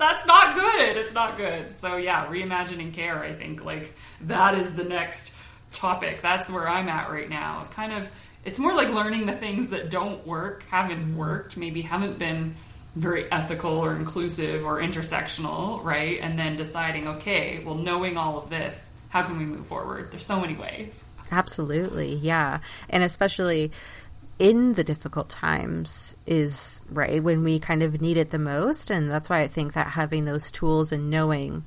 that's 0.02 0.26
not 0.26 0.56
good. 0.56 0.98
It's 0.98 1.14
not 1.14 1.38
good. 1.38 1.78
So 1.80 1.96
yeah, 1.98 2.26
reimagining 2.28 2.94
care. 2.94 3.24
I 3.24 3.34
think 3.34 3.64
like 3.64 3.94
that 4.22 4.56
is 4.56 4.76
the 4.76 4.84
next 4.84 5.34
topic. 5.72 6.22
That's 6.22 6.52
where 6.52 6.68
I'm 6.68 6.90
at 6.90 7.10
right 7.10 7.30
now. 7.30 7.68
Kind 7.72 7.94
of, 7.94 8.10
it's 8.44 8.60
more 8.60 8.74
like 8.74 8.90
learning 8.90 9.28
the 9.28 9.34
things 9.34 9.70
that 9.70 9.90
don't 9.90 10.26
work, 10.26 10.66
haven't 10.70 11.16
worked, 11.16 11.56
maybe 11.56 11.82
haven't 11.82 12.18
been 12.18 12.56
very 12.96 13.32
ethical 13.32 13.72
or 13.72 13.96
inclusive 13.96 14.66
or 14.66 14.82
intersectional, 14.82 15.82
right? 15.84 16.20
And 16.22 16.38
then 16.38 16.58
deciding, 16.58 17.08
okay, 17.08 17.64
well, 17.64 17.76
knowing 17.76 18.18
all 18.18 18.38
of 18.38 18.50
this, 18.50 18.92
how 19.10 19.22
can 19.24 19.38
we 19.38 19.46
move 19.46 19.68
forward? 19.68 20.12
There's 20.12 20.26
so 20.26 20.42
many 20.42 20.56
ways. 20.56 21.06
Absolutely, 21.32 22.16
yeah, 22.16 22.60
and 22.90 23.04
especially 23.04 23.72
in 24.42 24.74
the 24.74 24.84
difficult 24.84 25.30
times 25.30 26.16
is 26.26 26.80
right 26.90 27.22
when 27.22 27.44
we 27.44 27.60
kind 27.60 27.84
of 27.84 28.02
need 28.02 28.18
it 28.18 28.32
the 28.32 28.40
most. 28.40 28.90
And 28.90 29.10
that's 29.10 29.30
why 29.30 29.42
i 29.42 29.48
think 29.48 29.74
that 29.74 29.90
having 29.90 30.26
those 30.26 30.50
tools 30.50 30.92
and 30.92 31.12
knowing 31.12 31.64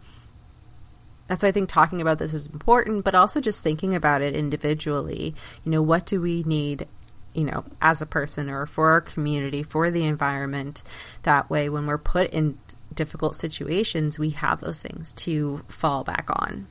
that's 1.29 1.43
why 1.43 1.51
i 1.51 1.53
think 1.53 1.69
talking 1.69 2.03
about 2.03 2.19
this 2.19 2.35
is 2.35 2.49
important 2.49 3.05
but 3.05 3.15
also 3.15 3.41
just 3.41 3.63
thinking 3.63 3.95
about 3.95 4.23
it 4.23 4.35
individually. 4.35 5.37
You 5.63 5.71
know 5.71 5.83
what 5.83 6.05
do 6.05 6.21
we 6.21 6.43
need 6.43 6.89
you 7.33 7.45
know 7.45 7.65
as 7.81 8.03
a 8.03 8.07
person 8.07 8.51
or 8.51 8.67
for 8.67 8.91
our 8.91 9.01
community 9.01 9.63
for 9.63 9.93
the 9.93 10.05
environment? 10.05 10.83
That 11.23 11.49
way 11.49 11.69
when 11.69 11.87
we're 11.87 11.97
put 11.97 12.31
in 12.31 12.59
difficult 12.93 13.37
situations 13.37 14.19
we 14.19 14.31
have 14.31 14.61
those 14.61 14.81
things 14.81 15.13
to 15.13 15.63
fall 15.69 16.03
back 16.03 16.27
on 16.29 16.67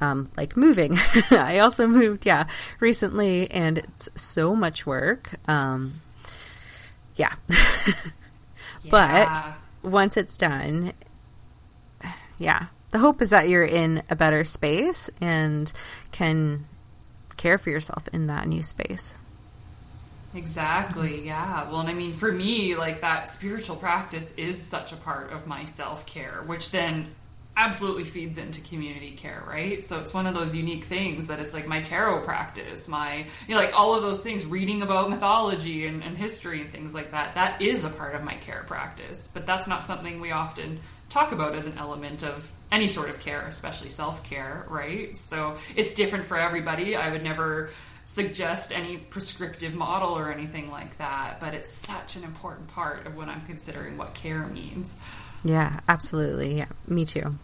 um, 0.00 0.30
like 0.36 0.56
moving. 0.56 0.98
I 1.30 1.58
also 1.58 1.86
moved, 1.86 2.26
yeah, 2.26 2.46
recently, 2.80 3.50
and 3.50 3.78
it's 3.78 4.08
so 4.14 4.54
much 4.54 4.86
work. 4.86 5.30
Um, 5.48 6.00
yeah. 7.16 7.34
yeah. 7.48 7.94
But 8.90 9.90
once 9.90 10.16
it's 10.16 10.36
done, 10.36 10.92
yeah, 12.38 12.66
the 12.90 12.98
hope 12.98 13.20
is 13.20 13.30
that 13.30 13.48
you're 13.48 13.64
in 13.64 14.02
a 14.08 14.16
better 14.16 14.44
space 14.44 15.10
and 15.20 15.72
can 16.12 16.64
care 17.36 17.58
for 17.58 17.70
yourself 17.70 18.08
in 18.12 18.26
that 18.28 18.46
new 18.46 18.62
space. 18.62 19.14
Exactly, 20.34 21.24
yeah. 21.26 21.68
Well, 21.70 21.80
and 21.80 21.88
I 21.88 21.94
mean, 21.94 22.12
for 22.12 22.30
me, 22.30 22.76
like 22.76 23.00
that 23.00 23.28
spiritual 23.30 23.76
practice 23.76 24.32
is 24.36 24.62
such 24.62 24.92
a 24.92 24.96
part 24.96 25.32
of 25.32 25.46
my 25.46 25.64
self 25.64 26.04
care, 26.06 26.42
which 26.46 26.70
then 26.70 27.08
absolutely 27.58 28.04
feeds 28.04 28.38
into 28.38 28.60
community 28.60 29.10
care, 29.10 29.42
right? 29.46 29.84
So 29.84 29.98
it's 29.98 30.14
one 30.14 30.28
of 30.28 30.34
those 30.34 30.54
unique 30.54 30.84
things 30.84 31.26
that 31.26 31.40
it's 31.40 31.52
like 31.52 31.66
my 31.66 31.82
tarot 31.82 32.22
practice, 32.22 32.86
my, 32.86 33.26
you 33.48 33.54
know, 33.54 33.60
like 33.60 33.74
all 33.74 33.96
of 33.96 34.02
those 34.02 34.22
things, 34.22 34.46
reading 34.46 34.80
about 34.80 35.10
mythology 35.10 35.86
and, 35.86 36.02
and 36.04 36.16
history 36.16 36.60
and 36.60 36.70
things 36.70 36.94
like 36.94 37.10
that, 37.10 37.34
that 37.34 37.60
is 37.60 37.82
a 37.82 37.90
part 37.90 38.14
of 38.14 38.22
my 38.22 38.34
care 38.34 38.64
practice. 38.68 39.26
But 39.26 39.44
that's 39.44 39.66
not 39.66 39.86
something 39.86 40.20
we 40.20 40.30
often 40.30 40.78
talk 41.08 41.32
about 41.32 41.56
as 41.56 41.66
an 41.66 41.76
element 41.78 42.22
of 42.22 42.48
any 42.70 42.86
sort 42.86 43.10
of 43.10 43.18
care, 43.18 43.42
especially 43.46 43.88
self 43.88 44.22
care, 44.22 44.64
right? 44.68 45.18
So 45.18 45.56
it's 45.74 45.94
different 45.94 46.26
for 46.26 46.38
everybody. 46.38 46.94
I 46.94 47.10
would 47.10 47.24
never 47.24 47.70
suggest 48.04 48.72
any 48.72 48.98
prescriptive 48.98 49.74
model 49.74 50.16
or 50.16 50.30
anything 50.30 50.70
like 50.70 50.96
that, 50.98 51.40
but 51.40 51.54
it's 51.54 51.72
such 51.72 52.14
an 52.14 52.22
important 52.22 52.68
part 52.68 53.06
of 53.06 53.16
when 53.16 53.28
I'm 53.28 53.44
considering 53.46 53.98
what 53.98 54.14
care 54.14 54.46
means. 54.46 54.96
Yeah, 55.44 55.80
absolutely. 55.88 56.56
Yeah, 56.56 56.66
me 56.86 57.04
too. 57.04 57.34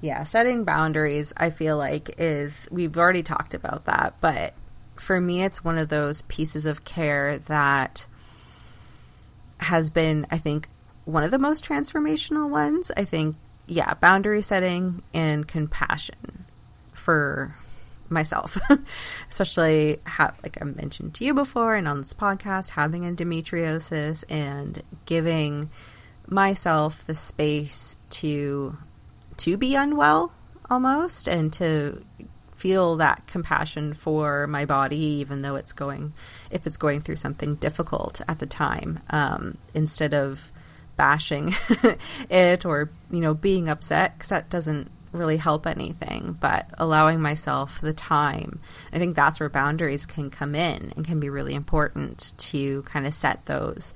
Yeah, 0.00 0.24
setting 0.24 0.64
boundaries, 0.64 1.32
I 1.36 1.50
feel 1.50 1.76
like, 1.76 2.14
is 2.18 2.66
we've 2.70 2.96
already 2.96 3.22
talked 3.22 3.54
about 3.54 3.84
that, 3.84 4.14
but 4.20 4.54
for 4.96 5.20
me, 5.20 5.42
it's 5.42 5.64
one 5.64 5.78
of 5.78 5.88
those 5.88 6.22
pieces 6.22 6.66
of 6.66 6.84
care 6.84 7.38
that 7.38 8.06
has 9.58 9.90
been, 9.90 10.26
I 10.30 10.38
think, 10.38 10.68
one 11.04 11.22
of 11.22 11.30
the 11.30 11.38
most 11.38 11.64
transformational 11.64 12.48
ones. 12.48 12.90
I 12.96 13.04
think, 13.04 13.36
yeah, 13.66 13.94
boundary 13.94 14.42
setting 14.42 15.02
and 15.12 15.46
compassion 15.46 16.44
for 16.92 17.54
myself, 18.08 18.56
especially 19.30 19.98
like 20.18 20.58
I 20.60 20.64
mentioned 20.64 21.14
to 21.14 21.24
you 21.24 21.34
before 21.34 21.74
and 21.74 21.86
on 21.86 21.98
this 21.98 22.14
podcast, 22.14 22.70
having 22.70 23.02
endometriosis 23.02 24.24
and 24.28 24.82
giving 25.06 25.70
myself 26.26 27.06
the 27.06 27.14
space 27.14 27.96
to 28.10 28.76
to 29.40 29.56
be 29.56 29.74
unwell 29.74 30.32
almost 30.70 31.26
and 31.26 31.52
to 31.52 32.02
feel 32.56 32.96
that 32.96 33.26
compassion 33.26 33.94
for 33.94 34.46
my 34.46 34.66
body 34.66 34.98
even 34.98 35.40
though 35.40 35.56
it's 35.56 35.72
going 35.72 36.12
if 36.50 36.66
it's 36.66 36.76
going 36.76 37.00
through 37.00 37.16
something 37.16 37.54
difficult 37.54 38.20
at 38.28 38.38
the 38.38 38.46
time 38.46 39.00
um, 39.08 39.56
instead 39.74 40.12
of 40.12 40.52
bashing 40.96 41.54
it 42.30 42.66
or 42.66 42.90
you 43.10 43.20
know 43.20 43.32
being 43.32 43.68
upset 43.68 44.12
because 44.14 44.28
that 44.28 44.50
doesn't 44.50 44.90
really 45.12 45.36
help 45.36 45.66
anything, 45.66 46.36
but 46.40 46.66
allowing 46.78 47.20
myself 47.20 47.80
the 47.80 47.92
time. 47.92 48.60
I 48.92 48.98
think 48.98 49.16
that's 49.16 49.40
where 49.40 49.48
boundaries 49.48 50.06
can 50.06 50.30
come 50.30 50.54
in 50.54 50.92
and 50.94 51.04
can 51.04 51.20
be 51.20 51.28
really 51.28 51.54
important 51.54 52.32
to 52.38 52.82
kind 52.82 53.06
of 53.06 53.14
set 53.14 53.44
those. 53.46 53.92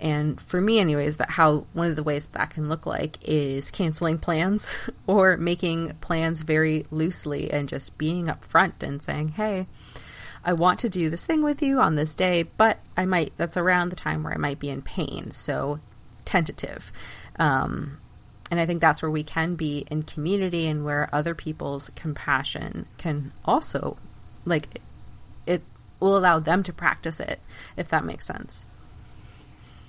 And 0.00 0.40
for 0.40 0.60
me, 0.60 0.78
anyways, 0.78 1.16
that 1.16 1.30
how 1.30 1.66
one 1.72 1.88
of 1.88 1.96
the 1.96 2.02
ways 2.02 2.26
that, 2.26 2.50
can 2.50 2.68
look 2.68 2.86
like 2.86 3.18
is 3.22 3.70
canceling 3.70 4.18
plans 4.18 4.70
or 5.06 5.36
making 5.36 5.94
plans 6.00 6.40
very 6.40 6.86
loosely 6.90 7.50
and 7.50 7.68
just 7.68 7.98
being 7.98 8.26
upfront 8.26 8.82
and 8.82 9.02
saying, 9.02 9.30
hey, 9.30 9.66
I 10.44 10.52
want 10.52 10.78
to 10.80 10.88
do 10.88 11.10
this 11.10 11.26
thing 11.26 11.42
with 11.42 11.60
you 11.62 11.80
on 11.80 11.96
this 11.96 12.14
day, 12.14 12.44
but 12.44 12.78
I 12.96 13.06
might, 13.06 13.32
that's 13.36 13.56
around 13.56 13.88
the 13.88 13.96
time 13.96 14.22
where 14.22 14.32
I 14.32 14.38
might 14.38 14.60
be 14.60 14.70
in 14.70 14.82
pain. 14.82 15.32
So 15.32 15.80
tentative. 16.28 16.92
Um, 17.38 17.98
and 18.50 18.60
I 18.60 18.66
think 18.66 18.80
that's 18.80 19.02
where 19.02 19.10
we 19.10 19.22
can 19.22 19.56
be 19.56 19.86
in 19.90 20.02
community 20.02 20.66
and 20.66 20.84
where 20.84 21.08
other 21.12 21.34
people's 21.34 21.90
compassion 21.90 22.86
can 22.98 23.32
also, 23.44 23.96
like, 24.44 24.80
it 25.46 25.62
will 26.00 26.16
allow 26.16 26.38
them 26.38 26.62
to 26.62 26.72
practice 26.72 27.18
it, 27.18 27.40
if 27.76 27.88
that 27.88 28.04
makes 28.04 28.26
sense. 28.26 28.66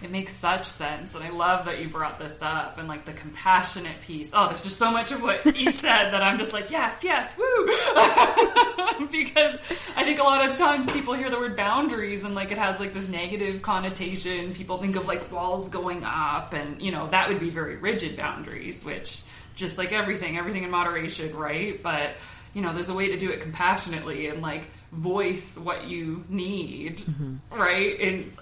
It 0.01 0.11
makes 0.11 0.31
such 0.31 0.65
sense, 0.65 1.13
and 1.13 1.21
I 1.21 1.29
love 1.29 1.65
that 1.65 1.81
you 1.81 1.89
brought 1.89 2.17
this 2.17 2.41
up 2.41 2.77
and 2.77 2.87
like 2.87 3.03
the 3.03 3.11
compassionate 3.11 3.99
piece. 4.01 4.31
Oh, 4.33 4.47
there's 4.47 4.63
just 4.63 4.77
so 4.77 4.91
much 4.91 5.11
of 5.11 5.21
what 5.21 5.57
you 5.57 5.71
said 5.73 6.11
that 6.11 6.23
I'm 6.23 6.37
just 6.37 6.53
like, 6.53 6.71
yes, 6.71 7.03
yes, 7.03 7.37
woo! 7.37 7.65
because 9.11 9.59
I 9.97 10.05
think 10.05 10.19
a 10.19 10.23
lot 10.23 10.49
of 10.49 10.55
times 10.57 10.89
people 10.89 11.13
hear 11.15 11.29
the 11.29 11.37
word 11.37 11.57
boundaries 11.57 12.23
and 12.23 12.33
like 12.33 12.51
it 12.51 12.57
has 12.57 12.79
like 12.79 12.93
this 12.93 13.09
negative 13.09 13.61
connotation. 13.61 14.53
People 14.53 14.77
think 14.77 14.95
of 14.95 15.05
like 15.05 15.29
walls 15.33 15.67
going 15.67 16.05
up, 16.05 16.53
and 16.53 16.81
you 16.81 16.93
know 16.93 17.07
that 17.07 17.27
would 17.27 17.39
be 17.39 17.49
very 17.49 17.75
rigid 17.75 18.15
boundaries, 18.15 18.85
which 18.85 19.21
just 19.55 19.77
like 19.77 19.91
everything, 19.91 20.37
everything 20.37 20.63
in 20.63 20.71
moderation, 20.71 21.35
right? 21.35 21.83
But 21.83 22.11
you 22.53 22.61
know, 22.61 22.73
there's 22.73 22.89
a 22.89 22.95
way 22.95 23.09
to 23.09 23.17
do 23.17 23.29
it 23.31 23.41
compassionately 23.41 24.27
and 24.27 24.41
like 24.41 24.65
voice 24.91 25.57
what 25.57 25.87
you 25.87 26.23
need, 26.29 26.97
mm-hmm. 26.99 27.59
right? 27.59 27.99
In 27.99 28.33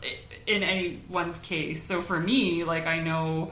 in 0.45 0.63
anyone's 0.63 1.39
case. 1.39 1.83
So 1.83 2.01
for 2.01 2.19
me, 2.19 2.63
like 2.63 2.87
I 2.87 2.99
know 2.99 3.51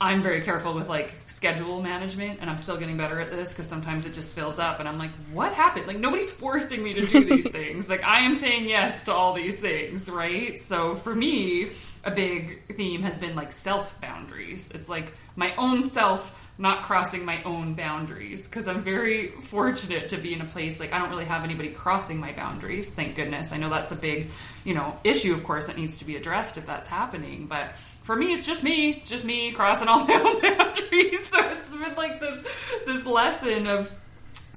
I'm 0.00 0.22
very 0.22 0.40
careful 0.40 0.72
with 0.72 0.88
like 0.88 1.14
schedule 1.26 1.82
management, 1.82 2.38
and 2.40 2.48
I'm 2.48 2.58
still 2.58 2.78
getting 2.78 2.96
better 2.96 3.20
at 3.20 3.30
this 3.30 3.52
because 3.52 3.68
sometimes 3.68 4.06
it 4.06 4.14
just 4.14 4.34
fills 4.34 4.58
up, 4.58 4.80
and 4.80 4.88
I'm 4.88 4.98
like, 4.98 5.10
what 5.32 5.52
happened? 5.52 5.86
Like 5.86 5.98
nobody's 5.98 6.30
forcing 6.30 6.82
me 6.82 6.94
to 6.94 7.06
do 7.06 7.24
these 7.24 7.48
things. 7.52 7.90
Like 7.90 8.02
I 8.04 8.20
am 8.20 8.34
saying 8.34 8.68
yes 8.68 9.02
to 9.04 9.12
all 9.12 9.34
these 9.34 9.56
things, 9.56 10.08
right? 10.10 10.58
So 10.66 10.96
for 10.96 11.14
me, 11.14 11.70
a 12.04 12.10
big 12.10 12.74
theme 12.74 13.02
has 13.02 13.18
been 13.18 13.36
like 13.36 13.52
self 13.52 14.00
boundaries. 14.00 14.70
It's 14.74 14.88
like 14.88 15.12
my 15.36 15.54
own 15.56 15.82
self 15.82 16.39
not 16.60 16.82
crossing 16.82 17.24
my 17.24 17.42
own 17.44 17.72
boundaries 17.72 18.46
because 18.46 18.68
I'm 18.68 18.82
very 18.82 19.28
fortunate 19.28 20.10
to 20.10 20.18
be 20.18 20.34
in 20.34 20.42
a 20.42 20.44
place 20.44 20.78
like 20.78 20.92
I 20.92 20.98
don't 20.98 21.08
really 21.08 21.24
have 21.24 21.42
anybody 21.42 21.70
crossing 21.70 22.20
my 22.20 22.32
boundaries. 22.32 22.92
Thank 22.94 23.16
goodness. 23.16 23.52
I 23.52 23.56
know 23.56 23.70
that's 23.70 23.92
a 23.92 23.96
big, 23.96 24.30
you 24.62 24.74
know, 24.74 24.98
issue 25.02 25.32
of 25.32 25.42
course 25.42 25.68
that 25.68 25.78
needs 25.78 25.96
to 25.98 26.04
be 26.04 26.16
addressed 26.16 26.58
if 26.58 26.66
that's 26.66 26.86
happening, 26.86 27.46
but 27.46 27.74
for 28.02 28.14
me 28.14 28.34
it's 28.34 28.46
just 28.46 28.62
me. 28.62 28.90
It's 28.90 29.08
just 29.08 29.24
me 29.24 29.52
crossing 29.52 29.88
all 29.88 30.04
my 30.06 30.14
own 30.14 30.40
boundaries. 30.40 31.26
So 31.26 31.38
it's 31.52 31.74
been 31.74 31.94
like 31.94 32.20
this 32.20 32.44
this 32.84 33.06
lesson 33.06 33.66
of 33.66 33.90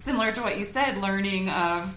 similar 0.03 0.33
to 0.33 0.41
what 0.41 0.57
you 0.57 0.65
said, 0.65 0.97
learning 0.97 1.49
of 1.49 1.95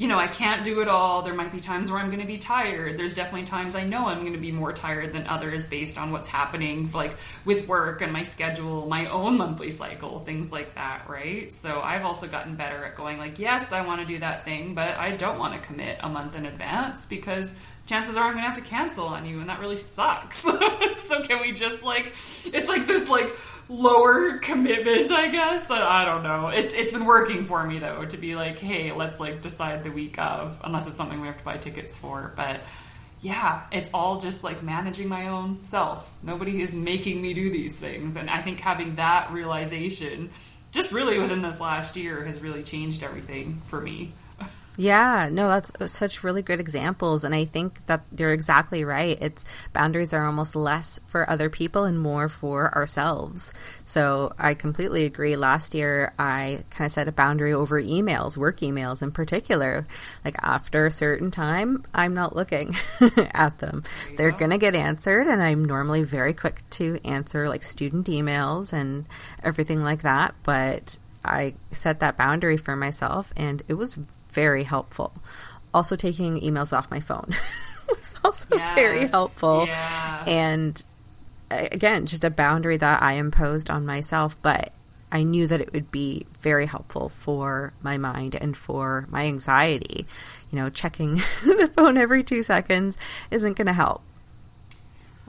you 0.00 0.08
know, 0.08 0.18
I 0.18 0.28
can't 0.28 0.64
do 0.64 0.80
it 0.80 0.88
all. 0.88 1.20
There 1.20 1.34
might 1.34 1.52
be 1.52 1.60
times 1.60 1.90
where 1.90 2.00
I'm 2.00 2.06
going 2.06 2.22
to 2.22 2.26
be 2.26 2.38
tired. 2.38 2.96
There's 2.96 3.12
definitely 3.12 3.46
times 3.46 3.76
I 3.76 3.84
know 3.84 4.06
I'm 4.06 4.20
going 4.20 4.32
to 4.32 4.38
be 4.38 4.50
more 4.50 4.72
tired 4.72 5.12
than 5.12 5.26
others 5.26 5.68
based 5.68 5.98
on 5.98 6.10
what's 6.10 6.26
happening, 6.26 6.90
like 6.94 7.14
with 7.44 7.68
work 7.68 8.00
and 8.00 8.10
my 8.10 8.22
schedule, 8.22 8.88
my 8.88 9.10
own 9.10 9.36
monthly 9.36 9.70
cycle, 9.70 10.20
things 10.20 10.50
like 10.50 10.74
that, 10.76 11.06
right? 11.06 11.52
So 11.52 11.82
I've 11.82 12.06
also 12.06 12.28
gotten 12.28 12.56
better 12.56 12.82
at 12.82 12.96
going, 12.96 13.18
like, 13.18 13.38
yes, 13.38 13.72
I 13.72 13.84
want 13.84 14.00
to 14.00 14.06
do 14.06 14.20
that 14.20 14.46
thing, 14.46 14.74
but 14.74 14.96
I 14.96 15.10
don't 15.10 15.38
want 15.38 15.52
to 15.52 15.60
commit 15.60 15.98
a 16.00 16.08
month 16.08 16.34
in 16.34 16.46
advance 16.46 17.04
because 17.04 17.54
chances 17.84 18.16
are 18.16 18.24
I'm 18.24 18.32
going 18.32 18.44
to 18.44 18.48
have 18.48 18.56
to 18.56 18.64
cancel 18.64 19.04
on 19.04 19.26
you, 19.26 19.40
and 19.40 19.50
that 19.50 19.60
really 19.60 19.76
sucks. 19.76 20.38
so 20.96 21.22
can 21.24 21.42
we 21.42 21.52
just 21.52 21.84
like, 21.84 22.14
it's 22.46 22.70
like 22.70 22.86
this 22.86 23.06
like 23.10 23.36
lower 23.70 24.38
commitment, 24.38 25.10
I 25.10 25.28
guess. 25.28 25.70
I, 25.70 26.04
don't 26.04 26.22
know. 26.22 26.48
It's 26.48 26.74
it's 26.74 26.92
been 26.92 27.06
working 27.06 27.46
for 27.46 27.64
me 27.66 27.78
though 27.78 28.04
to 28.04 28.16
be 28.16 28.34
like, 28.34 28.58
hey, 28.58 28.92
let's 28.92 29.20
like 29.20 29.40
decide 29.40 29.84
the 29.84 29.90
week 29.90 30.18
of, 30.18 30.60
unless 30.64 30.86
it's 30.86 30.96
something 30.96 31.20
we 31.20 31.28
have 31.28 31.38
to 31.38 31.44
buy 31.44 31.56
tickets 31.56 31.96
for, 31.96 32.32
but. 32.36 32.60
Yeah, 33.22 33.64
it's 33.70 33.90
all 33.92 34.18
just 34.18 34.44
like 34.44 34.62
managing 34.62 35.06
my 35.06 35.28
own 35.28 35.66
self. 35.66 36.10
Nobody 36.22 36.62
is 36.62 36.74
making 36.74 37.20
me 37.20 37.34
do 37.34 37.50
these 37.50 37.78
things. 37.78 38.16
And 38.16 38.30
I 38.30 38.40
think 38.40 38.60
having 38.60 38.94
that 38.94 39.30
realization 39.30 40.30
just 40.72 40.90
really 40.90 41.18
within 41.18 41.42
this 41.42 41.60
last 41.60 41.96
year 41.96 42.24
has 42.24 42.40
really 42.40 42.62
changed 42.62 43.02
everything 43.02 43.60
for 43.66 43.78
me. 43.78 44.12
Yeah, 44.80 45.28
no, 45.30 45.46
that's 45.48 45.92
such 45.92 46.24
really 46.24 46.40
good 46.40 46.58
examples. 46.58 47.22
And 47.22 47.34
I 47.34 47.44
think 47.44 47.84
that 47.84 48.02
you're 48.16 48.32
exactly 48.32 48.82
right. 48.82 49.18
It's 49.20 49.44
boundaries 49.74 50.14
are 50.14 50.24
almost 50.24 50.56
less 50.56 50.98
for 51.06 51.28
other 51.28 51.50
people 51.50 51.84
and 51.84 52.00
more 52.00 52.30
for 52.30 52.74
ourselves. 52.74 53.52
So 53.84 54.32
I 54.38 54.54
completely 54.54 55.04
agree. 55.04 55.36
Last 55.36 55.74
year, 55.74 56.14
I 56.18 56.64
kind 56.70 56.86
of 56.86 56.92
set 56.92 57.08
a 57.08 57.12
boundary 57.12 57.52
over 57.52 57.78
emails, 57.82 58.38
work 58.38 58.60
emails 58.60 59.02
in 59.02 59.12
particular. 59.12 59.86
Like 60.24 60.36
after 60.40 60.86
a 60.86 60.90
certain 60.90 61.30
time, 61.30 61.84
I'm 61.92 62.14
not 62.14 62.34
looking 62.34 62.74
at 63.34 63.58
them. 63.58 63.84
They're 64.16 64.30
going 64.30 64.50
to 64.50 64.56
get 64.56 64.74
answered. 64.74 65.26
And 65.26 65.42
I'm 65.42 65.62
normally 65.62 66.04
very 66.04 66.32
quick 66.32 66.62
to 66.70 66.98
answer 67.04 67.50
like 67.50 67.64
student 67.64 68.06
emails 68.06 68.72
and 68.72 69.04
everything 69.44 69.82
like 69.84 70.00
that. 70.00 70.34
But 70.42 70.96
I 71.22 71.52
set 71.70 72.00
that 72.00 72.16
boundary 72.16 72.56
for 72.56 72.76
myself 72.76 73.30
and 73.36 73.62
it 73.68 73.74
was 73.74 73.98
very 74.30 74.64
helpful. 74.64 75.12
Also, 75.72 75.96
taking 75.96 76.40
emails 76.40 76.76
off 76.76 76.90
my 76.90 77.00
phone 77.00 77.30
was 77.88 78.14
also 78.24 78.46
yes, 78.56 78.74
very 78.74 79.06
helpful. 79.06 79.66
Yeah. 79.66 80.24
And 80.26 80.82
uh, 81.50 81.68
again, 81.70 82.06
just 82.06 82.24
a 82.24 82.30
boundary 82.30 82.76
that 82.76 83.02
I 83.02 83.14
imposed 83.14 83.70
on 83.70 83.86
myself, 83.86 84.36
but 84.42 84.72
I 85.12 85.22
knew 85.22 85.46
that 85.46 85.60
it 85.60 85.72
would 85.72 85.90
be 85.90 86.26
very 86.40 86.66
helpful 86.66 87.08
for 87.08 87.72
my 87.82 87.98
mind 87.98 88.34
and 88.34 88.56
for 88.56 89.06
my 89.10 89.26
anxiety. 89.26 90.06
You 90.50 90.58
know, 90.58 90.70
checking 90.70 91.16
the 91.44 91.70
phone 91.74 91.96
every 91.96 92.24
two 92.24 92.42
seconds 92.42 92.98
isn't 93.30 93.56
going 93.56 93.66
to 93.66 93.72
help. 93.72 94.02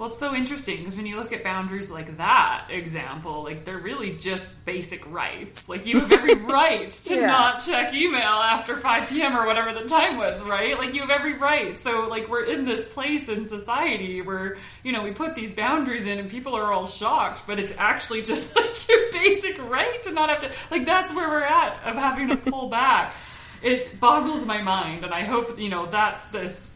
Well, 0.01 0.09
it's 0.09 0.17
so 0.17 0.33
interesting 0.33 0.77
because 0.77 0.95
when 0.95 1.05
you 1.05 1.15
look 1.17 1.31
at 1.31 1.43
boundaries 1.43 1.91
like 1.91 2.17
that 2.17 2.69
example, 2.71 3.43
like 3.43 3.65
they're 3.65 3.77
really 3.77 4.17
just 4.17 4.65
basic 4.65 5.05
rights. 5.13 5.69
Like 5.69 5.85
you 5.85 5.99
have 5.99 6.11
every 6.11 6.33
right 6.43 6.89
to 6.89 7.13
yeah. 7.13 7.27
not 7.27 7.63
check 7.63 7.93
email 7.93 8.23
after 8.23 8.75
5 8.75 9.09
p.m. 9.09 9.37
or 9.37 9.45
whatever 9.45 9.79
the 9.79 9.87
time 9.87 10.17
was, 10.17 10.43
right? 10.43 10.75
Like 10.75 10.95
you 10.95 11.01
have 11.01 11.11
every 11.11 11.35
right. 11.35 11.77
So, 11.77 12.07
like, 12.09 12.29
we're 12.29 12.45
in 12.45 12.65
this 12.65 12.91
place 12.91 13.29
in 13.29 13.45
society 13.45 14.23
where, 14.23 14.57
you 14.83 14.91
know, 14.91 15.03
we 15.03 15.11
put 15.11 15.35
these 15.35 15.53
boundaries 15.53 16.07
in 16.07 16.17
and 16.17 16.31
people 16.31 16.55
are 16.55 16.73
all 16.73 16.87
shocked, 16.87 17.43
but 17.45 17.59
it's 17.59 17.77
actually 17.77 18.21
just 18.23 18.55
like 18.55 18.89
your 18.89 19.11
basic 19.11 19.61
right 19.69 20.01
to 20.01 20.11
not 20.13 20.29
have 20.29 20.39
to, 20.39 20.51
like, 20.71 20.87
that's 20.87 21.13
where 21.13 21.29
we're 21.29 21.43
at 21.43 21.79
of 21.85 21.93
having 21.93 22.29
to 22.29 22.37
pull 22.37 22.69
back. 22.69 23.13
It 23.61 23.99
boggles 23.99 24.47
my 24.47 24.63
mind, 24.63 25.03
and 25.03 25.13
I 25.13 25.25
hope, 25.25 25.59
you 25.59 25.69
know, 25.69 25.85
that's 25.85 26.25
this 26.29 26.75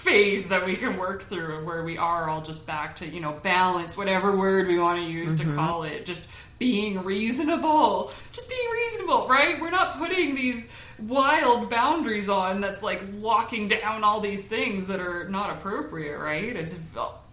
phase 0.00 0.48
that 0.48 0.64
we 0.64 0.76
can 0.76 0.96
work 0.96 1.22
through 1.22 1.56
of 1.56 1.64
where 1.64 1.82
we 1.82 1.98
are 1.98 2.28
all 2.28 2.40
just 2.40 2.66
back 2.66 2.96
to 2.96 3.06
you 3.06 3.20
know 3.20 3.32
balance 3.42 3.96
whatever 3.96 4.34
word 4.36 4.66
we 4.66 4.78
want 4.78 4.98
to 4.98 5.04
use 5.04 5.34
mm-hmm. 5.34 5.50
to 5.50 5.56
call 5.56 5.82
it 5.82 6.06
just 6.06 6.26
being 6.58 7.02
reasonable. 7.04 8.12
Just 8.32 8.48
being 8.48 8.70
reasonable 8.70 9.28
right? 9.28 9.60
We're 9.60 9.70
not 9.70 9.98
putting 9.98 10.34
these 10.34 10.68
wild 10.98 11.70
boundaries 11.70 12.28
on 12.28 12.60
that's 12.60 12.82
like 12.82 13.02
locking 13.14 13.68
down 13.68 14.04
all 14.04 14.20
these 14.20 14.46
things 14.46 14.88
that 14.88 15.00
are 15.00 15.28
not 15.28 15.50
appropriate 15.50 16.18
right? 16.18 16.56
It's 16.56 16.82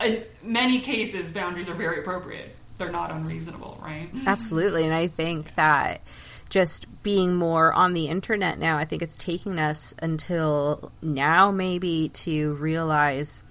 in 0.02 0.24
many 0.42 0.80
cases 0.80 1.32
boundaries 1.32 1.70
are 1.70 1.74
very 1.74 2.00
appropriate. 2.00 2.56
They're 2.78 2.92
not 2.92 3.12
unreasonable 3.12 3.80
right? 3.82 4.10
Absolutely 4.26 4.84
and 4.84 4.94
i 4.94 5.08
think 5.08 5.56
that 5.56 6.02
just 6.50 6.86
being 7.04 7.36
more 7.36 7.74
on 7.74 7.94
the 7.94 8.08
internet 8.08 8.60
now, 8.60 8.78
I 8.78 8.86
think 8.86 9.02
it's 9.02 9.16
taking 9.16 9.60
us 9.60 9.94
until 10.02 10.92
now 11.02 11.52
maybe 11.52 12.10
to 12.10 12.54
realize 12.56 13.44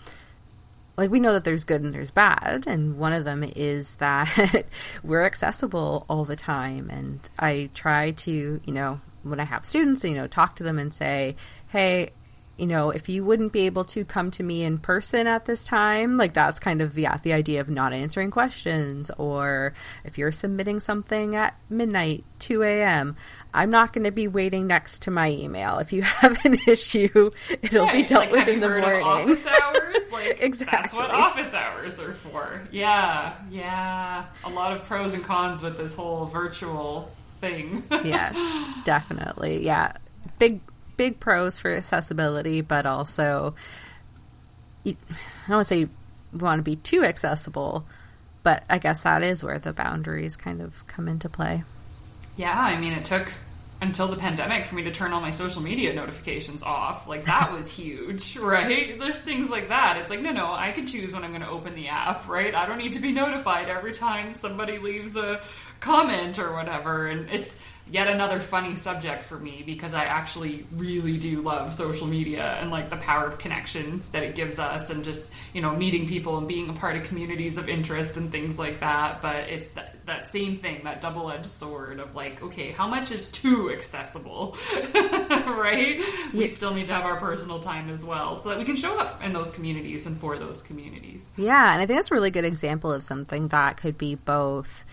like 0.96 1.10
we 1.10 1.20
know 1.20 1.34
that 1.34 1.44
there's 1.44 1.64
good 1.64 1.82
and 1.82 1.94
there's 1.94 2.10
bad 2.10 2.64
and 2.66 2.98
one 2.98 3.12
of 3.12 3.24
them 3.24 3.44
is 3.54 3.94
that 3.96 4.66
we're 5.02 5.24
accessible 5.24 6.06
all 6.08 6.24
the 6.24 6.36
time. 6.36 6.90
And 6.90 7.20
I 7.38 7.70
try 7.74 8.12
to, 8.12 8.60
you 8.64 8.72
know, 8.72 9.00
when 9.22 9.40
I 9.40 9.44
have 9.44 9.64
students, 9.64 10.04
you 10.04 10.14
know, 10.14 10.26
talk 10.26 10.56
to 10.56 10.62
them 10.62 10.78
and 10.78 10.94
say, 10.94 11.34
"Hey, 11.68 12.10
you 12.56 12.66
know, 12.66 12.90
if 12.90 13.08
you 13.08 13.24
wouldn't 13.24 13.52
be 13.52 13.60
able 13.62 13.84
to 13.84 14.04
come 14.04 14.30
to 14.32 14.42
me 14.42 14.62
in 14.64 14.78
person 14.78 15.26
at 15.26 15.44
this 15.44 15.66
time, 15.66 16.16
like 16.16 16.32
that's 16.32 16.58
kind 16.58 16.80
of 16.80 16.98
yeah, 16.98 17.18
the 17.22 17.32
idea 17.32 17.60
of 17.60 17.68
not 17.68 17.92
answering 17.92 18.30
questions, 18.30 19.10
or 19.18 19.74
if 20.04 20.16
you're 20.16 20.32
submitting 20.32 20.80
something 20.80 21.36
at 21.36 21.54
midnight, 21.68 22.24
2 22.38 22.62
a.m., 22.62 23.16
I'm 23.52 23.70
not 23.70 23.92
going 23.92 24.04
to 24.04 24.10
be 24.10 24.28
waiting 24.28 24.66
next 24.66 25.02
to 25.02 25.10
my 25.10 25.30
email. 25.30 25.78
If 25.78 25.92
you 25.92 26.02
have 26.02 26.44
an 26.44 26.58
issue, 26.66 27.30
it'll 27.50 27.86
right. 27.86 27.92
be 27.92 28.02
dealt 28.02 28.30
like, 28.30 28.32
with 28.32 28.48
in 28.48 28.60
the 28.60 28.68
morning. 28.68 29.02
office 29.02 29.46
hours, 29.46 29.96
like 30.12 30.40
exactly. 30.40 30.78
That's 30.78 30.94
what 30.94 31.10
office 31.10 31.54
hours 31.54 32.00
are 32.00 32.12
for. 32.12 32.62
Yeah, 32.70 33.38
yeah. 33.50 34.24
A 34.44 34.50
lot 34.50 34.72
of 34.72 34.84
pros 34.84 35.14
and 35.14 35.24
cons 35.24 35.62
with 35.62 35.76
this 35.76 35.94
whole 35.94 36.26
virtual 36.26 37.10
thing. 37.40 37.82
yes, 38.04 38.36
definitely. 38.84 39.64
Yeah. 39.64 39.92
Big 40.38 40.60
big 40.96 41.20
pros 41.20 41.58
for 41.58 41.72
accessibility, 41.72 42.60
but 42.60 42.86
also 42.86 43.54
I 44.86 44.96
don't 45.48 45.56
want 45.56 45.68
to 45.68 45.74
say 45.74 45.78
you 45.80 45.88
want 46.32 46.58
to 46.58 46.62
be 46.62 46.76
too 46.76 47.04
accessible, 47.04 47.84
but 48.42 48.64
I 48.70 48.78
guess 48.78 49.02
that 49.02 49.22
is 49.22 49.42
where 49.42 49.58
the 49.58 49.72
boundaries 49.72 50.36
kind 50.36 50.60
of 50.60 50.86
come 50.86 51.08
into 51.08 51.28
play. 51.28 51.64
Yeah, 52.36 52.58
I 52.58 52.78
mean, 52.78 52.92
it 52.92 53.04
took 53.04 53.32
until 53.80 54.08
the 54.08 54.16
pandemic 54.16 54.64
for 54.64 54.74
me 54.74 54.82
to 54.84 54.90
turn 54.90 55.12
all 55.12 55.20
my 55.20 55.30
social 55.30 55.60
media 55.60 55.92
notifications 55.92 56.62
off. 56.62 57.06
Like 57.06 57.24
that 57.24 57.52
was 57.56 57.70
huge, 57.70 58.36
right? 58.36 58.98
There's 58.98 59.20
things 59.20 59.50
like 59.50 59.68
that. 59.68 59.98
It's 59.98 60.10
like, 60.10 60.20
no, 60.20 60.32
no, 60.32 60.52
I 60.52 60.72
can 60.72 60.86
choose 60.86 61.12
when 61.12 61.24
I'm 61.24 61.30
going 61.30 61.42
to 61.42 61.48
open 61.48 61.74
the 61.74 61.88
app, 61.88 62.28
right? 62.28 62.54
I 62.54 62.66
don't 62.66 62.78
need 62.78 62.94
to 62.94 63.00
be 63.00 63.12
notified 63.12 63.68
every 63.68 63.92
time 63.92 64.34
somebody 64.34 64.78
leaves 64.78 65.16
a 65.16 65.40
comment 65.80 66.38
or 66.38 66.52
whatever. 66.52 67.06
And 67.06 67.28
it's 67.30 67.60
yet 67.88 68.08
another 68.08 68.40
funny 68.40 68.74
subject 68.74 69.24
for 69.24 69.38
me 69.38 69.62
because 69.64 69.94
I 69.94 70.04
actually 70.04 70.66
really 70.74 71.18
do 71.18 71.40
love 71.40 71.72
social 71.72 72.06
media 72.06 72.44
and 72.60 72.70
like 72.70 72.90
the 72.90 72.96
power 72.96 73.26
of 73.26 73.38
connection 73.38 74.02
that 74.12 74.24
it 74.24 74.34
gives 74.34 74.58
us 74.58 74.90
and 74.90 75.04
just, 75.04 75.32
you 75.52 75.62
know, 75.62 75.74
meeting 75.74 76.08
people 76.08 76.38
and 76.38 76.48
being 76.48 76.68
a 76.68 76.72
part 76.72 76.96
of 76.96 77.04
communities 77.04 77.58
of 77.58 77.68
interest 77.68 78.16
and 78.16 78.32
things 78.32 78.58
like 78.58 78.80
that. 78.80 79.22
But 79.22 79.48
it's 79.48 79.68
that, 79.70 79.94
that 80.06 80.26
same 80.32 80.56
thing, 80.56 80.82
that 80.84 81.00
double 81.00 81.30
edged 81.30 81.46
sword 81.46 82.00
of 82.00 82.14
like, 82.16 82.42
okay, 82.42 82.72
how 82.72 82.88
much 82.88 83.12
is 83.12 83.30
too 83.30 83.70
accessible? 83.70 84.56
right? 85.46 86.02
We 86.34 86.48
still 86.48 86.74
need 86.74 86.88
to 86.88 86.92
have 86.92 87.04
our 87.04 87.16
personal 87.16 87.60
time 87.60 87.88
as 87.88 88.04
well 88.04 88.36
so 88.36 88.48
that 88.48 88.58
we 88.58 88.64
can 88.64 88.76
show 88.76 88.98
up 88.98 89.22
in 89.22 89.32
those 89.32 89.52
communities 89.52 90.06
and 90.06 90.18
for 90.18 90.38
those 90.38 90.60
communities. 90.60 91.30
Yeah. 91.36 91.72
And 91.72 91.80
I 91.80 91.86
think 91.86 91.98
that's 91.98 92.10
a 92.10 92.14
really 92.14 92.32
good 92.32 92.44
example 92.44 92.92
of 92.92 93.04
something 93.04 93.48
that 93.48 93.76
could 93.76 93.96
be 93.96 94.16
both 94.16 94.84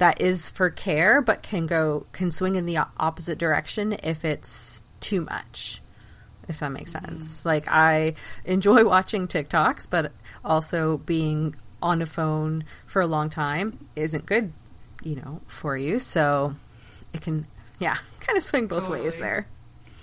that 0.00 0.18
is 0.18 0.48
for 0.48 0.70
care 0.70 1.20
but 1.20 1.42
can 1.42 1.66
go 1.66 2.06
can 2.12 2.30
swing 2.30 2.56
in 2.56 2.64
the 2.64 2.78
opposite 2.98 3.38
direction 3.38 3.94
if 4.02 4.24
it's 4.24 4.80
too 5.00 5.20
much 5.20 5.82
if 6.48 6.58
that 6.58 6.72
makes 6.72 6.92
sense 6.92 7.38
mm-hmm. 7.38 7.48
like 7.48 7.68
i 7.68 8.14
enjoy 8.46 8.82
watching 8.96 9.28
tiktoks 9.28 9.86
but 9.88 10.10
also 10.42 10.96
being 10.98 11.54
on 11.82 12.00
a 12.00 12.06
phone 12.06 12.64
for 12.86 13.02
a 13.02 13.06
long 13.06 13.28
time 13.28 13.78
isn't 13.94 14.24
good 14.24 14.52
you 15.02 15.16
know 15.16 15.40
for 15.48 15.76
you 15.76 15.98
so 15.98 16.54
it 17.12 17.20
can 17.20 17.46
yeah 17.78 17.98
kind 18.20 18.38
of 18.38 18.42
swing 18.42 18.66
both 18.66 18.84
totally. 18.84 19.02
ways 19.02 19.18
there 19.18 19.46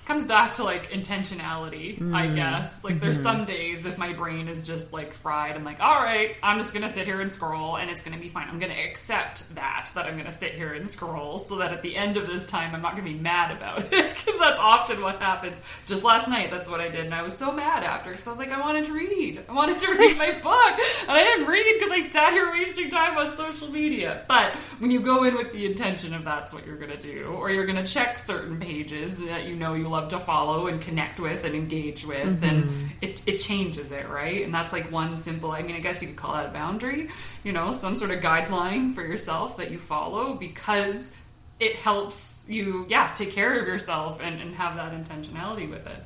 comes 0.08 0.26
back 0.26 0.54
to 0.54 0.64
like 0.64 0.90
intentionality, 0.92 2.00
mm. 2.00 2.16
I 2.16 2.28
guess. 2.28 2.84
Like 2.84 3.02
there's 3.02 3.18
mm-hmm. 3.18 3.38
some 3.38 3.46
days 3.46 3.86
if 3.86 3.98
my 3.98 4.14
brain 4.14 4.48
is 4.48 4.64
just 4.64 4.94
like 4.94 5.14
fried, 5.14 5.56
I'm 5.56 5.66
like, 5.66 5.82
all 5.82 6.02
right, 6.02 6.36
I'm 6.42 6.60
just 6.60 6.74
gonna 6.74 6.90
sit 6.90 7.06
here 7.06 7.20
and 7.20 7.30
scroll 7.30 7.76
and 7.76 7.90
it's 7.90 8.02
gonna 8.02 8.18
be 8.18 8.30
fine. 8.30 8.48
I'm 8.48 8.58
gonna 8.58 8.74
accept 8.74 9.54
that, 9.56 9.92
that 9.96 10.06
I'm 10.06 10.18
gonna 10.18 10.32
sit 10.32 10.54
here 10.54 10.74
and 10.74 10.90
scroll 10.90 11.38
so 11.40 11.58
that 11.58 11.74
at 11.74 11.82
the 11.82 11.98
end 11.98 12.16
of 12.16 12.26
this 12.26 12.46
time 12.46 12.74
I'm 12.74 12.82
not 12.82 12.94
gonna 12.94 13.04
be 13.04 13.16
mad 13.16 13.52
about 13.52 13.80
it. 13.94 14.16
Because 14.16 14.40
that's 14.40 14.60
often 14.60 15.02
what 15.02 15.20
happens. 15.22 15.62
Just 15.86 16.06
last 16.06 16.30
night, 16.30 16.52
that's 16.52 16.70
what 16.70 16.80
I 16.80 16.88
did. 16.88 17.06
And 17.06 17.14
I 17.14 17.22
was 17.22 17.38
so 17.38 17.52
mad 17.52 17.84
after 17.84 18.12
because 18.12 18.28
I 18.28 18.30
was 18.30 18.40
like, 18.40 18.52
I 18.52 18.62
wanted 18.62 18.86
to 18.86 18.94
read. 18.94 19.44
I 19.50 19.54
wanted 19.54 19.80
to 19.82 19.92
read 19.92 20.18
my 20.18 20.32
book. 20.42 20.80
And 21.02 21.12
I 21.12 21.24
didn't 21.24 21.48
read 21.48 21.80
because 21.80 21.92
I 21.92 22.00
sat 22.02 22.32
here 22.32 22.50
wasting 22.52 22.90
time 22.90 23.18
on 23.18 23.32
social 23.34 23.70
media. 23.70 24.24
But 24.30 24.54
when 24.80 24.90
you 24.90 25.02
go 25.02 25.26
in 25.26 25.36
with 25.36 25.52
the 25.52 25.66
intention 25.66 26.14
of 26.14 26.24
that's 26.24 26.54
what 26.54 26.66
you're 26.66 26.78
gonna 26.78 26.98
do, 26.98 27.26
or 27.26 27.52
you're 27.52 27.66
gonna 27.66 27.86
check 27.86 28.18
certain 28.18 28.58
pages 28.58 29.20
that 29.26 29.46
you 29.46 29.56
know 29.58 29.74
you 29.74 29.90
love 29.98 30.10
to 30.10 30.20
follow 30.20 30.68
and 30.68 30.82
connect 30.82 31.20
with 31.20 31.44
and 31.44 31.56
engage 31.56 32.06
with 32.06 32.42
mm-hmm. 32.42 32.44
and 32.44 32.92
it, 33.02 33.22
it 33.26 33.40
changes 33.40 33.92
it 33.92 34.08
right? 34.10 34.44
And 34.44 34.54
that's 34.54 34.72
like 34.72 34.92
one 34.92 35.18
simple 35.18 35.52
i 35.52 35.62
mean 35.62 35.76
i 35.76 35.80
guess 35.80 36.02
you 36.02 36.08
could 36.08 36.18
call 36.18 36.34
that 36.34 36.48
a 36.48 36.50
boundary 36.50 37.10
you 37.44 37.52
know 37.52 37.74
some 37.74 37.96
sort 37.96 38.12
of 38.12 38.20
guideline 38.20 38.94
for 38.94 39.02
yourself 39.02 39.58
that 39.58 39.72
you 39.72 39.80
follow 39.80 40.34
because 40.36 41.14
it 41.60 41.76
helps 41.76 42.46
you 42.48 42.86
yeah 42.90 43.12
take 43.14 43.32
care 43.32 43.60
of 43.60 43.68
yourself 43.68 44.20
and, 44.22 44.40
and 44.40 44.54
have 44.56 44.76
that 44.76 44.92
intentionality 44.92 45.70
with 45.70 45.86
it. 45.88 46.04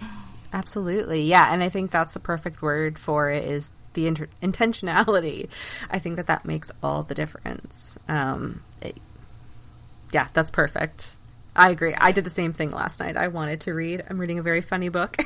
Absolutely. 0.54 1.24
Yeah 1.24 1.52
and 1.52 1.62
i 1.62 1.70
think 1.70 1.92
that's 1.92 2.14
the 2.14 2.20
perfect 2.20 2.62
word 2.62 2.98
for 2.98 3.30
it 3.30 3.44
is 3.44 3.70
the 3.94 4.08
inter- 4.08 4.30
intentionality. 4.42 5.50
I 5.90 6.00
think 6.00 6.16
that 6.16 6.28
that 6.28 6.46
makes 6.46 6.72
all 6.82 7.04
the 7.04 7.14
difference. 7.14 7.98
Um, 8.08 8.64
it, 8.82 8.96
yeah 10.14 10.28
that's 10.34 10.52
perfect 10.52 11.16
I 11.56 11.70
agree. 11.70 11.94
I 11.96 12.12
did 12.12 12.24
the 12.24 12.30
same 12.30 12.54
thing 12.54 12.72
last 12.72 13.00
night. 13.00 13.18
I 13.18 13.28
wanted 13.28 13.62
to 13.62 13.74
read. 13.74 14.04
I'm 14.10 14.18
reading 14.18 14.40
a 14.40 14.42
very 14.42 14.62
funny 14.62 14.90
book, 14.90 15.18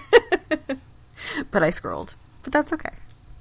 but 1.52 1.64
I 1.64 1.70
scrolled. 1.70 2.16
But 2.44 2.54
that's 2.54 2.74
okay. 2.74 2.90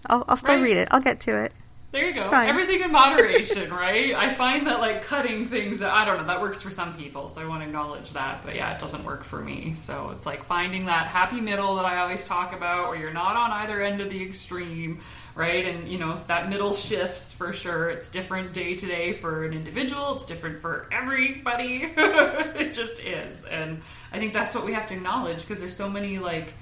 I'll, 0.06 0.24
I'll 0.28 0.36
still 0.36 0.56
right. 0.56 0.62
read 0.62 0.76
it. 0.76 0.88
I'll 0.90 1.00
get 1.00 1.20
to 1.20 1.36
it. 1.36 1.52
There 1.94 2.08
you 2.08 2.14
go. 2.14 2.28
Everything 2.28 2.80
in 2.80 2.90
moderation, 2.90 3.72
right? 3.74 4.16
I 4.16 4.34
find 4.34 4.66
that 4.66 4.80
like 4.80 5.04
cutting 5.04 5.46
things, 5.46 5.80
I 5.80 6.04
don't 6.04 6.16
know, 6.18 6.24
that 6.24 6.40
works 6.40 6.60
for 6.60 6.70
some 6.70 6.96
people, 6.96 7.28
so 7.28 7.40
I 7.40 7.46
want 7.46 7.62
to 7.62 7.66
acknowledge 7.68 8.14
that. 8.14 8.42
But 8.42 8.56
yeah, 8.56 8.74
it 8.74 8.80
doesn't 8.80 9.04
work 9.04 9.22
for 9.22 9.40
me. 9.40 9.74
So 9.74 10.10
it's 10.10 10.26
like 10.26 10.42
finding 10.42 10.86
that 10.86 11.06
happy 11.06 11.40
middle 11.40 11.76
that 11.76 11.84
I 11.84 11.98
always 11.98 12.26
talk 12.26 12.52
about, 12.52 12.88
where 12.88 12.98
you're 12.98 13.12
not 13.12 13.36
on 13.36 13.52
either 13.52 13.80
end 13.80 14.00
of 14.00 14.10
the 14.10 14.20
extreme, 14.24 15.02
right? 15.34 15.64
And 15.64 15.88
you 15.88 15.98
know 15.98 16.20
that 16.26 16.48
middle 16.48 16.74
shifts 16.74 17.32
for 17.32 17.52
sure. 17.52 17.90
It's 17.90 18.08
different 18.08 18.52
day 18.52 18.74
to 18.76 18.86
day 18.86 19.12
for 19.12 19.44
an 19.44 19.52
individual. 19.52 20.14
It's 20.14 20.26
different 20.26 20.60
for 20.60 20.88
everybody. 20.92 21.82
it 21.96 22.74
just 22.74 23.00
is, 23.00 23.44
and 23.44 23.82
I 24.12 24.18
think 24.18 24.32
that's 24.32 24.54
what 24.54 24.64
we 24.64 24.72
have 24.72 24.86
to 24.86 24.94
acknowledge 24.94 25.40
because 25.40 25.60
there's 25.60 25.76
so 25.76 25.88
many 25.88 26.18
like 26.18 26.52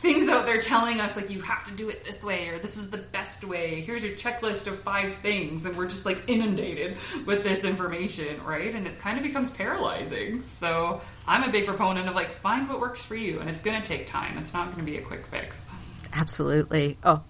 things 0.00 0.30
out 0.30 0.46
there 0.46 0.58
telling 0.58 0.98
us 0.98 1.14
like 1.14 1.28
you 1.28 1.42
have 1.42 1.62
to 1.62 1.74
do 1.74 1.90
it 1.90 2.02
this 2.04 2.24
way 2.24 2.48
or 2.48 2.58
this 2.58 2.78
is 2.78 2.90
the 2.90 2.96
best 2.96 3.44
way 3.44 3.82
here's 3.82 4.02
your 4.02 4.14
checklist 4.14 4.66
of 4.66 4.78
five 4.80 5.12
things 5.12 5.66
and 5.66 5.76
we're 5.76 5.86
just 5.86 6.06
like 6.06 6.22
inundated 6.26 6.96
with 7.26 7.42
this 7.42 7.64
information 7.64 8.42
right 8.44 8.74
and 8.74 8.86
it 8.86 8.98
kind 8.98 9.18
of 9.18 9.22
becomes 9.22 9.50
paralyzing 9.50 10.42
so 10.46 11.02
i'm 11.26 11.46
a 11.46 11.52
big 11.52 11.66
proponent 11.66 12.08
of 12.08 12.14
like 12.14 12.30
find 12.30 12.66
what 12.66 12.80
works 12.80 13.04
for 13.04 13.14
you 13.14 13.40
and 13.40 13.50
it's 13.50 13.60
going 13.60 13.78
to 13.80 13.86
take 13.86 14.06
time 14.06 14.38
it's 14.38 14.54
not 14.54 14.66
going 14.66 14.78
to 14.78 14.90
be 14.90 14.96
a 14.96 15.02
quick 15.02 15.26
fix 15.26 15.66
Absolutely. 16.12 16.96
Oh, 17.04 17.22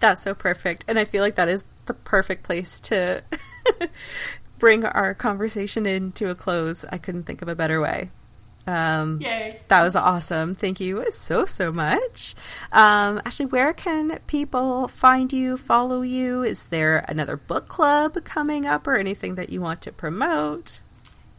that's 0.00 0.22
so 0.22 0.34
perfect. 0.34 0.84
And 0.88 0.98
I 0.98 1.04
feel 1.04 1.22
like 1.22 1.36
that 1.36 1.48
is 1.48 1.64
the 1.86 1.94
perfect 1.94 2.42
place 2.42 2.80
to 2.80 3.22
bring 4.58 4.84
our 4.84 5.14
conversation 5.14 5.86
into 5.86 6.30
a 6.30 6.34
close. 6.34 6.84
I 6.90 6.98
couldn't 6.98 7.24
think 7.24 7.42
of 7.42 7.48
a 7.48 7.54
better 7.54 7.80
way. 7.80 8.10
Um, 8.66 9.20
Yay. 9.20 9.60
That 9.68 9.82
was 9.82 9.96
awesome. 9.96 10.54
Thank 10.54 10.78
you 10.78 11.04
so, 11.10 11.46
so 11.46 11.72
much. 11.72 12.34
Um, 12.70 13.20
actually, 13.24 13.46
where 13.46 13.72
can 13.72 14.18
people 14.26 14.86
find 14.88 15.32
you, 15.32 15.56
follow 15.56 16.02
you? 16.02 16.42
Is 16.42 16.64
there 16.66 17.04
another 17.08 17.36
book 17.36 17.66
club 17.68 18.22
coming 18.24 18.66
up 18.66 18.86
or 18.86 18.94
anything 18.94 19.34
that 19.34 19.50
you 19.50 19.60
want 19.60 19.80
to 19.82 19.92
promote? 19.92 20.78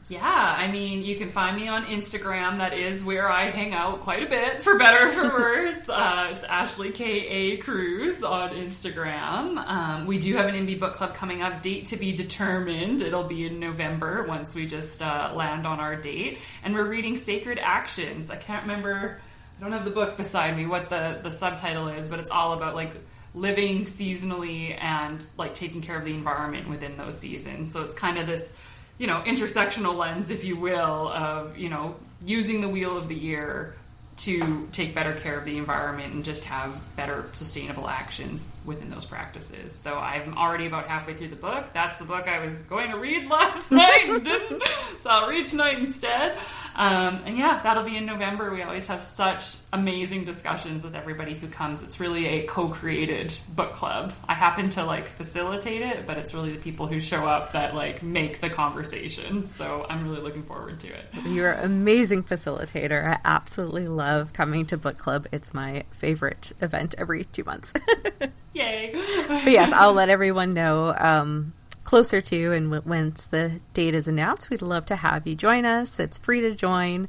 Yeah, 0.10 0.22
I 0.22 0.70
mean, 0.70 1.06
you 1.06 1.16
can 1.16 1.30
find 1.30 1.56
me 1.56 1.70
on 1.70 1.86
Instagram. 1.86 2.58
That 2.58 2.74
is 2.74 3.06
where 3.06 3.32
I 3.32 3.46
hang 3.50 3.74
out 3.74 4.02
quite 4.02 4.22
a 4.22 4.26
bit, 4.26 4.62
for 4.62 4.78
better 4.78 5.08
or 5.08 5.10
for 5.10 5.30
worse. 5.30 5.88
uh, 5.90 6.30
it's 6.34 6.44
Ashley 6.44 6.92
K 6.92 7.06
A 7.28 7.58
Cruz 7.58 8.22
on 8.22 8.50
Instagram. 8.50 9.58
Um, 9.66 10.06
we 10.06 10.20
do 10.20 10.36
have 10.36 10.48
an 10.48 10.56
indie 10.56 10.78
book 10.78 10.96
club 10.96 11.16
coming 11.16 11.42
up. 11.42 11.62
Date 11.62 11.86
to 11.88 11.98
be 11.98 12.12
determined. 12.12 13.02
It'll 13.02 13.24
be 13.24 13.46
in 13.46 13.62
November 13.62 14.26
once 14.28 14.54
we 14.54 14.68
just 14.68 15.02
uh, 15.02 15.32
land 15.36 15.66
on 15.66 15.80
our 15.80 15.96
date. 15.96 16.40
And 16.64 16.74
we're 16.74 16.88
reading 16.88 17.16
Sacred 17.16 17.58
Actions. 17.60 18.30
I 18.30 18.36
can't 18.36 18.64
remember. 18.64 19.22
I 19.58 19.64
don't 19.64 19.72
have 19.72 19.86
the 19.86 19.92
book 19.92 20.18
beside 20.18 20.58
me. 20.58 20.66
What 20.66 20.90
the 20.90 21.22
the 21.24 21.32
subtitle 21.32 21.88
is, 21.88 22.10
but 22.10 22.20
it's 22.20 22.32
all 22.32 22.52
about 22.52 22.76
like 22.76 22.92
living 23.34 23.86
seasonally 23.86 24.78
and 24.80 25.26
like 25.38 25.54
taking 25.54 25.82
care 25.82 25.98
of 25.98 26.04
the 26.04 26.14
environment 26.14 26.68
within 26.68 26.98
those 26.98 27.18
seasons. 27.18 27.72
So 27.72 27.84
it's 27.84 27.94
kind 27.94 28.18
of 28.18 28.28
this 28.28 28.54
you 28.98 29.08
know 29.08 29.22
intersectional 29.26 29.96
lens, 29.96 30.32
if 30.32 30.44
you 30.44 30.56
will, 30.56 31.10
of 31.10 31.58
you 31.58 31.70
know 31.70 31.96
using 32.26 32.62
the 32.62 32.70
wheel 32.70 32.98
of 32.98 33.08
the 33.08 33.16
year 33.16 33.74
to 34.16 34.68
take 34.72 34.94
better 34.94 35.14
care 35.14 35.38
of 35.38 35.44
the 35.44 35.58
environment 35.58 36.14
and 36.14 36.24
just 36.24 36.46
have 36.46 36.82
better 36.96 37.26
sustainable 37.34 37.90
actions 37.90 38.56
within 38.66 38.90
those 38.90 39.06
practices. 39.06 39.76
So 39.76 39.98
I'm 39.98 40.38
already 40.38 40.68
about 40.68 40.88
halfway 40.88 41.16
through 41.16 41.30
the 41.30 41.36
book. 41.36 41.74
That's 41.74 41.98
the 41.98 42.06
book 42.06 42.28
I 42.28 42.40
was 42.40 42.62
going 42.62 42.92
to 42.92 42.98
read 42.98 43.28
last 43.30 43.72
night 43.72 44.08
and 44.08 44.24
didn't. 44.24 44.64
So 45.00 45.10
I'll 45.10 45.30
read 45.30 45.46
tonight 45.46 45.80
instead. 45.80 46.38
Um, 46.76 47.22
and 47.26 47.38
yeah, 47.38 47.62
that'll 47.62 47.84
be 47.84 47.98
in 47.98 48.06
November. 48.06 48.52
We 48.52 48.62
always 48.64 48.88
have 48.88 49.04
such 49.04 49.56
amazing 49.72 50.26
discussions 50.26 50.84
with 50.84 50.96
everybody 50.96 51.34
who 51.34 51.48
comes. 51.48 51.84
It's 51.84 52.00
really 52.00 52.26
a 52.28 52.44
co-created 52.44 53.38
book 53.56 53.74
club. 53.74 54.14
I 54.28 54.34
happen 54.34 54.70
to 54.70 54.84
like 54.84 55.08
facilitate 55.08 55.82
it, 55.82 56.06
but 56.06 56.18
it's 56.18 56.34
really 56.34 56.52
the 56.54 56.60
people 56.60 56.88
who 56.88 57.00
show 57.00 57.26
up 57.26 57.54
that 57.54 57.76
like 57.76 58.02
make 58.04 58.42
the 58.42 58.50
conversation. 58.50 59.44
So 59.44 59.86
I'm 59.90 60.08
really 60.08 60.22
looking 60.22 60.44
forward 60.44 60.80
to 60.82 60.88
it. 60.88 61.06
You're 61.28 61.52
an 61.52 61.66
amazing 61.66 62.24
facilitator. 62.24 63.06
I 63.06 63.20
absolutely 63.24 63.88
love 63.88 64.34
coming 64.34 64.66
to 64.68 64.78
book 64.78 64.98
club. 64.98 65.28
It's 65.32 65.54
my 65.54 65.84
favorite 65.92 66.54
event 66.62 66.96
every 66.98 67.24
two 67.26 67.44
months. 67.44 67.74
Yay! 68.54 68.92
but 69.28 69.52
yes, 69.52 69.72
I'll 69.72 69.94
let 69.94 70.10
everyone 70.10 70.54
know. 70.54 70.94
Um, 70.96 71.54
closer 71.84 72.22
to 72.22 72.54
and 72.54 72.72
w- 72.72 72.82
once 72.86 73.26
the 73.26 73.60
date 73.74 73.96
is 73.96 74.08
announced, 74.08 74.50
we'd 74.50 74.62
love 74.62 74.86
to 74.88 74.96
have 74.98 75.28
you 75.28 75.36
join 75.36 75.66
us. 75.66 76.00
It's 76.00 76.18
free 76.18 76.42
to 76.42 76.56
join. 76.56 77.08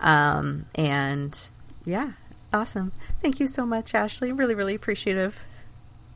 Um, 0.00 0.66
and 0.74 1.48
yeah, 1.84 2.12
awesome. 2.52 2.92
Thank 3.20 3.40
you 3.40 3.46
so 3.46 3.66
much, 3.66 3.94
Ashley. 3.94 4.32
Really, 4.32 4.54
really 4.54 4.74
appreciative. 4.74 5.42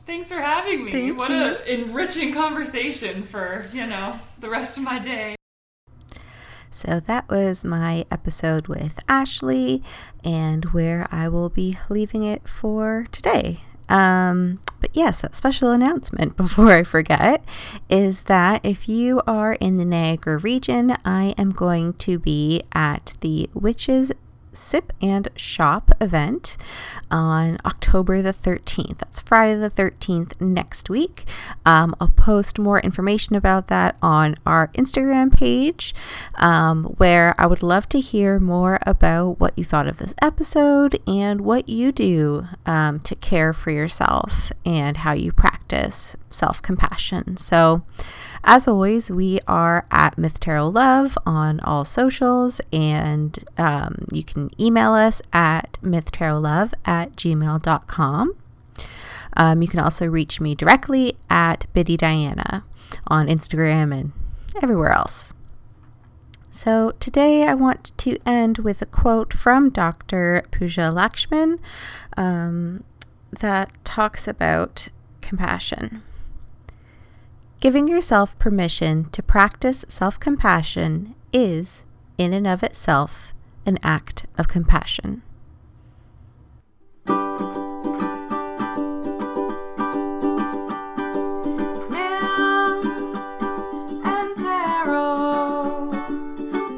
Thanks 0.05 0.31
for 0.31 0.39
having 0.39 0.85
me. 0.85 0.91
Thank 0.91 1.17
what 1.19 1.31
an 1.31 1.57
enriching 1.67 2.33
conversation 2.33 3.23
for, 3.23 3.67
you 3.71 3.85
know, 3.85 4.19
the 4.39 4.49
rest 4.49 4.77
of 4.77 4.83
my 4.83 4.97
day. 4.97 5.35
So 6.71 6.99
that 6.99 7.29
was 7.29 7.65
my 7.65 8.05
episode 8.09 8.67
with 8.67 8.99
Ashley, 9.07 9.83
and 10.23 10.65
where 10.65 11.07
I 11.11 11.27
will 11.27 11.49
be 11.49 11.77
leaving 11.89 12.23
it 12.23 12.47
for 12.47 13.05
today. 13.11 13.61
Um, 13.89 14.61
but 14.79 14.91
yes, 14.93 15.21
that 15.21 15.35
special 15.35 15.71
announcement 15.71 16.37
before 16.37 16.71
I 16.71 16.83
forget 16.83 17.43
is 17.89 18.21
that 18.23 18.65
if 18.65 18.87
you 18.87 19.21
are 19.27 19.53
in 19.53 19.77
the 19.77 19.85
Niagara 19.85 20.37
region, 20.37 20.95
I 21.03 21.33
am 21.37 21.51
going 21.51 21.93
to 21.93 22.17
be 22.17 22.61
at 22.73 23.15
the 23.21 23.49
Witches 23.53 24.11
Sip 24.53 24.93
and 25.01 25.27
Shop 25.35 25.91
event 26.01 26.57
on 27.09 27.57
October 27.65 28.21
the 28.21 28.33
13th. 28.33 28.99
That's 28.99 29.21
Friday 29.21 29.55
the 29.55 29.69
13th 29.69 30.39
next 30.39 30.89
week. 30.89 31.25
Um, 31.65 31.95
I'll 31.99 32.09
post 32.09 32.59
more 32.59 32.79
information 32.79 33.35
about 33.35 33.67
that 33.67 33.95
on 34.01 34.35
our 34.45 34.69
Instagram 34.69 35.35
page, 35.35 35.93
um, 36.35 36.85
where 36.97 37.35
I 37.37 37.45
would 37.45 37.63
love 37.63 37.89
to 37.89 37.99
hear 37.99 38.39
more 38.39 38.79
about 38.85 39.39
what 39.39 39.57
you 39.57 39.63
thought 39.63 39.87
of 39.87 39.97
this 39.97 40.13
episode 40.21 40.99
and 41.07 41.41
what 41.41 41.69
you 41.69 41.91
do 41.91 42.47
um, 42.65 42.99
to 43.01 43.15
care 43.15 43.53
for 43.53 43.71
yourself 43.71 44.51
and 44.65 44.97
how 44.97 45.13
you 45.13 45.31
practice 45.31 46.15
self 46.29 46.61
compassion. 46.61 47.37
So, 47.37 47.83
as 48.43 48.67
always, 48.67 49.11
we 49.11 49.39
are 49.47 49.85
at 49.91 50.17
Myth 50.17 50.39
Tarot 50.39 50.67
Love 50.69 51.17
on 51.25 51.59
all 51.61 51.85
socials, 51.85 52.61
and 52.71 53.37
um, 53.57 54.05
you 54.11 54.23
can 54.23 54.49
email 54.59 54.93
us 54.93 55.21
at 55.33 55.77
mythtarotlove 55.81 56.73
at 56.85 57.15
gmail.com. 57.15 58.35
Um, 59.37 59.61
you 59.61 59.67
can 59.67 59.79
also 59.79 60.07
reach 60.07 60.41
me 60.41 60.55
directly 60.55 61.17
at 61.29 61.65
Bitty 61.73 61.97
Diana 61.97 62.63
on 63.07 63.27
Instagram 63.27 63.97
and 63.97 64.11
everywhere 64.61 64.91
else. 64.91 65.33
So 66.49 66.91
today 66.99 67.47
I 67.47 67.53
want 67.53 67.97
to 67.99 68.17
end 68.25 68.57
with 68.57 68.81
a 68.81 68.85
quote 68.85 69.33
from 69.33 69.69
Dr. 69.69 70.43
Pooja 70.51 70.91
Lakshmin 70.91 71.59
um, 72.17 72.83
that 73.39 73.71
talks 73.85 74.27
about 74.27 74.89
compassion. 75.21 76.01
Giving 77.59 77.89
yourself 77.89 78.39
permission 78.39 79.09
to 79.09 79.21
practice 79.21 79.83
self 79.89 80.17
compassion 80.17 81.13
is, 81.33 81.83
in 82.17 82.31
and 82.31 82.47
of 82.47 82.63
itself, 82.63 83.33
an 83.65 83.77
act 83.83 84.25
of 84.37 84.47
compassion. 84.47 85.23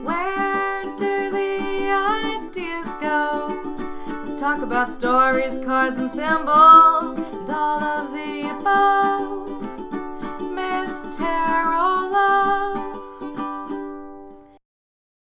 Where 0.04 0.84
do 0.98 1.30
the 1.30 1.92
ideas 1.92 2.88
go? 3.00 3.62
Let's 4.26 4.42
talk 4.42 4.64
about 4.64 4.90
stories, 4.90 5.64
cards, 5.64 5.98
and 5.98 6.10
symbols, 6.10 7.18
and 7.20 7.50
all 7.52 7.84
of 7.84 8.12
the 8.14 8.50
above. 8.50 9.61
Carola. 11.22 12.81